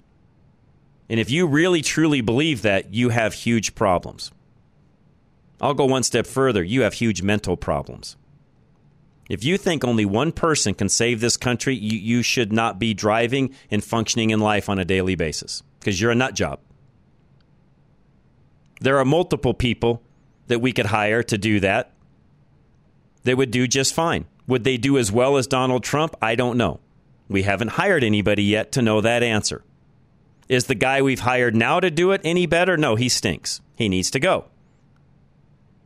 And 1.10 1.20
if 1.20 1.30
you 1.30 1.48
really 1.48 1.82
truly 1.82 2.22
believe 2.22 2.62
that, 2.64 2.94
you 2.94 3.10
have 3.10 3.34
huge 3.34 3.76
problems. 3.76 4.32
I'll 5.62 5.74
go 5.74 5.86
one 5.86 6.04
step 6.04 6.26
further. 6.26 6.64
You 6.64 6.82
have 6.82 6.94
huge 6.94 7.22
mental 7.22 7.56
problems. 7.56 8.18
If 9.30 9.44
you 9.44 9.58
think 9.58 9.84
only 9.84 10.06
one 10.06 10.32
person 10.32 10.74
can 10.74 10.90
save 10.90 11.20
this 11.20 11.38
country, 11.38 11.76
you, 11.76 11.98
you 11.98 12.22
should 12.22 12.54
not 12.54 12.78
be 12.78 12.94
driving 12.94 13.56
and 13.72 13.84
functioning 13.84 14.30
in 14.30 14.40
life 14.40 14.70
on 14.70 14.78
a 14.78 14.86
daily 14.86 15.16
basis 15.16 15.64
because 15.80 16.00
you're 16.00 16.12
a 16.12 16.16
nut 16.16 16.36
job. 16.36 16.60
There 18.82 19.00
are 19.00 19.06
multiple 19.06 19.54
people 19.54 20.04
that 20.48 20.60
we 20.60 20.72
could 20.72 20.88
hire 20.88 21.24
to 21.24 21.38
do 21.38 21.60
that. 21.62 21.92
They 23.24 23.34
would 23.34 23.50
do 23.50 23.68
just 23.68 23.94
fine. 23.94 24.26
Would 24.48 24.64
they 24.64 24.78
do 24.78 24.98
as 25.00 25.12
well 25.12 25.38
as 25.38 25.48
Donald 25.48 25.84
Trump? 25.84 26.16
I 26.22 26.36
don't 26.36 26.58
know. 26.58 26.80
We 27.28 27.42
haven't 27.42 27.70
hired 27.70 28.04
anybody 28.04 28.44
yet 28.44 28.72
to 28.74 28.84
know 28.84 29.02
that 29.02 29.24
answer. 29.24 29.64
Is 30.48 30.66
the 30.66 30.76
guy 30.76 31.02
we've 31.02 31.22
hired 31.22 31.56
now 31.56 31.80
to 31.80 31.90
do 31.90 32.12
it 32.12 32.22
any 32.24 32.46
better? 32.46 32.78
No, 32.78 32.96
he 32.96 33.10
stinks. 33.10 33.62
He 33.76 33.90
needs 33.90 34.12
to 34.12 34.20
go. 34.20 34.46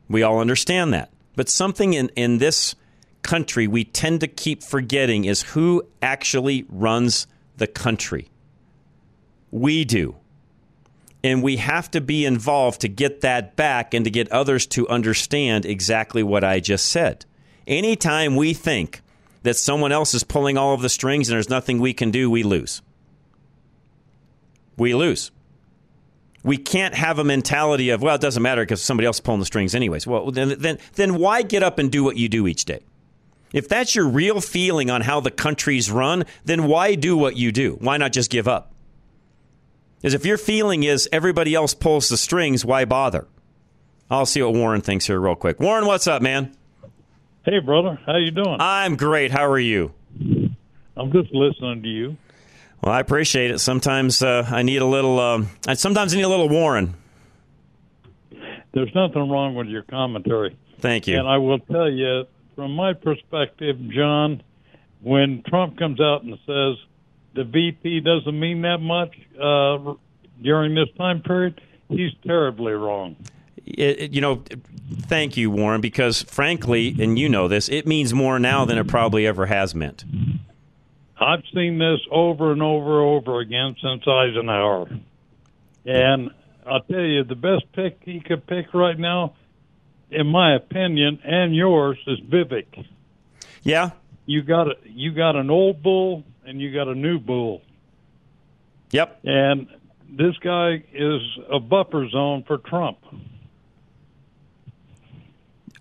We 0.09 0.23
all 0.23 0.39
understand 0.39 0.93
that. 0.93 1.11
But 1.35 1.49
something 1.49 1.93
in, 1.93 2.09
in 2.15 2.39
this 2.39 2.75
country 3.21 3.67
we 3.67 3.83
tend 3.83 4.21
to 4.21 4.27
keep 4.27 4.63
forgetting 4.63 5.25
is 5.25 5.41
who 5.41 5.83
actually 6.01 6.65
runs 6.69 7.27
the 7.57 7.67
country. 7.67 8.29
We 9.51 9.85
do. 9.85 10.15
And 11.23 11.43
we 11.43 11.57
have 11.57 11.91
to 11.91 12.01
be 12.01 12.25
involved 12.25 12.81
to 12.81 12.87
get 12.87 13.21
that 13.21 13.55
back 13.55 13.93
and 13.93 14.05
to 14.05 14.11
get 14.11 14.31
others 14.31 14.65
to 14.67 14.87
understand 14.87 15.65
exactly 15.65 16.23
what 16.23 16.43
I 16.43 16.59
just 16.59 16.87
said. 16.87 17.25
Anytime 17.67 18.35
we 18.35 18.53
think 18.53 19.01
that 19.43 19.57
someone 19.57 19.91
else 19.91 20.13
is 20.13 20.23
pulling 20.23 20.57
all 20.57 20.73
of 20.73 20.81
the 20.81 20.89
strings 20.89 21.29
and 21.29 21.35
there's 21.35 21.49
nothing 21.49 21.79
we 21.79 21.93
can 21.93 22.11
do, 22.11 22.31
we 22.31 22.43
lose. 22.43 22.81
We 24.79 24.95
lose. 24.95 25.31
We 26.43 26.57
can't 26.57 26.95
have 26.95 27.19
a 27.19 27.23
mentality 27.23 27.89
of, 27.89 28.01
well, 28.01 28.15
it 28.15 28.21
doesn't 28.21 28.41
matter 28.41 28.61
because 28.61 28.81
somebody 28.81 29.05
else 29.05 29.17
is 29.17 29.21
pulling 29.21 29.41
the 29.41 29.45
strings 29.45 29.75
anyways. 29.75 30.07
Well, 30.07 30.31
then, 30.31 30.55
then, 30.57 30.79
then 30.93 31.15
why 31.15 31.41
get 31.41 31.63
up 31.63 31.79
and 31.79 31.91
do 31.91 32.03
what 32.03 32.15
you 32.15 32.29
do 32.29 32.47
each 32.47 32.65
day? 32.65 32.79
If 33.51 33.67
that's 33.67 33.95
your 33.95 34.07
real 34.07 34.39
feeling 34.39 34.89
on 34.89 35.01
how 35.01 35.19
the 35.19 35.31
country's 35.31 35.91
run, 35.91 36.23
then 36.45 36.65
why 36.65 36.95
do 36.95 37.17
what 37.17 37.35
you 37.35 37.51
do? 37.51 37.77
Why 37.81 37.97
not 37.97 38.13
just 38.13 38.31
give 38.31 38.47
up? 38.47 38.71
Is 40.01 40.13
if 40.13 40.25
your 40.25 40.37
feeling 40.37 40.83
is 40.83 41.09
everybody 41.11 41.53
else 41.55 41.73
pulls 41.73 42.07
the 42.07 42.15
strings, 42.15 42.63
why 42.63 42.85
bother? 42.85 43.27
I'll 44.09 44.25
see 44.25 44.41
what 44.41 44.53
Warren 44.53 44.81
thinks 44.81 45.07
here 45.07 45.19
real 45.19 45.35
quick. 45.35 45.59
Warren, 45.59 45.85
what's 45.85 46.07
up, 46.07 46.21
man? 46.21 46.55
Hey, 47.43 47.59
brother, 47.59 47.99
how 48.05 48.17
you 48.17 48.31
doing? 48.31 48.57
I'm 48.59 48.95
great. 48.95 49.31
How 49.31 49.49
are 49.49 49.59
you? 49.59 49.93
I'm 50.95 51.11
just 51.11 51.33
listening 51.33 51.81
to 51.83 51.87
you. 51.87 52.17
Well, 52.81 52.93
I 52.93 52.99
appreciate 52.99 53.51
it. 53.51 53.59
Sometimes 53.59 54.21
uh, 54.21 54.47
I 54.49 54.63
need 54.63 54.81
a 54.81 54.85
little. 54.85 55.19
Uh, 55.19 55.75
sometimes 55.75 56.13
I 56.13 56.17
need 56.17 56.23
a 56.23 56.29
little 56.29 56.49
Warren. 56.49 56.95
There's 58.71 58.93
nothing 58.93 59.29
wrong 59.29 59.55
with 59.55 59.67
your 59.67 59.81
commentary. 59.83 60.57
Thank 60.79 61.07
you. 61.07 61.17
And 61.17 61.27
I 61.27 61.37
will 61.37 61.59
tell 61.59 61.89
you, 61.89 62.25
from 62.55 62.75
my 62.75 62.93
perspective, 62.93 63.77
John, 63.89 64.43
when 65.01 65.43
Trump 65.47 65.77
comes 65.77 65.99
out 65.99 66.23
and 66.23 66.37
says 66.45 66.77
the 67.33 67.43
VP 67.43 68.01
doesn't 68.01 68.39
mean 68.39 68.61
that 68.61 68.77
much 68.79 69.15
uh, 69.41 69.95
during 70.41 70.75
this 70.75 70.89
time 70.97 71.21
period, 71.21 71.61
he's 71.89 72.11
terribly 72.25 72.73
wrong. 72.73 73.15
It, 73.65 74.13
you 74.13 74.21
know, 74.21 74.43
thank 75.01 75.37
you, 75.37 75.51
Warren, 75.51 75.81
because 75.81 76.23
frankly, 76.23 76.95
and 76.99 77.19
you 77.19 77.29
know 77.29 77.47
this, 77.47 77.69
it 77.69 77.85
means 77.85 78.13
more 78.13 78.39
now 78.39 78.65
than 78.65 78.77
it 78.77 78.87
probably 78.87 79.27
ever 79.27 79.45
has 79.47 79.75
meant. 79.75 80.05
I've 81.19 81.43
seen 81.53 81.77
this 81.77 81.99
over 82.09 82.51
and 82.51 82.61
over 82.61 83.01
and 83.01 83.27
over 83.27 83.39
again 83.39 83.75
since 83.81 84.07
Eisenhower. 84.07 84.89
And 85.85 86.31
I'll 86.65 86.81
tell 86.81 87.01
you, 87.01 87.23
the 87.23 87.35
best 87.35 87.71
pick 87.73 87.99
he 88.03 88.19
could 88.19 88.45
pick 88.47 88.73
right 88.73 88.97
now, 88.97 89.33
in 90.11 90.27
my 90.27 90.55
opinion, 90.55 91.19
and 91.23 91.55
yours, 91.55 91.97
is 92.07 92.19
Vivek. 92.21 92.85
Yeah. 93.63 93.91
You 94.25 94.43
got 94.43 94.67
a, 94.67 94.75
you 94.85 95.11
got 95.11 95.35
an 95.35 95.49
old 95.49 95.83
bull 95.83 96.23
and 96.45 96.61
you 96.61 96.73
got 96.73 96.87
a 96.87 96.95
new 96.95 97.19
bull. 97.19 97.61
Yep. 98.91 99.19
And 99.23 99.67
this 100.09 100.37
guy 100.37 100.83
is 100.93 101.21
a 101.51 101.59
buffer 101.59 102.07
zone 102.09 102.43
for 102.47 102.57
Trump. 102.59 102.97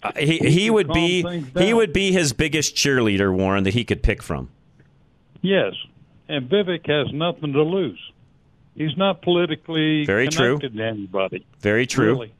Uh, 0.03 0.12
he 0.16 0.39
he 0.39 0.70
would 0.70 0.93
be 0.93 1.22
he 1.59 1.74
would 1.74 1.93
be 1.93 2.12
his 2.12 2.32
biggest 2.32 2.76
cheerleader, 2.76 3.34
Warren, 3.34 3.64
that 3.64 3.74
he 3.74 3.84
could 3.84 4.03
pick 4.03 4.22
from. 4.22 4.49
Yes, 5.41 5.74
and 6.28 6.49
Vivek 6.49 6.86
has 6.89 7.12
nothing 7.12 7.53
to 7.53 7.62
lose. 7.62 8.01
He's 8.74 8.97
not 8.97 9.22
politically 9.22 10.05
Very 10.05 10.28
true. 10.28 10.59
connected 10.59 10.76
to 10.78 10.84
anybody. 10.84 11.47
Very 11.61 11.86
true. 11.86 12.11
Really. 12.12 12.34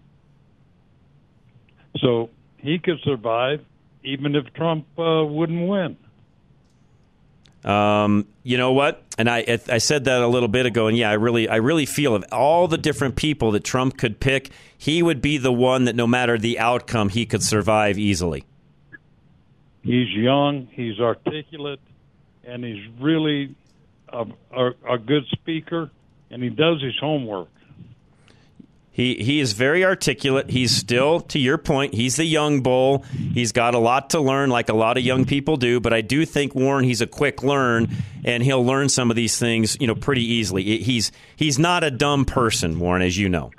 So 1.99 2.30
he 2.59 2.78
could 2.78 3.01
survive 3.03 3.64
even 4.05 4.36
if 4.36 4.53
Trump 4.55 4.86
uh, 4.99 5.24
wouldn't 5.24 5.68
win. 5.68 5.96
Um, 7.64 8.26
you 8.44 8.57
know 8.57 8.72
what? 8.72 9.03
And 9.18 9.28
I 9.28 9.59
I 9.68 9.78
said 9.78 10.05
that 10.05 10.22
a 10.22 10.28
little 10.28 10.49
bit 10.49 10.64
ago, 10.64 10.86
and 10.86 10.96
yeah, 10.96 11.11
I 11.11 11.14
really 11.14 11.49
I 11.49 11.57
really 11.57 11.86
feel 11.86 12.14
of 12.14 12.24
all 12.30 12.68
the 12.68 12.78
different 12.78 13.16
people 13.16 13.51
that 13.53 13.64
Trump 13.64 13.99
could 13.99 14.20
pick, 14.20 14.51
he 14.76 15.03
would 15.03 15.20
be 15.20 15.38
the 15.38 15.53
one 15.53 15.84
that 15.84 15.96
no 15.96 16.07
matter 16.07 16.38
the 16.38 16.59
outcome, 16.61 17.09
he 17.09 17.26
could 17.26 17.42
survive 17.42 17.99
easily. 17.99 18.44
He's 19.82 20.09
young, 20.11 20.68
he's 20.70 21.01
articulate, 21.01 21.80
and 22.49 22.64
he's 22.64 22.88
really 22.99 23.55
a, 24.09 24.26
a, 24.51 24.70
a 24.94 24.99
good 24.99 25.26
speaker, 25.32 25.90
and 26.30 26.42
he 26.42 26.49
does 26.49 26.82
his 26.82 26.99
homework. 26.99 27.49
He 28.90 29.14
he 29.14 29.38
is 29.38 29.53
very 29.53 29.84
articulate. 29.84 30.51
He's 30.51 30.74
still, 30.74 31.20
to 31.20 31.38
your 31.38 31.57
point, 31.57 31.94
he's 31.94 32.16
the 32.16 32.24
young 32.24 32.62
bull. 32.62 33.05
He's 33.32 33.53
got 33.53 33.76
a 33.76 33.78
lot 33.78 34.11
to 34.11 34.20
learn, 34.20 34.51
like 34.51 34.68
a 34.68 34.74
lot 34.74 34.99
of 34.99 35.05
young 35.05 35.24
people 35.24 35.57
do. 35.57 35.78
But 35.78 35.92
I 35.92 36.01
do 36.01 36.26
think 36.26 36.53
Warren, 36.53 36.84
he's 36.84 37.01
a 37.01 37.07
quick 37.07 37.44
learn, 37.44 37.90
and 38.24 38.42
he'll 38.42 38.64
learn 38.64 38.88
some 38.88 39.09
of 39.11 39.14
these 39.14 39.38
things, 39.38 39.76
you 39.80 39.86
know, 39.86 39.94
pretty 39.94 40.24
easily. 40.24 40.64
He's 40.78 41.12
he's 41.36 41.61
not 41.61 41.84
a 41.84 41.92
dumb 41.92 42.24
person, 42.24 42.80
Warren, 42.80 43.03
as 43.03 43.16
you 43.16 43.28
know. 43.28 43.53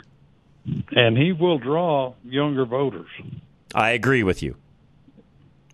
And 0.92 1.18
he 1.18 1.32
will 1.32 1.58
draw 1.58 2.16
younger 2.26 2.66
voters. 2.66 3.08
I 3.74 3.92
agree 3.92 4.24
with 4.24 4.44
you. 4.44 4.58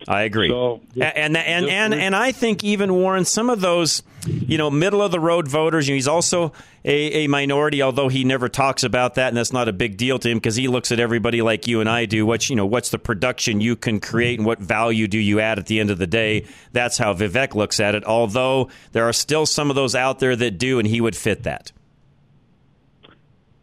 I 0.08 0.22
agree. 0.22 0.48
So, 0.50 0.80
and 1.00 1.36
and 1.36 1.66
and, 1.66 1.94
and 1.94 2.14
I 2.14 2.30
think 2.30 2.62
even 2.62 2.94
Warren, 2.94 3.24
some 3.24 3.50
of 3.50 3.60
those, 3.60 4.04
you 4.24 4.56
know, 4.56 4.70
middle 4.70 5.02
of 5.02 5.10
the 5.10 5.18
road 5.18 5.48
voters. 5.48 5.88
You 5.88 5.94
know, 5.94 5.96
he's 5.96 6.06
also 6.06 6.52
a, 6.84 7.24
a 7.24 7.26
minority, 7.26 7.82
although 7.82 8.08
he 8.08 8.22
never 8.22 8.48
talks 8.48 8.84
about 8.84 9.16
that, 9.16 9.28
and 9.28 9.36
that's 9.36 9.52
not 9.52 9.68
a 9.68 9.72
big 9.72 9.96
deal 9.96 10.20
to 10.20 10.30
him 10.30 10.38
because 10.38 10.54
he 10.54 10.68
looks 10.68 10.92
at 10.92 11.00
everybody 11.00 11.42
like 11.42 11.66
you 11.66 11.80
and 11.80 11.88
I 11.88 12.04
do. 12.04 12.24
What's 12.24 12.48
you 12.48 12.54
know, 12.54 12.66
what's 12.66 12.90
the 12.90 13.00
production 13.00 13.60
you 13.60 13.74
can 13.74 13.98
create, 13.98 14.38
and 14.38 14.46
what 14.46 14.60
value 14.60 15.08
do 15.08 15.18
you 15.18 15.40
add 15.40 15.58
at 15.58 15.66
the 15.66 15.80
end 15.80 15.90
of 15.90 15.98
the 15.98 16.06
day? 16.06 16.46
That's 16.70 16.98
how 16.98 17.12
Vivek 17.12 17.54
looks 17.54 17.80
at 17.80 17.96
it. 17.96 18.04
Although 18.04 18.70
there 18.92 19.08
are 19.08 19.12
still 19.12 19.44
some 19.44 19.70
of 19.70 19.76
those 19.76 19.96
out 19.96 20.20
there 20.20 20.36
that 20.36 20.58
do, 20.58 20.78
and 20.78 20.86
he 20.86 21.00
would 21.00 21.16
fit 21.16 21.42
that. 21.42 21.72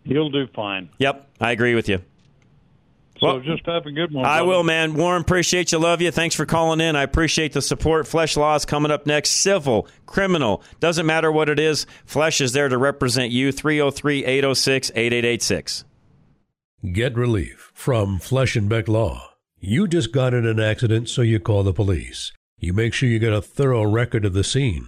He'll 0.03 0.29
do 0.29 0.47
fine. 0.47 0.89
Yep, 0.97 1.29
I 1.39 1.51
agree 1.51 1.75
with 1.75 1.87
you. 1.87 2.01
So 3.23 3.27
Well, 3.35 3.39
just 3.39 3.65
have 3.67 3.85
a 3.85 3.91
good 3.91 4.11
one. 4.13 4.25
I 4.25 4.39
brother. 4.39 4.45
will, 4.49 4.63
man. 4.63 4.95
Warren, 4.95 5.21
appreciate 5.21 5.71
you. 5.71 5.79
Love 5.79 6.01
you. 6.01 6.11
Thanks 6.11 6.35
for 6.35 6.45
calling 6.45 6.81
in. 6.81 6.95
I 6.97 7.03
appreciate 7.03 7.53
the 7.53 7.61
support. 7.61 8.05
Flesh 8.05 8.35
Law 8.35 8.53
is 8.55 8.65
coming 8.65 8.91
up 8.91 9.05
next. 9.05 9.31
Civil, 9.31 9.87
criminal, 10.05 10.61
doesn't 10.81 11.05
matter 11.05 11.31
what 11.31 11.47
it 11.47 11.57
is. 11.59 11.85
Flesh 12.05 12.41
is 12.41 12.51
there 12.51 12.67
to 12.67 12.77
represent 12.77 13.31
you. 13.31 13.51
303 13.53 14.25
806 14.25 14.91
8886. 14.93 15.85
Get 16.91 17.15
relief 17.15 17.71
from 17.73 18.19
Flesh 18.19 18.57
and 18.57 18.67
Beck 18.67 18.89
Law. 18.89 19.29
You 19.59 19.87
just 19.87 20.11
got 20.11 20.33
in 20.33 20.45
an 20.45 20.59
accident, 20.59 21.07
so 21.07 21.21
you 21.21 21.39
call 21.39 21.63
the 21.63 21.71
police. 21.71 22.33
You 22.59 22.73
make 22.73 22.93
sure 22.93 23.07
you 23.07 23.19
get 23.19 23.31
a 23.31 23.41
thorough 23.41 23.83
record 23.83 24.25
of 24.25 24.33
the 24.33 24.43
scene. 24.43 24.87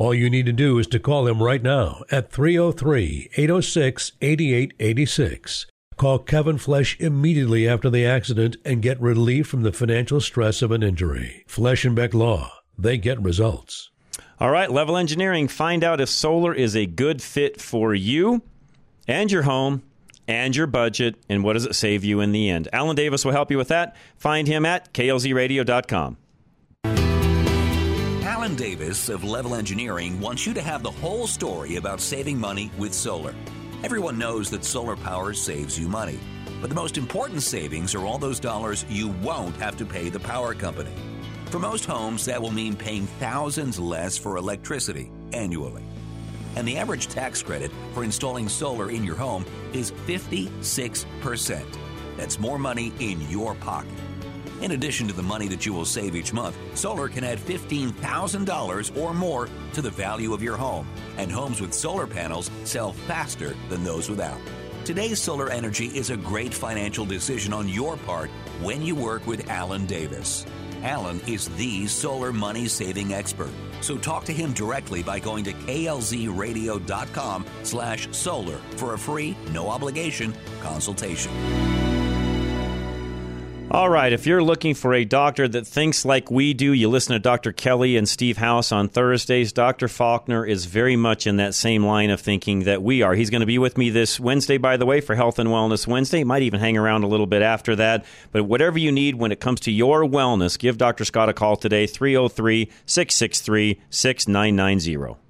All 0.00 0.14
you 0.14 0.30
need 0.30 0.46
to 0.46 0.52
do 0.52 0.78
is 0.78 0.86
to 0.86 0.98
call 0.98 1.26
him 1.26 1.42
right 1.42 1.62
now 1.62 2.04
at 2.10 2.32
303 2.32 3.28
806 3.36 4.12
8886. 4.22 5.66
Call 5.98 6.18
Kevin 6.20 6.56
Flesh 6.56 6.98
immediately 6.98 7.68
after 7.68 7.90
the 7.90 8.06
accident 8.06 8.56
and 8.64 8.80
get 8.80 8.98
relief 8.98 9.46
from 9.46 9.60
the 9.60 9.74
financial 9.74 10.22
stress 10.22 10.62
of 10.62 10.70
an 10.70 10.82
injury. 10.82 11.44
Flesh 11.46 11.84
and 11.84 11.94
Beck 11.94 12.14
Law. 12.14 12.50
They 12.78 12.96
get 12.96 13.20
results. 13.20 13.90
All 14.40 14.50
right, 14.50 14.70
Level 14.70 14.96
Engineering. 14.96 15.48
Find 15.48 15.84
out 15.84 16.00
if 16.00 16.08
solar 16.08 16.54
is 16.54 16.74
a 16.74 16.86
good 16.86 17.20
fit 17.20 17.60
for 17.60 17.94
you 17.94 18.40
and 19.06 19.30
your 19.30 19.42
home 19.42 19.82
and 20.26 20.56
your 20.56 20.66
budget, 20.66 21.16
and 21.28 21.44
what 21.44 21.52
does 21.54 21.66
it 21.66 21.74
save 21.74 22.04
you 22.04 22.20
in 22.20 22.32
the 22.32 22.48
end. 22.48 22.68
Alan 22.72 22.96
Davis 22.96 23.22
will 23.22 23.32
help 23.32 23.50
you 23.50 23.58
with 23.58 23.68
that. 23.68 23.94
Find 24.16 24.48
him 24.48 24.64
at 24.64 24.94
klzradio.com. 24.94 26.16
Alan 28.40 28.56
Davis 28.56 29.10
of 29.10 29.22
Level 29.22 29.54
Engineering 29.54 30.18
wants 30.18 30.46
you 30.46 30.54
to 30.54 30.62
have 30.62 30.82
the 30.82 30.90
whole 30.90 31.26
story 31.26 31.76
about 31.76 32.00
saving 32.00 32.40
money 32.40 32.70
with 32.78 32.94
solar. 32.94 33.34
Everyone 33.84 34.16
knows 34.16 34.48
that 34.48 34.64
solar 34.64 34.96
power 34.96 35.34
saves 35.34 35.78
you 35.78 35.88
money. 35.88 36.18
But 36.58 36.70
the 36.70 36.74
most 36.74 36.96
important 36.96 37.42
savings 37.42 37.94
are 37.94 38.06
all 38.06 38.16
those 38.16 38.40
dollars 38.40 38.86
you 38.88 39.08
won't 39.08 39.54
have 39.56 39.76
to 39.76 39.84
pay 39.84 40.08
the 40.08 40.20
power 40.20 40.54
company. 40.54 40.90
For 41.50 41.58
most 41.58 41.84
homes, 41.84 42.24
that 42.24 42.40
will 42.40 42.50
mean 42.50 42.76
paying 42.76 43.06
thousands 43.06 43.78
less 43.78 44.16
for 44.16 44.38
electricity 44.38 45.12
annually. 45.34 45.84
And 46.56 46.66
the 46.66 46.78
average 46.78 47.08
tax 47.08 47.42
credit 47.42 47.70
for 47.92 48.04
installing 48.04 48.48
solar 48.48 48.90
in 48.90 49.04
your 49.04 49.16
home 49.16 49.44
is 49.74 49.92
56%. 50.06 51.62
That's 52.16 52.38
more 52.38 52.58
money 52.58 52.94
in 53.00 53.20
your 53.28 53.54
pocket. 53.56 53.92
In 54.60 54.72
addition 54.72 55.08
to 55.08 55.14
the 55.14 55.22
money 55.22 55.48
that 55.48 55.64
you 55.64 55.72
will 55.72 55.86
save 55.86 56.14
each 56.14 56.32
month, 56.34 56.56
solar 56.74 57.08
can 57.08 57.24
add 57.24 57.38
$15,000 57.38 58.96
or 58.96 59.14
more 59.14 59.48
to 59.72 59.80
the 59.80 59.90
value 59.90 60.34
of 60.34 60.42
your 60.42 60.56
home. 60.56 60.86
And 61.16 61.32
homes 61.32 61.60
with 61.60 61.72
solar 61.72 62.06
panels 62.06 62.50
sell 62.64 62.92
faster 62.92 63.54
than 63.70 63.84
those 63.84 64.10
without. 64.10 64.40
Today's 64.84 65.20
solar 65.20 65.50
energy 65.50 65.86
is 65.86 66.10
a 66.10 66.16
great 66.16 66.52
financial 66.52 67.04
decision 67.04 67.52
on 67.52 67.68
your 67.68 67.96
part 67.98 68.30
when 68.60 68.82
you 68.82 68.94
work 68.94 69.26
with 69.26 69.48
Alan 69.48 69.86
Davis. 69.86 70.44
Alan 70.82 71.20
is 71.26 71.48
the 71.56 71.86
solar 71.86 72.32
money 72.32 72.66
saving 72.66 73.12
expert. 73.12 73.50
So 73.80 73.96
talk 73.96 74.24
to 74.24 74.32
him 74.32 74.52
directly 74.52 75.02
by 75.02 75.20
going 75.20 75.44
to 75.44 75.52
klzradio.com 75.52 77.46
slash 77.62 78.08
solar 78.12 78.58
for 78.76 78.94
a 78.94 78.98
free, 78.98 79.36
no 79.52 79.68
obligation 79.68 80.34
consultation. 80.60 81.32
All 83.72 83.88
right, 83.88 84.12
if 84.12 84.26
you're 84.26 84.42
looking 84.42 84.74
for 84.74 84.92
a 84.94 85.04
doctor 85.04 85.46
that 85.46 85.64
thinks 85.64 86.04
like 86.04 86.28
we 86.28 86.54
do, 86.54 86.72
you 86.72 86.88
listen 86.88 87.12
to 87.12 87.20
Dr. 87.20 87.52
Kelly 87.52 87.96
and 87.96 88.08
Steve 88.08 88.36
House 88.36 88.72
on 88.72 88.88
Thursdays. 88.88 89.52
Dr. 89.52 89.86
Faulkner 89.86 90.44
is 90.44 90.64
very 90.64 90.96
much 90.96 91.24
in 91.24 91.36
that 91.36 91.54
same 91.54 91.84
line 91.84 92.10
of 92.10 92.20
thinking 92.20 92.64
that 92.64 92.82
we 92.82 93.02
are. 93.02 93.14
He's 93.14 93.30
going 93.30 93.42
to 93.42 93.46
be 93.46 93.58
with 93.58 93.78
me 93.78 93.88
this 93.88 94.18
Wednesday, 94.18 94.58
by 94.58 94.76
the 94.76 94.86
way, 94.86 95.00
for 95.00 95.14
Health 95.14 95.38
and 95.38 95.50
Wellness 95.50 95.86
Wednesday. 95.86 96.24
Might 96.24 96.42
even 96.42 96.58
hang 96.58 96.76
around 96.76 97.04
a 97.04 97.06
little 97.06 97.28
bit 97.28 97.42
after 97.42 97.76
that. 97.76 98.04
But 98.32 98.42
whatever 98.42 98.76
you 98.76 98.90
need 98.90 99.14
when 99.14 99.30
it 99.30 99.38
comes 99.38 99.60
to 99.60 99.70
your 99.70 100.02
wellness, 100.02 100.58
give 100.58 100.76
Dr. 100.76 101.04
Scott 101.04 101.28
a 101.28 101.32
call 101.32 101.54
today, 101.54 101.86
303 101.86 102.68
663 102.86 103.80
6990. 103.88 105.29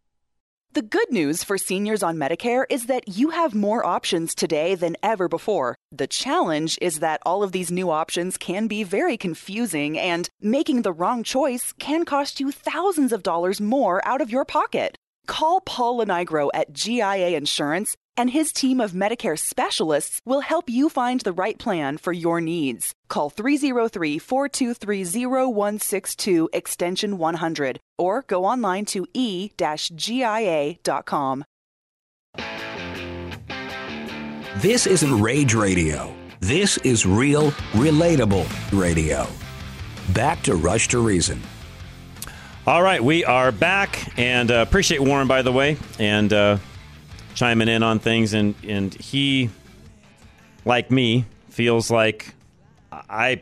The 0.73 0.81
good 0.81 1.11
news 1.11 1.43
for 1.43 1.57
seniors 1.57 2.01
on 2.01 2.15
Medicare 2.15 2.63
is 2.69 2.85
that 2.85 3.17
you 3.17 3.31
have 3.31 3.53
more 3.53 3.85
options 3.85 4.33
today 4.33 4.73
than 4.73 4.95
ever 5.03 5.27
before. 5.27 5.75
The 5.91 6.07
challenge 6.07 6.77
is 6.81 6.99
that 6.99 7.21
all 7.25 7.43
of 7.43 7.51
these 7.51 7.69
new 7.69 7.89
options 7.89 8.37
can 8.37 8.67
be 8.67 8.83
very 8.83 9.17
confusing, 9.17 9.99
and 9.99 10.29
making 10.39 10.83
the 10.83 10.93
wrong 10.93 11.23
choice 11.23 11.73
can 11.73 12.05
cost 12.05 12.39
you 12.39 12.53
thousands 12.53 13.11
of 13.11 13.21
dollars 13.21 13.59
more 13.59 14.01
out 14.07 14.21
of 14.21 14.31
your 14.31 14.45
pocket. 14.45 14.95
Call 15.27 15.59
Paul 15.59 15.99
Lenigro 15.99 16.49
at 16.53 16.71
GIA 16.71 17.35
Insurance, 17.35 17.97
and 18.17 18.29
his 18.29 18.51
team 18.51 18.79
of 18.81 18.91
Medicare 18.91 19.39
specialists 19.39 20.19
will 20.25 20.41
help 20.41 20.69
you 20.69 20.89
find 20.89 21.21
the 21.21 21.33
right 21.33 21.57
plan 21.57 21.97
for 21.97 22.13
your 22.13 22.41
needs. 22.41 22.93
Call 23.07 23.29
303 23.29 24.19
423 24.19 25.25
0162 25.25 26.49
extension 26.53 27.17
100 27.17 27.79
or 27.97 28.23
go 28.27 28.45
online 28.45 28.85
to 28.85 29.07
e-gia.com. 29.13 29.55
This 34.57 34.85
isn't 34.85 35.21
rage 35.21 35.53
radio. 35.53 36.13
This 36.39 36.77
is 36.79 37.05
real, 37.05 37.51
relatable 37.73 38.47
radio. 38.71 39.27
Back 40.13 40.41
to 40.43 40.55
Rush 40.55 40.87
to 40.89 40.99
Reason. 40.99 41.41
All 42.67 42.83
right, 42.83 43.03
we 43.03 43.25
are 43.25 43.51
back, 43.51 44.13
and 44.19 44.51
uh, 44.51 44.65
appreciate 44.67 45.01
Warren, 45.01 45.27
by 45.27 45.41
the 45.41 45.51
way, 45.51 45.77
and 45.97 46.31
uh, 46.31 46.57
chiming 47.33 47.67
in 47.67 47.83
on 47.83 47.99
things. 47.99 48.33
And, 48.33 48.55
and 48.67 48.93
he, 48.93 49.49
like 50.65 50.91
me, 50.91 51.25
feels 51.49 51.91
like 51.91 52.33
I 52.91 53.41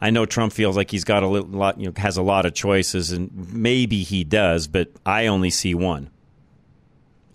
I 0.00 0.10
know 0.10 0.24
Trump 0.24 0.52
feels 0.52 0.76
like 0.76 0.90
he's 0.90 1.04
got 1.04 1.22
a 1.22 1.26
lot, 1.26 1.78
you 1.78 1.86
know, 1.86 1.92
has 1.96 2.16
a 2.16 2.22
lot 2.22 2.46
of 2.46 2.54
choices, 2.54 3.12
and 3.12 3.52
maybe 3.52 4.02
he 4.02 4.24
does, 4.24 4.66
but 4.66 4.88
I 5.04 5.26
only 5.26 5.50
see 5.50 5.74
one. 5.74 6.10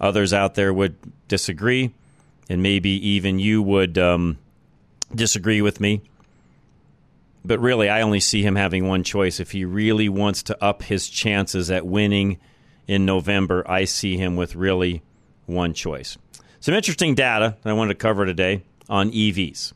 Others 0.02 0.34
out 0.34 0.56
there 0.56 0.74
would 0.74 0.96
disagree, 1.28 1.94
and 2.50 2.64
maybe 2.64 2.90
even 3.10 3.38
you 3.38 3.62
would 3.62 3.98
um, 4.00 4.40
disagree 5.14 5.62
with 5.62 5.80
me. 5.80 6.02
But 7.44 7.60
really, 7.60 7.88
I 7.88 8.02
only 8.02 8.20
see 8.20 8.42
him 8.42 8.56
having 8.56 8.88
one 8.88 9.04
choice. 9.04 9.40
If 9.40 9.52
he 9.52 9.64
really 9.64 10.10
wants 10.10 10.42
to 10.44 10.64
up 10.64 10.82
his 10.82 11.08
chances 11.08 11.70
at 11.70 11.86
winning 11.86 12.40
in 12.88 13.06
November, 13.06 13.64
I 13.70 13.86
see 13.86 14.18
him 14.18 14.36
with 14.36 14.56
really 14.56 15.04
one 15.46 15.74
choice. 15.74 16.18
Some 16.60 16.74
interesting 16.74 17.16
data 17.16 17.58
that 17.62 17.70
I 17.70 17.74
wanted 17.74 17.94
to 17.94 18.00
cover 18.00 18.26
today 18.26 18.64
on 18.90 19.12
EVs, 19.12 19.74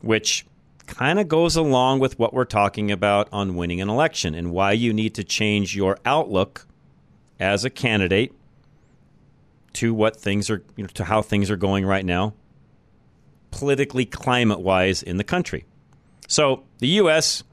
which 0.00 0.46
kind 0.86 1.18
of 1.18 1.28
goes 1.28 1.56
along 1.56 2.00
with 2.00 2.18
what 2.18 2.34
we're 2.34 2.44
talking 2.44 2.90
about 2.90 3.28
on 3.32 3.56
winning 3.56 3.80
an 3.80 3.88
election 3.88 4.34
and 4.34 4.52
why 4.52 4.72
you 4.72 4.92
need 4.92 5.14
to 5.14 5.24
change 5.24 5.74
your 5.74 5.98
outlook 6.04 6.66
as 7.40 7.64
a 7.64 7.70
candidate 7.70 8.32
to 9.74 9.92
what 9.92 10.16
things 10.16 10.50
are 10.50 10.62
you 10.76 10.84
know, 10.84 10.88
to 10.94 11.04
how 11.04 11.22
things 11.22 11.50
are 11.50 11.56
going 11.56 11.84
right 11.84 12.04
now 12.04 12.34
politically 13.54 14.04
climate 14.04 14.60
wise 14.60 15.02
in 15.02 15.16
the 15.16 15.24
country. 15.24 15.64
So, 16.26 16.64
the 16.78 16.88
US 17.00 17.44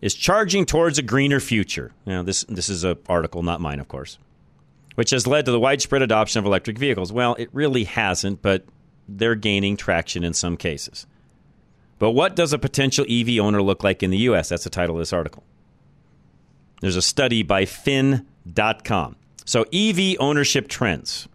is 0.00 0.14
charging 0.14 0.66
towards 0.66 0.98
a 0.98 1.02
greener 1.02 1.40
future. 1.40 1.92
Now, 2.06 2.22
this 2.22 2.44
this 2.44 2.68
is 2.68 2.84
an 2.84 2.98
article 3.08 3.42
not 3.42 3.60
mine 3.60 3.80
of 3.80 3.88
course. 3.88 4.18
Which 5.00 5.12
has 5.12 5.26
led 5.26 5.46
to 5.46 5.50
the 5.50 5.58
widespread 5.58 6.02
adoption 6.02 6.40
of 6.40 6.44
electric 6.44 6.76
vehicles. 6.76 7.10
Well, 7.10 7.34
it 7.36 7.48
really 7.54 7.84
hasn't, 7.84 8.42
but 8.42 8.66
they're 9.08 9.34
gaining 9.34 9.78
traction 9.78 10.22
in 10.22 10.34
some 10.34 10.58
cases. 10.58 11.06
But 11.98 12.10
what 12.10 12.36
does 12.36 12.52
a 12.52 12.58
potential 12.58 13.06
EV 13.08 13.38
owner 13.38 13.62
look 13.62 13.82
like 13.82 14.02
in 14.02 14.10
the 14.10 14.18
U.S.? 14.18 14.50
That's 14.50 14.64
the 14.64 14.68
title 14.68 14.96
of 14.96 15.00
this 15.00 15.14
article. 15.14 15.42
There's 16.82 16.96
a 16.96 17.00
study 17.00 17.42
by 17.42 17.64
Finn.com. 17.64 19.16
So, 19.46 19.64
EV 19.72 20.16
ownership 20.20 20.68
trends. 20.68 21.28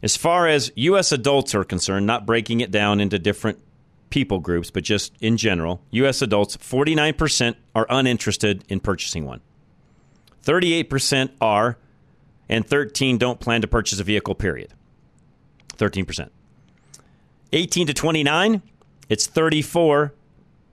As 0.00 0.16
far 0.16 0.46
as 0.46 0.70
U.S. 0.76 1.10
adults 1.10 1.56
are 1.56 1.64
concerned, 1.64 2.06
not 2.06 2.24
breaking 2.24 2.60
it 2.60 2.70
down 2.70 3.00
into 3.00 3.18
different 3.18 3.58
people 4.10 4.38
groups, 4.38 4.70
but 4.70 4.84
just 4.84 5.12
in 5.20 5.36
general, 5.36 5.82
U.S. 5.90 6.22
adults, 6.22 6.56
49% 6.56 7.56
are 7.74 7.86
uninterested 7.90 8.62
in 8.68 8.78
purchasing 8.78 9.26
one. 9.26 9.40
38% 10.44 11.30
are, 11.40 11.78
and 12.52 12.66
13 12.66 13.16
don't 13.16 13.40
plan 13.40 13.62
to 13.62 13.66
purchase 13.66 13.98
a 13.98 14.04
vehicle, 14.04 14.34
period. 14.34 14.74
13%. 15.78 16.28
18 17.54 17.86
to 17.86 17.94
29, 17.94 18.62
it's 19.08 19.26
34 19.26 20.12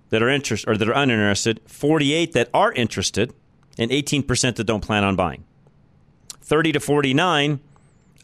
that 0.09 0.21
are 0.21 0.27
interested 0.27 0.69
or 0.69 0.75
that 0.75 0.89
are 0.89 0.93
uninterested, 0.93 1.61
48 1.67 2.33
that 2.33 2.49
are 2.53 2.73
interested, 2.73 3.33
and 3.77 3.91
18% 3.91 4.55
that 4.55 4.65
don't 4.65 4.81
plan 4.81 5.05
on 5.05 5.15
buying. 5.15 5.45
30 6.41 6.73
to 6.73 6.79
49, 6.81 7.61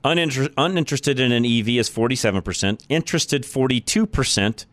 uninter- 0.03 0.53
uninterested 0.57 1.19
in 1.19 1.31
an 1.31 1.45
EV 1.45 1.69
is 1.77 1.89
47%, 1.89 2.83
interested 2.89 3.43
42%, 3.43 4.65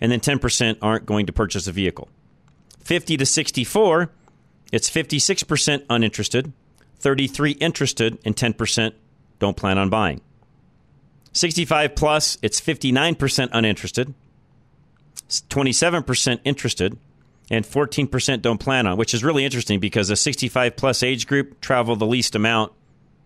and 0.00 0.12
then 0.12 0.20
10% 0.20 0.78
aren't 0.80 1.06
going 1.06 1.26
to 1.26 1.32
purchase 1.32 1.66
a 1.66 1.72
vehicle. 1.72 2.08
50 2.84 3.16
to 3.16 3.26
64, 3.26 4.10
it's 4.70 4.88
56% 4.88 5.84
uninterested, 5.90 6.52
33 7.06 7.52
interested, 7.52 8.18
and 8.24 8.34
10% 8.34 8.92
don't 9.38 9.56
plan 9.56 9.78
on 9.78 9.88
buying. 9.88 10.20
65 11.34 11.94
plus, 11.94 12.36
it's 12.42 12.60
59% 12.60 13.48
uninterested, 13.52 14.12
27% 15.28 16.40
interested, 16.42 16.98
and 17.48 17.64
14% 17.64 18.42
don't 18.42 18.58
plan 18.58 18.88
on, 18.88 18.96
which 18.96 19.14
is 19.14 19.22
really 19.22 19.44
interesting 19.44 19.78
because 19.78 20.10
a 20.10 20.16
65 20.16 20.74
plus 20.74 21.04
age 21.04 21.28
group 21.28 21.60
travel 21.60 21.94
the 21.94 22.04
least 22.04 22.34
amount 22.34 22.72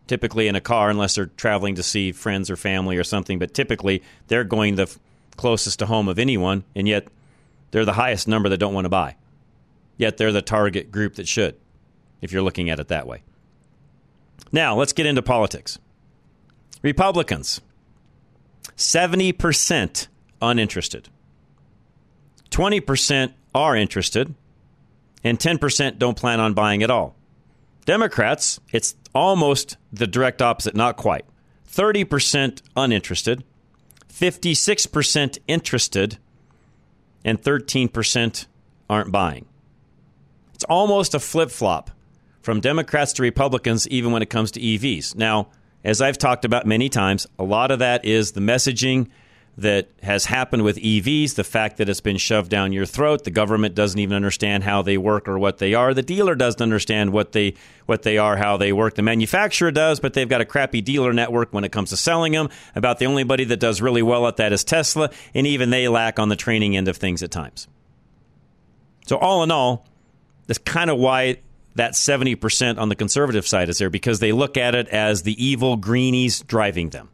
typically 0.07 0.47
in 0.47 0.57
a 0.57 0.61
car 0.61 0.91
unless 0.91 1.15
they're 1.15 1.25
traveling 1.25 1.77
to 1.77 1.83
see 1.83 2.13
friends 2.13 2.51
or 2.51 2.57
family 2.57 2.99
or 2.99 3.05
something, 3.05 3.39
but 3.39 3.55
typically 3.55 4.03
they're 4.27 4.45
going 4.45 4.75
the 4.75 4.95
closest 5.39 5.79
to 5.79 5.87
home 5.87 6.07
of 6.07 6.19
anyone, 6.19 6.65
and 6.77 6.87
yet 6.87 7.09
they're 7.71 7.87
the 7.87 7.95
highest 7.95 8.29
number 8.29 8.51
that 8.51 8.59
don't 8.59 8.75
want 8.75 8.85
to 8.85 8.91
buy. 8.91 9.17
Yet 9.97 10.19
they're 10.19 10.33
the 10.33 10.43
target 10.43 10.93
group 10.93 11.15
that 11.15 11.27
should, 11.27 11.57
if 12.21 12.31
you're 12.31 12.43
looking 12.43 12.69
at 12.69 12.79
it 12.79 12.89
that 12.89 13.07
way. 13.07 13.23
Now, 14.53 14.75
let's 14.77 14.93
get 14.93 15.07
into 15.07 15.23
politics. 15.23 15.79
Republicans, 16.83 17.61
70% 18.77 20.09
uninterested. 20.41 21.09
20% 22.51 23.33
are 23.55 23.77
interested, 23.77 24.35
and 25.23 25.39
10% 25.39 25.99
don't 25.99 26.17
plan 26.17 26.41
on 26.41 26.55
buying 26.55 26.83
at 26.83 26.91
all. 26.91 27.15
Democrats, 27.85 28.61
it's 28.73 28.95
almost 29.15 29.77
the 29.93 30.07
direct 30.07 30.43
opposite, 30.43 30.75
not 30.75 30.97
quite. 30.97 31.25
30% 31.69 32.63
uninterested, 32.77 33.45
56% 34.09 35.39
interested, 35.47 36.19
and 37.25 37.41
13% 37.41 38.47
aren't 38.89 39.13
buying. 39.13 39.47
It's 40.55 40.65
almost 40.65 41.15
a 41.15 41.21
flip 41.21 41.51
flop 41.51 41.91
from 42.41 42.61
Democrats 42.61 43.13
to 43.15 43.23
Republicans, 43.23 43.87
even 43.89 44.13
when 44.13 44.23
it 44.23 44.31
comes 44.31 44.51
to 44.53 44.61
EVs. 44.61 45.15
Now, 45.15 45.49
as 45.85 46.03
I've 46.03 46.19
talked 46.19 46.45
about 46.45 46.67
many 46.67 46.89
times, 46.89 47.27
a 47.39 47.45
lot 47.45 47.71
of 47.71 47.79
that 47.79 48.05
is 48.05 48.33
the 48.33 48.41
messaging 48.41 49.09
that 49.59 49.89
has 50.03 50.25
happened 50.25 50.63
with 50.63 50.77
EVs, 50.77 51.35
the 51.35 51.45
fact 51.45 51.77
that 51.77 51.89
it's 51.89 52.01
been 52.01 52.17
shoved 52.17 52.51
down 52.51 52.73
your 52.73 52.87
throat, 52.87 53.25
the 53.25 53.31
government 53.31 53.75
doesn't 53.75 53.99
even 53.99 54.15
understand 54.15 54.65
how 54.65 54.81
they 54.81 54.97
work 54.97 55.29
or 55.29 55.39
what 55.39 55.59
they 55.59 55.75
are. 55.75 55.93
The 55.93 56.03
dealer 56.03 56.35
doesn't 56.35 56.63
understand 56.63 57.13
what 57.13 57.33
they 57.33 57.55
what 57.85 58.03
they 58.03 58.17
are, 58.17 58.37
how 58.37 58.57
they 58.57 58.73
work. 58.73 58.95
The 58.95 59.03
manufacturer 59.03 59.71
does, 59.71 60.01
but 60.01 60.15
they've 60.15 60.29
got 60.29 60.41
a 60.41 60.47
crappy 60.47 60.81
dealer 60.81 61.13
network 61.13 61.53
when 61.53 61.65
it 61.65 61.73
comes 61.73 61.91
to 61.91 61.97
selling 61.97 62.33
them. 62.33 62.49
About 62.75 63.01
the 63.01 63.07
only 63.07 63.25
buddy 63.25 63.45
that 63.45 63.59
does 63.59 63.83
really 63.83 64.03
well 64.03 64.27
at 64.27 64.37
that 64.37 64.53
is 64.53 64.65
Tesla, 64.65 65.11
and 65.35 65.47
even 65.47 65.71
they 65.71 65.89
lack 65.89 66.19
on 66.19 66.29
the 66.29 66.37
training 66.37 66.77
end 66.77 66.89
of 66.89 66.97
things 66.97 67.23
at 67.23 67.31
times. 67.31 67.69
So 69.07 69.17
all 69.19 69.43
in 69.43 69.51
all, 69.51 69.87
that's 70.47 70.59
kind 70.59 70.89
of 70.89 70.99
why 70.99 71.39
that 71.81 71.95
70% 71.95 72.79
on 72.79 72.89
the 72.89 72.95
conservative 72.95 73.49
side 73.49 73.69
is 73.69 73.79
there 73.79 73.91
because 73.91 74.21
they 74.21 74.33
look 74.33 74.57
at 74.57 74.75
it 74.75 74.89
as 74.89 75.23
the 75.23 75.45
evil 75.45 75.77
greenies 75.77 76.41
driving 76.41 76.91
them 76.91 77.09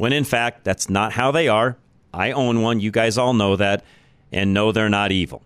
when 0.00 0.14
in 0.14 0.24
fact, 0.24 0.64
that's 0.64 0.88
not 0.88 1.12
how 1.12 1.30
they 1.30 1.48
are. 1.48 1.76
I 2.14 2.32
own 2.32 2.62
one. 2.62 2.80
You 2.80 2.90
guys 2.90 3.18
all 3.18 3.34
know 3.34 3.56
that 3.56 3.84
and 4.32 4.54
know 4.54 4.72
they're 4.72 4.88
not 4.88 5.12
evil. 5.12 5.42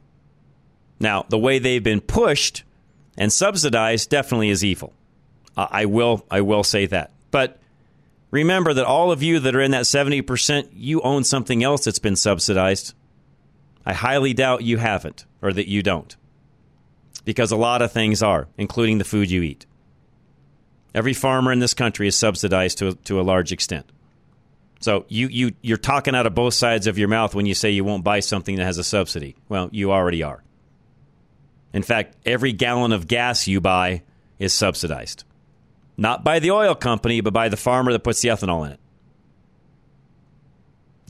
Now, 1.00 1.26
the 1.28 1.40
way 1.40 1.58
they've 1.58 1.82
been 1.82 2.00
pushed 2.00 2.62
and 3.18 3.32
subsidized 3.32 4.10
definitely 4.10 4.50
is 4.50 4.64
evil. 4.64 4.92
I 5.56 5.86
will 5.86 6.24
I 6.30 6.40
will 6.42 6.62
say 6.62 6.86
that. 6.86 7.10
But 7.32 7.58
remember 8.30 8.72
that 8.74 8.86
all 8.86 9.10
of 9.10 9.24
you 9.24 9.40
that 9.40 9.56
are 9.56 9.60
in 9.60 9.72
that 9.72 9.86
70%, 9.86 10.68
you 10.72 11.00
own 11.00 11.24
something 11.24 11.64
else 11.64 11.84
that's 11.84 11.98
been 11.98 12.14
subsidized. 12.14 12.94
I 13.84 13.92
highly 13.92 14.34
doubt 14.34 14.62
you 14.62 14.78
haven't 14.78 15.24
or 15.42 15.52
that 15.52 15.68
you 15.68 15.82
don't. 15.82 16.14
Because 17.24 17.52
a 17.52 17.56
lot 17.56 17.82
of 17.82 17.92
things 17.92 18.22
are, 18.22 18.48
including 18.58 18.98
the 18.98 19.04
food 19.04 19.30
you 19.30 19.42
eat. 19.42 19.66
Every 20.94 21.14
farmer 21.14 21.52
in 21.52 21.58
this 21.58 21.74
country 21.74 22.06
is 22.06 22.16
subsidized 22.16 22.78
to, 22.78 22.94
to 22.94 23.20
a 23.20 23.22
large 23.22 23.50
extent. 23.50 23.86
So 24.80 25.06
you, 25.08 25.28
you, 25.28 25.52
you're 25.62 25.78
talking 25.78 26.14
out 26.14 26.26
of 26.26 26.34
both 26.34 26.54
sides 26.54 26.86
of 26.86 26.98
your 26.98 27.08
mouth 27.08 27.34
when 27.34 27.46
you 27.46 27.54
say 27.54 27.70
you 27.70 27.84
won't 27.84 28.04
buy 28.04 28.20
something 28.20 28.56
that 28.56 28.64
has 28.64 28.78
a 28.78 28.84
subsidy. 28.84 29.34
Well, 29.48 29.70
you 29.72 29.92
already 29.92 30.22
are. 30.22 30.44
In 31.72 31.82
fact, 31.82 32.16
every 32.26 32.52
gallon 32.52 32.92
of 32.92 33.08
gas 33.08 33.48
you 33.48 33.60
buy 33.60 34.02
is 34.38 34.52
subsidized. 34.52 35.24
Not 35.96 36.22
by 36.22 36.38
the 36.38 36.50
oil 36.50 36.74
company, 36.74 37.20
but 37.20 37.32
by 37.32 37.48
the 37.48 37.56
farmer 37.56 37.92
that 37.92 38.00
puts 38.00 38.20
the 38.20 38.28
ethanol 38.28 38.66
in 38.66 38.72
it. 38.72 38.80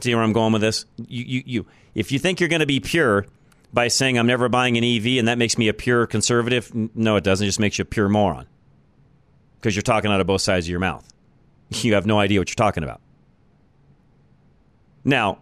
See 0.01 0.15
where 0.15 0.23
I'm 0.23 0.33
going 0.33 0.53
with 0.53 0.63
this? 0.63 0.87
You, 0.97 1.25
you, 1.25 1.43
you, 1.47 1.67
if 1.95 2.13
you 2.13 2.19
think 2.19 2.41
you're 2.41 2.49
going 2.49 2.61
to 2.61 2.67
be 2.67 2.81
pure 2.81 3.27
by 3.75 3.89
saying 3.89 4.19
I'm 4.19 4.27
never 4.29 4.49
buying 4.49 4.79
an 4.79 4.85
EV 4.85 5.19
and 5.19 5.27
that 5.29 5.37
makes 5.37 5.59
me 5.59 5.69
a 5.69 5.75
pure 5.75 6.07
conservative, 6.07 6.73
no, 6.95 7.17
it 7.17 7.25
doesn't. 7.25 7.45
It 7.45 7.49
just 7.49 7.61
makes 7.61 7.77
you 7.77 7.83
a 7.83 7.87
pure 7.87 8.09
moron 8.09 8.47
because 9.57 9.75
you're 9.75 9.83
talking 9.83 10.13
out 10.13 10.21
of 10.21 10.27
both 10.27 10.43
sides 10.43 10.67
of 10.67 10.71
your 10.71 10.81
mouth. 10.81 11.07
You 11.83 11.95
have 11.95 12.07
no 12.07 12.21
idea 12.21 12.39
what 12.39 12.49
you're 12.49 12.55
talking 12.55 12.85
about. 12.85 13.01
Now, 15.03 15.39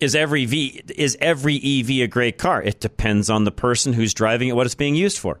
is 0.00 0.16
every 0.16 0.44
V 0.46 0.82
is 0.96 1.16
every 1.20 1.56
EV 1.56 1.90
a 1.90 2.06
great 2.08 2.36
car? 2.36 2.62
It 2.62 2.80
depends 2.80 3.30
on 3.30 3.44
the 3.44 3.52
person 3.52 3.92
who's 3.92 4.12
driving 4.12 4.48
it, 4.48 4.56
what 4.56 4.66
it's 4.66 4.74
being 4.74 4.96
used 4.96 5.18
for. 5.18 5.38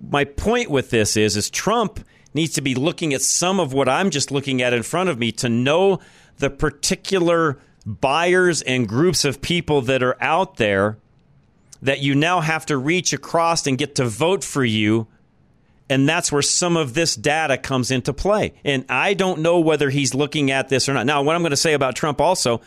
My 0.00 0.24
point 0.24 0.70
with 0.70 0.90
this 0.90 1.16
is 1.16 1.36
is 1.36 1.50
Trump 1.50 2.00
needs 2.32 2.54
to 2.54 2.62
be 2.62 2.74
looking 2.74 3.12
at 3.12 3.20
some 3.20 3.60
of 3.60 3.72
what 3.74 3.88
I'm 3.88 4.08
just 4.10 4.30
looking 4.30 4.62
at 4.62 4.72
in 4.72 4.82
front 4.82 5.10
of 5.10 5.18
me 5.18 5.32
to 5.32 5.48
know 5.48 5.98
the 6.38 6.48
particular 6.48 7.58
buyers 8.00 8.62
and 8.62 8.88
groups 8.88 9.24
of 9.24 9.40
people 9.40 9.82
that 9.82 10.02
are 10.02 10.16
out 10.22 10.56
there 10.56 10.98
that 11.82 12.00
you 12.00 12.14
now 12.14 12.40
have 12.40 12.66
to 12.66 12.76
reach 12.76 13.12
across 13.12 13.66
and 13.66 13.78
get 13.78 13.94
to 13.96 14.04
vote 14.04 14.44
for 14.44 14.64
you 14.64 15.06
and 15.90 16.08
that's 16.08 16.30
where 16.30 16.40
some 16.40 16.76
of 16.76 16.94
this 16.94 17.16
data 17.16 17.58
comes 17.58 17.90
into 17.90 18.12
play. 18.12 18.54
And 18.64 18.84
I 18.88 19.12
don't 19.12 19.40
know 19.40 19.58
whether 19.58 19.90
he's 19.90 20.14
looking 20.14 20.52
at 20.52 20.68
this 20.68 20.88
or 20.88 20.94
not. 20.94 21.04
Now, 21.04 21.20
what 21.22 21.34
I'm 21.34 21.42
going 21.42 21.50
to 21.50 21.56
say 21.56 21.72
about 21.72 21.96
Trump 21.96 22.20
also, 22.20 22.60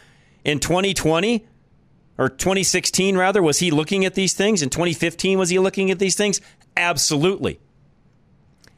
in 0.44 0.60
2020 0.60 1.46
or 2.18 2.28
2016 2.28 3.18
rather, 3.18 3.42
was 3.42 3.60
he 3.60 3.72
looking 3.72 4.04
at 4.04 4.14
these 4.14 4.34
things? 4.34 4.62
In 4.62 4.70
2015, 4.70 5.40
was 5.40 5.50
he 5.50 5.58
looking 5.58 5.90
at 5.90 6.00
these 6.00 6.16
things? 6.16 6.42
Absolutely. 6.76 7.62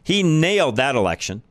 He 0.03 0.21
nailed 0.21 0.75
that 0.75 0.93
election, 0.93 1.41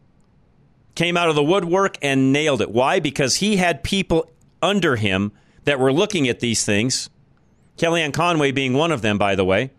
came 0.95 1.16
out 1.16 1.28
of 1.28 1.34
the 1.34 1.42
woodwork 1.42 1.99
and 2.01 2.32
nailed 2.32 2.61
it. 2.61 2.70
Why? 2.70 3.01
Because 3.01 3.36
he 3.36 3.57
had 3.57 3.82
people 3.82 4.30
under 4.65 4.97
him 4.97 5.33
that 5.65 5.79
were 5.79 5.93
looking 5.93 6.29
at 6.29 6.41
these 6.41 6.65
things. 6.65 7.11
Kellyanne 7.77 8.12
Conway 8.12 8.51
being 8.53 8.75
one 8.75 8.91
of 8.93 9.03
them, 9.03 9.19
by 9.19 9.35
the 9.35 9.45
way 9.45 9.71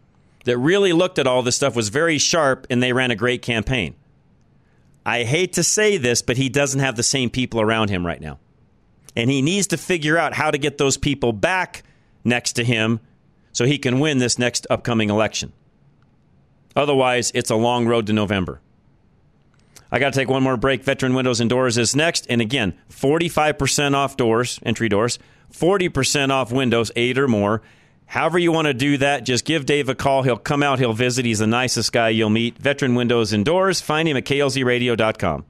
that 0.46 0.58
really 0.58 0.94
looked 0.94 1.20
at 1.20 1.28
all 1.28 1.42
this 1.44 1.56
stuff 1.56 1.76
was 1.76 1.90
very 1.90 2.18
sharp 2.18 2.66
and 2.70 2.82
they 2.82 2.94
ran 2.94 3.12
a 3.12 3.16
great 3.16 3.42
campaign. 3.42 3.96
I 5.06 5.24
hate 5.24 5.54
to 5.54 5.64
say 5.64 5.98
this, 5.98 6.22
but 6.22 6.38
he 6.38 6.50
doesn't 6.50 6.80
have 6.80 6.96
the 6.96 7.04
same 7.04 7.30
people 7.30 7.62
around 7.62 7.90
him 7.90 8.06
right 8.06 8.22
now. 8.22 8.40
And 9.16 9.30
he 9.30 9.42
needs 9.42 9.68
to 9.68 9.78
figure 9.78 10.18
out 10.18 10.34
how 10.34 10.52
to 10.52 10.58
get 10.58 10.78
those 10.78 10.98
people 10.98 11.34
back 11.34 11.84
next 12.24 12.54
to 12.54 12.64
him 12.64 13.00
so 13.52 13.66
he 13.66 13.78
can 13.78 14.00
win 14.00 14.18
this 14.20 14.40
next 14.40 14.66
upcoming 14.70 15.10
election. 15.10 15.52
Otherwise, 16.76 17.32
it's 17.34 17.50
a 17.50 17.56
long 17.56 17.88
road 17.88 18.08
to 18.08 18.14
November. 18.14 18.62
I 19.92 20.00
got 20.00 20.14
to 20.14 20.20
take 20.20 20.30
one 20.30 20.44
more 20.44 20.58
break. 20.58 20.84
Veteran 20.84 21.14
Windows 21.14 21.40
and 21.40 21.50
Doors 21.50 21.78
is 21.78 21.96
next. 21.96 22.26
And 22.30 22.42
again, 22.42 22.74
45% 22.90 23.94
off 23.94 24.18
doors, 24.18 24.60
entry 24.64 24.90
doors, 24.90 25.20
40% 25.54 26.32
off 26.32 26.52
windows, 26.52 26.92
eight 26.96 27.18
or 27.18 27.28
more. 27.28 27.62
However, 28.08 28.38
you 28.38 28.52
want 28.52 28.68
to 28.68 28.74
do 28.74 28.98
that, 28.98 29.24
just 29.24 29.46
give 29.46 29.66
Dave 29.66 29.90
a 29.90 29.96
call. 29.96 30.24
He'll 30.24 30.38
come 30.38 30.62
out, 30.62 30.80
he'll 30.80 30.94
visit. 30.94 31.26
He's 31.26 31.40
the 31.40 31.48
nicest 31.48 31.92
guy 31.92 32.10
you'll 32.10 32.30
meet. 32.30 32.58
Veteran 32.58 32.96
Windows 32.96 33.34
and 33.34 33.44
Doors. 33.44 33.82
Find 33.82 34.08
him 34.08 34.18
at 34.18 34.26
klzradio.com. 34.26 35.46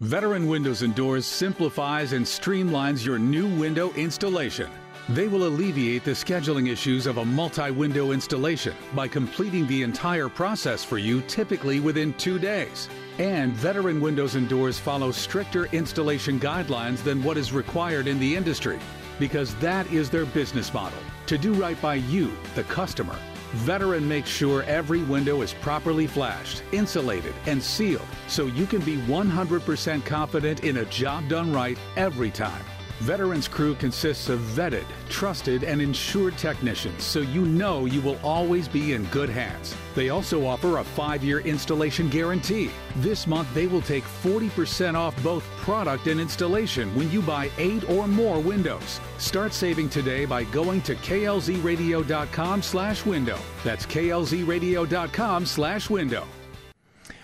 Veteran 0.00 0.48
Windows 0.48 0.82
and 0.82 0.94
Doors 0.94 1.24
simplifies 1.24 2.12
and 2.12 2.26
streamlines 2.26 3.04
your 3.04 3.18
new 3.18 3.48
window 3.58 3.92
installation. 3.92 4.70
They 5.08 5.28
will 5.28 5.46
alleviate 5.46 6.02
the 6.02 6.10
scheduling 6.10 6.68
issues 6.68 7.06
of 7.06 7.18
a 7.18 7.24
multi 7.24 7.70
window 7.70 8.10
installation 8.10 8.74
by 8.92 9.06
completing 9.06 9.64
the 9.68 9.84
entire 9.84 10.28
process 10.28 10.82
for 10.82 10.98
you 10.98 11.20
typically 11.28 11.78
within 11.78 12.12
two 12.14 12.40
days. 12.40 12.88
And 13.18 13.52
veteran 13.52 14.00
windows 14.00 14.34
and 14.34 14.48
doors 14.48 14.80
follow 14.80 15.12
stricter 15.12 15.66
installation 15.66 16.40
guidelines 16.40 17.04
than 17.04 17.22
what 17.22 17.36
is 17.36 17.52
required 17.52 18.08
in 18.08 18.18
the 18.18 18.34
industry 18.34 18.80
because 19.20 19.54
that 19.56 19.90
is 19.92 20.10
their 20.10 20.26
business 20.26 20.74
model 20.74 20.98
to 21.26 21.38
do 21.38 21.54
right 21.54 21.80
by 21.80 21.94
you, 21.94 22.32
the 22.56 22.64
customer. 22.64 23.16
Veteran 23.52 24.06
makes 24.06 24.28
sure 24.28 24.64
every 24.64 25.02
window 25.04 25.40
is 25.40 25.54
properly 25.54 26.08
flashed, 26.08 26.64
insulated, 26.72 27.34
and 27.46 27.62
sealed 27.62 28.06
so 28.26 28.46
you 28.46 28.66
can 28.66 28.80
be 28.80 28.96
100% 28.96 30.04
confident 30.04 30.64
in 30.64 30.78
a 30.78 30.84
job 30.86 31.28
done 31.28 31.52
right 31.52 31.78
every 31.96 32.30
time. 32.30 32.64
Veterans 33.00 33.46
Crew 33.46 33.74
consists 33.74 34.28
of 34.28 34.40
vetted, 34.40 34.84
trusted, 35.08 35.64
and 35.64 35.82
insured 35.82 36.36
technicians, 36.38 37.02
so 37.02 37.20
you 37.20 37.42
know 37.42 37.84
you 37.84 38.00
will 38.00 38.18
always 38.22 38.68
be 38.68 38.94
in 38.94 39.04
good 39.06 39.28
hands. 39.28 39.76
They 39.94 40.08
also 40.08 40.46
offer 40.46 40.78
a 40.78 40.84
five 40.84 41.22
year 41.22 41.40
installation 41.40 42.08
guarantee. 42.08 42.70
This 42.96 43.26
month, 43.26 43.52
they 43.52 43.66
will 43.66 43.82
take 43.82 44.04
40% 44.04 44.94
off 44.94 45.20
both 45.22 45.44
product 45.58 46.06
and 46.06 46.20
installation 46.20 46.94
when 46.94 47.10
you 47.10 47.20
buy 47.22 47.50
eight 47.58 47.88
or 47.90 48.08
more 48.08 48.40
windows. 48.40 49.00
Start 49.18 49.52
saving 49.52 49.90
today 49.90 50.24
by 50.24 50.44
going 50.44 50.80
to 50.82 50.94
klzradio.com 50.96 52.62
slash 52.62 53.04
window. 53.04 53.38
That's 53.62 53.84
klzradio.com 53.86 55.46
slash 55.46 55.90
window. 55.90 56.26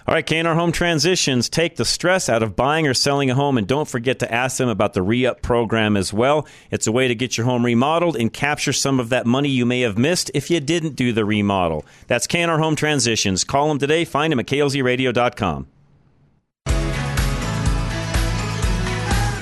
All 0.05 0.15
right, 0.15 0.27
KNR 0.27 0.55
Home 0.57 0.73
Transitions 0.73 1.49
take 1.49 1.77
the 1.77 1.85
stress 1.85 2.29
out 2.29 2.43
of 2.43 2.57
buying 2.57 2.89
or 2.89 2.95
selling 2.95 3.31
a 3.31 3.37
home, 3.37 3.57
and 3.57 3.69
don't 3.69 3.87
forget 3.89 4.19
to 4.19 4.33
ask 4.33 4.57
them 4.57 4.69
about 4.69 4.95
the 4.95 5.03
re 5.03 5.25
up 5.25 5.43
program 5.43 5.97
as 5.97 6.13
well. 6.13 6.45
It's 6.73 6.89
a 6.89 6.93
way 6.93 7.07
to 7.07 7.15
get 7.15 7.37
your 7.37 7.47
home 7.47 7.65
remodeled 7.65 8.17
and 8.17 8.33
capture 8.33 8.73
some 8.73 8.99
of 8.99 9.11
that 9.11 9.27
money 9.27 9.49
you 9.49 9.65
may 9.65 9.83
have 9.83 9.97
missed 9.97 10.29
if 10.35 10.51
you 10.51 10.59
didn't 10.59 10.97
do 10.97 11.13
the 11.13 11.25
remodel. 11.25 11.85
That's 12.09 12.27
KNR 12.27 12.59
Home 12.59 12.75
Transitions. 12.75 13.45
Call 13.45 13.69
them 13.69 13.79
today. 13.79 14.05
Find 14.05 14.33
them 14.33 14.41
at 14.41 14.47
klzradio.com. 14.47 15.69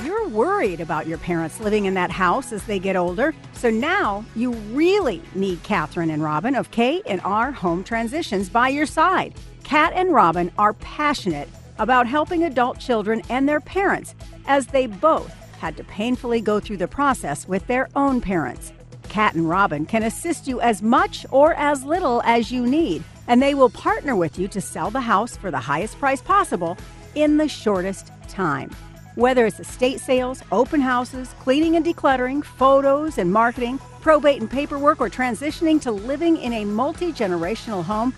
You're 0.05 0.29
worried 0.29 0.81
about 0.83 1.07
your 1.07 1.19
parents 1.19 1.59
living 1.59 1.87
in 1.87 1.95
that 1.95 2.11
house 2.11 2.53
as 2.53 2.63
they 2.65 2.79
get 2.79 2.97
older, 2.97 3.35
so 3.55 3.71
now 3.71 4.27
you 4.37 4.53
really 4.53 5.23
need 5.35 5.63
Catherine 5.63 6.11
and 6.11 6.23
Robin 6.23 6.55
of 6.55 6.71
K 6.71 7.01
and 7.07 7.23
R 7.25 7.51
Home 7.51 7.83
Transitions 7.83 8.51
by 8.51 8.69
your 8.69 8.85
side. 8.85 9.35
Kat 9.71 9.93
and 9.95 10.13
Robin 10.13 10.51
are 10.59 10.73
passionate 10.73 11.49
about 11.79 12.09
helping 12.09 12.43
adult 12.43 12.81
children 12.81 13.23
and 13.31 13.49
their 13.49 13.61
parents 13.61 14.17
as 14.49 14.67
they 14.67 14.87
both 14.87 15.33
had 15.61 15.77
to 15.77 15.85
painfully 15.85 16.41
go 16.41 16.59
through 16.59 16.79
the 16.79 16.89
process 16.89 17.47
with 17.47 17.65
their 17.69 17.89
own 17.95 18.21
parents. 18.21 18.73
Kat 19.09 19.37
and 19.37 19.49
Robin 19.49 19.87
can 19.87 20.03
assist 20.03 20.49
you 20.49 20.61
as 20.61 20.83
much 20.83 21.25
or 21.31 21.55
as 21.55 21.85
little 21.85 22.21
as 22.25 22.51
you 22.51 22.67
need, 22.67 23.05
and 23.29 23.41
they 23.41 23.55
will 23.55 23.71
partner 23.71 24.17
with 24.17 24.41
you 24.41 24.49
to 24.49 24.61
sell 24.61 24.91
the 24.91 25.01
house 25.01 25.37
for 25.37 25.53
the 25.53 25.61
highest 25.61 26.01
price 26.01 26.21
possible 26.21 26.77
in 27.15 27.37
the 27.37 27.47
shortest 27.47 28.11
time. 28.27 28.73
Whether 29.15 29.47
it's 29.47 29.61
estate 29.61 30.01
sales, 30.01 30.43
open 30.51 30.81
houses, 30.81 31.33
cleaning 31.39 31.77
and 31.77 31.87
decluttering, 31.87 32.45
photos 32.45 33.19
and 33.19 33.33
marketing, 33.33 33.79
probate 34.01 34.41
and 34.41 34.51
paperwork, 34.51 35.01
or 35.01 35.09
transitioning 35.09 35.81
to 35.83 35.93
living 35.93 36.39
in 36.39 36.55
a 36.55 36.65
multi 36.65 37.13
generational 37.13 37.85
home, 37.85 38.13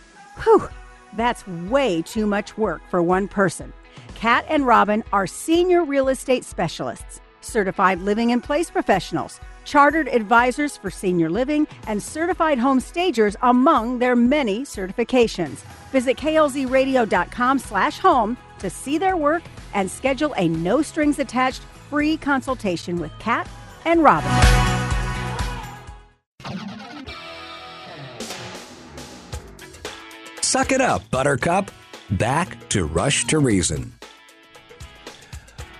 whew, 0.44 0.66
that's 1.16 1.46
way 1.46 2.02
too 2.02 2.26
much 2.26 2.56
work 2.56 2.82
for 2.90 3.02
one 3.02 3.28
person. 3.28 3.72
Kat 4.14 4.44
and 4.48 4.66
Robin 4.66 5.02
are 5.12 5.26
senior 5.26 5.84
real 5.84 6.08
estate 6.08 6.44
specialists, 6.44 7.20
certified 7.40 8.00
living 8.00 8.30
in 8.30 8.40
place 8.40 8.70
professionals, 8.70 9.40
chartered 9.64 10.08
advisors 10.08 10.76
for 10.76 10.90
senior 10.90 11.30
living, 11.30 11.66
and 11.86 12.02
certified 12.02 12.58
home 12.58 12.80
stagers 12.80 13.36
among 13.42 13.98
their 13.98 14.16
many 14.16 14.62
certifications. 14.62 15.64
Visit 15.90 16.16
klzradio.com 16.16 17.58
slash 17.58 17.98
home 17.98 18.36
to 18.58 18.70
see 18.70 18.98
their 18.98 19.16
work 19.16 19.42
and 19.74 19.90
schedule 19.90 20.34
a 20.36 20.48
no 20.48 20.82
strings 20.82 21.18
attached 21.18 21.62
free 21.90 22.16
consultation 22.16 23.00
with 23.00 23.12
Kat 23.18 23.48
and 23.84 24.02
Robin. 24.02 24.30
Suck 30.53 30.70
it 30.70 30.82
up, 30.82 31.11
Buttercup. 31.11 31.70
Back 32.11 32.68
to 32.68 32.84
Rush 32.84 33.24
to 33.28 33.38
Reason. 33.38 33.90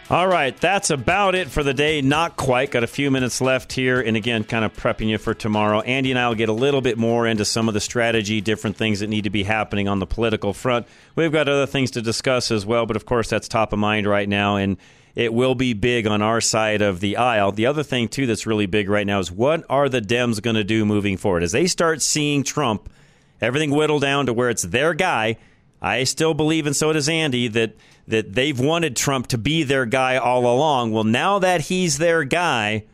All 0.09 0.27
right, 0.27 0.57
that's 0.57 0.89
about 0.89 1.35
it 1.35 1.51
for 1.51 1.63
the 1.63 1.75
day. 1.75 2.01
Not 2.01 2.39
quite. 2.39 2.71
Got 2.71 2.83
a 2.83 2.87
few 2.87 3.11
minutes 3.11 3.43
left 3.43 3.75
here. 3.75 4.01
And 4.01 4.17
again, 4.17 4.45
kind 4.45 4.65
of 4.65 4.75
prepping 4.75 5.11
you 5.11 5.19
for 5.19 5.35
tomorrow. 5.35 5.83
Andy 5.83 6.11
and 6.11 6.19
I 6.19 6.27
will 6.27 6.37
get 6.37 6.49
a 6.49 6.55
little 6.55 6.81
bit 6.81 6.97
more 6.97 7.27
into 7.27 7.45
some 7.45 7.69
of 7.69 7.75
the 7.75 7.83
strategy, 7.83 8.41
different 8.41 8.79
things 8.79 9.01
that 9.01 9.09
need 9.09 9.25
to 9.25 9.31
be 9.31 9.43
happening 9.43 9.89
on 9.89 9.99
the 9.99 10.07
political 10.07 10.55
front. 10.55 10.87
We've 11.17 11.31
got 11.31 11.51
other 11.51 11.67
things 11.67 11.91
to 11.91 12.01
discuss 12.01 12.51
as 12.51 12.65
well, 12.65 12.87
but 12.87 12.97
of 12.97 13.05
course, 13.05 13.29
that's 13.29 13.49
top 13.49 13.75
of 13.75 13.79
mind 13.79 14.07
right 14.07 14.27
now. 14.27 14.57
And 14.57 14.79
it 15.15 15.35
will 15.35 15.55
be 15.55 15.75
big 15.75 16.07
on 16.07 16.23
our 16.23 16.41
side 16.41 16.81
of 16.81 17.01
the 17.01 17.19
aisle. 17.19 17.53
The 17.53 17.67
other 17.67 17.83
thing, 17.83 18.09
too, 18.09 18.25
that's 18.25 18.47
really 18.47 18.65
big 18.65 18.89
right 18.89 19.07
now 19.07 19.19
is 19.19 19.31
what 19.31 19.67
are 19.69 19.91
the 19.91 20.01
Dems 20.01 20.41
going 20.41 20.57
to 20.57 20.65
do 20.65 20.87
moving 20.87 21.19
forward? 21.19 21.43
As 21.43 21.53
they 21.53 21.67
start 21.67 22.01
seeing 22.01 22.43
Trump, 22.43 22.89
everything 23.43 23.71
whittle 23.71 23.99
down 23.99 24.27
to 24.27 24.33
where 24.33 24.49
it's 24.49 24.63
their 24.63 24.95
guy. 24.95 25.37
I 25.83 26.05
still 26.05 26.33
believe, 26.33 26.67
and 26.67 26.77
so 26.77 26.93
does 26.93 27.09
Andy, 27.09 27.49
that 27.49 27.75
that 28.09 28.33
they've 28.33 28.59
wanted 28.59 28.97
Trump 28.97 29.27
to 29.29 29.39
be 29.39 29.63
their 29.63 29.87
guy 29.87 30.17
all 30.17 30.47
along. 30.47 30.93
Well, 30.93 31.05
now 31.05 31.39
that 31.41 31.63
he's 31.63 31.99
their 31.99 32.25
guy, 32.25 32.85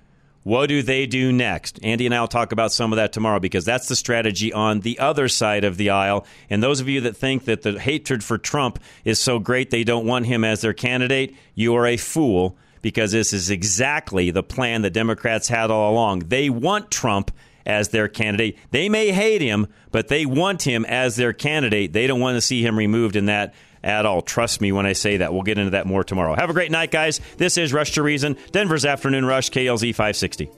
what 0.42 0.68
do 0.68 0.82
they 0.82 1.06
do 1.06 1.32
next? 1.32 1.78
Andy 1.82 2.06
and 2.06 2.14
I 2.14 2.20
will 2.20 2.28
talk 2.28 2.52
about 2.52 2.72
some 2.72 2.92
of 2.92 2.96
that 2.96 3.12
tomorrow 3.12 3.40
because 3.40 3.64
that's 3.64 3.88
the 3.88 3.96
strategy 3.96 4.52
on 4.52 4.80
the 4.80 4.98
other 4.98 5.28
side 5.28 5.64
of 5.64 5.76
the 5.76 5.90
aisle. 5.90 6.26
And 6.48 6.62
those 6.62 6.80
of 6.80 6.88
you 6.88 7.02
that 7.02 7.16
think 7.16 7.44
that 7.46 7.62
the 7.62 7.78
hatred 7.78 8.22
for 8.24 8.38
Trump 8.38 8.78
is 9.04 9.18
so 9.18 9.38
great 9.38 9.70
they 9.70 9.84
don't 9.84 10.06
want 10.06 10.26
him 10.26 10.44
as 10.44 10.60
their 10.60 10.72
candidate, 10.72 11.34
you 11.54 11.74
are 11.74 11.86
a 11.86 11.96
fool 11.96 12.56
because 12.80 13.12
this 13.12 13.32
is 13.32 13.50
exactly 13.50 14.30
the 14.30 14.42
plan 14.42 14.82
the 14.82 14.90
Democrats 14.90 15.48
had 15.48 15.70
all 15.70 15.92
along. 15.92 16.20
They 16.20 16.48
want 16.48 16.90
Trump 16.90 17.30
as 17.68 17.90
their 17.90 18.08
candidate. 18.08 18.58
They 18.72 18.88
may 18.88 19.12
hate 19.12 19.42
him, 19.42 19.68
but 19.92 20.08
they 20.08 20.26
want 20.26 20.62
him 20.62 20.84
as 20.86 21.14
their 21.14 21.32
candidate. 21.32 21.92
They 21.92 22.06
don't 22.06 22.18
want 22.18 22.36
to 22.36 22.40
see 22.40 22.64
him 22.66 22.76
removed 22.76 23.14
in 23.14 23.26
that 23.26 23.54
at 23.84 24.06
all. 24.06 24.22
Trust 24.22 24.60
me 24.60 24.72
when 24.72 24.86
I 24.86 24.94
say 24.94 25.18
that. 25.18 25.32
We'll 25.32 25.42
get 25.42 25.58
into 25.58 25.70
that 25.70 25.86
more 25.86 26.02
tomorrow. 26.02 26.34
Have 26.34 26.50
a 26.50 26.54
great 26.54 26.72
night, 26.72 26.90
guys. 26.90 27.20
This 27.36 27.58
is 27.58 27.72
Rush 27.72 27.92
to 27.92 28.02
Reason, 28.02 28.36
Denver's 28.50 28.84
Afternoon 28.84 29.24
Rush, 29.24 29.50
KLZ 29.50 29.94
560. 29.94 30.50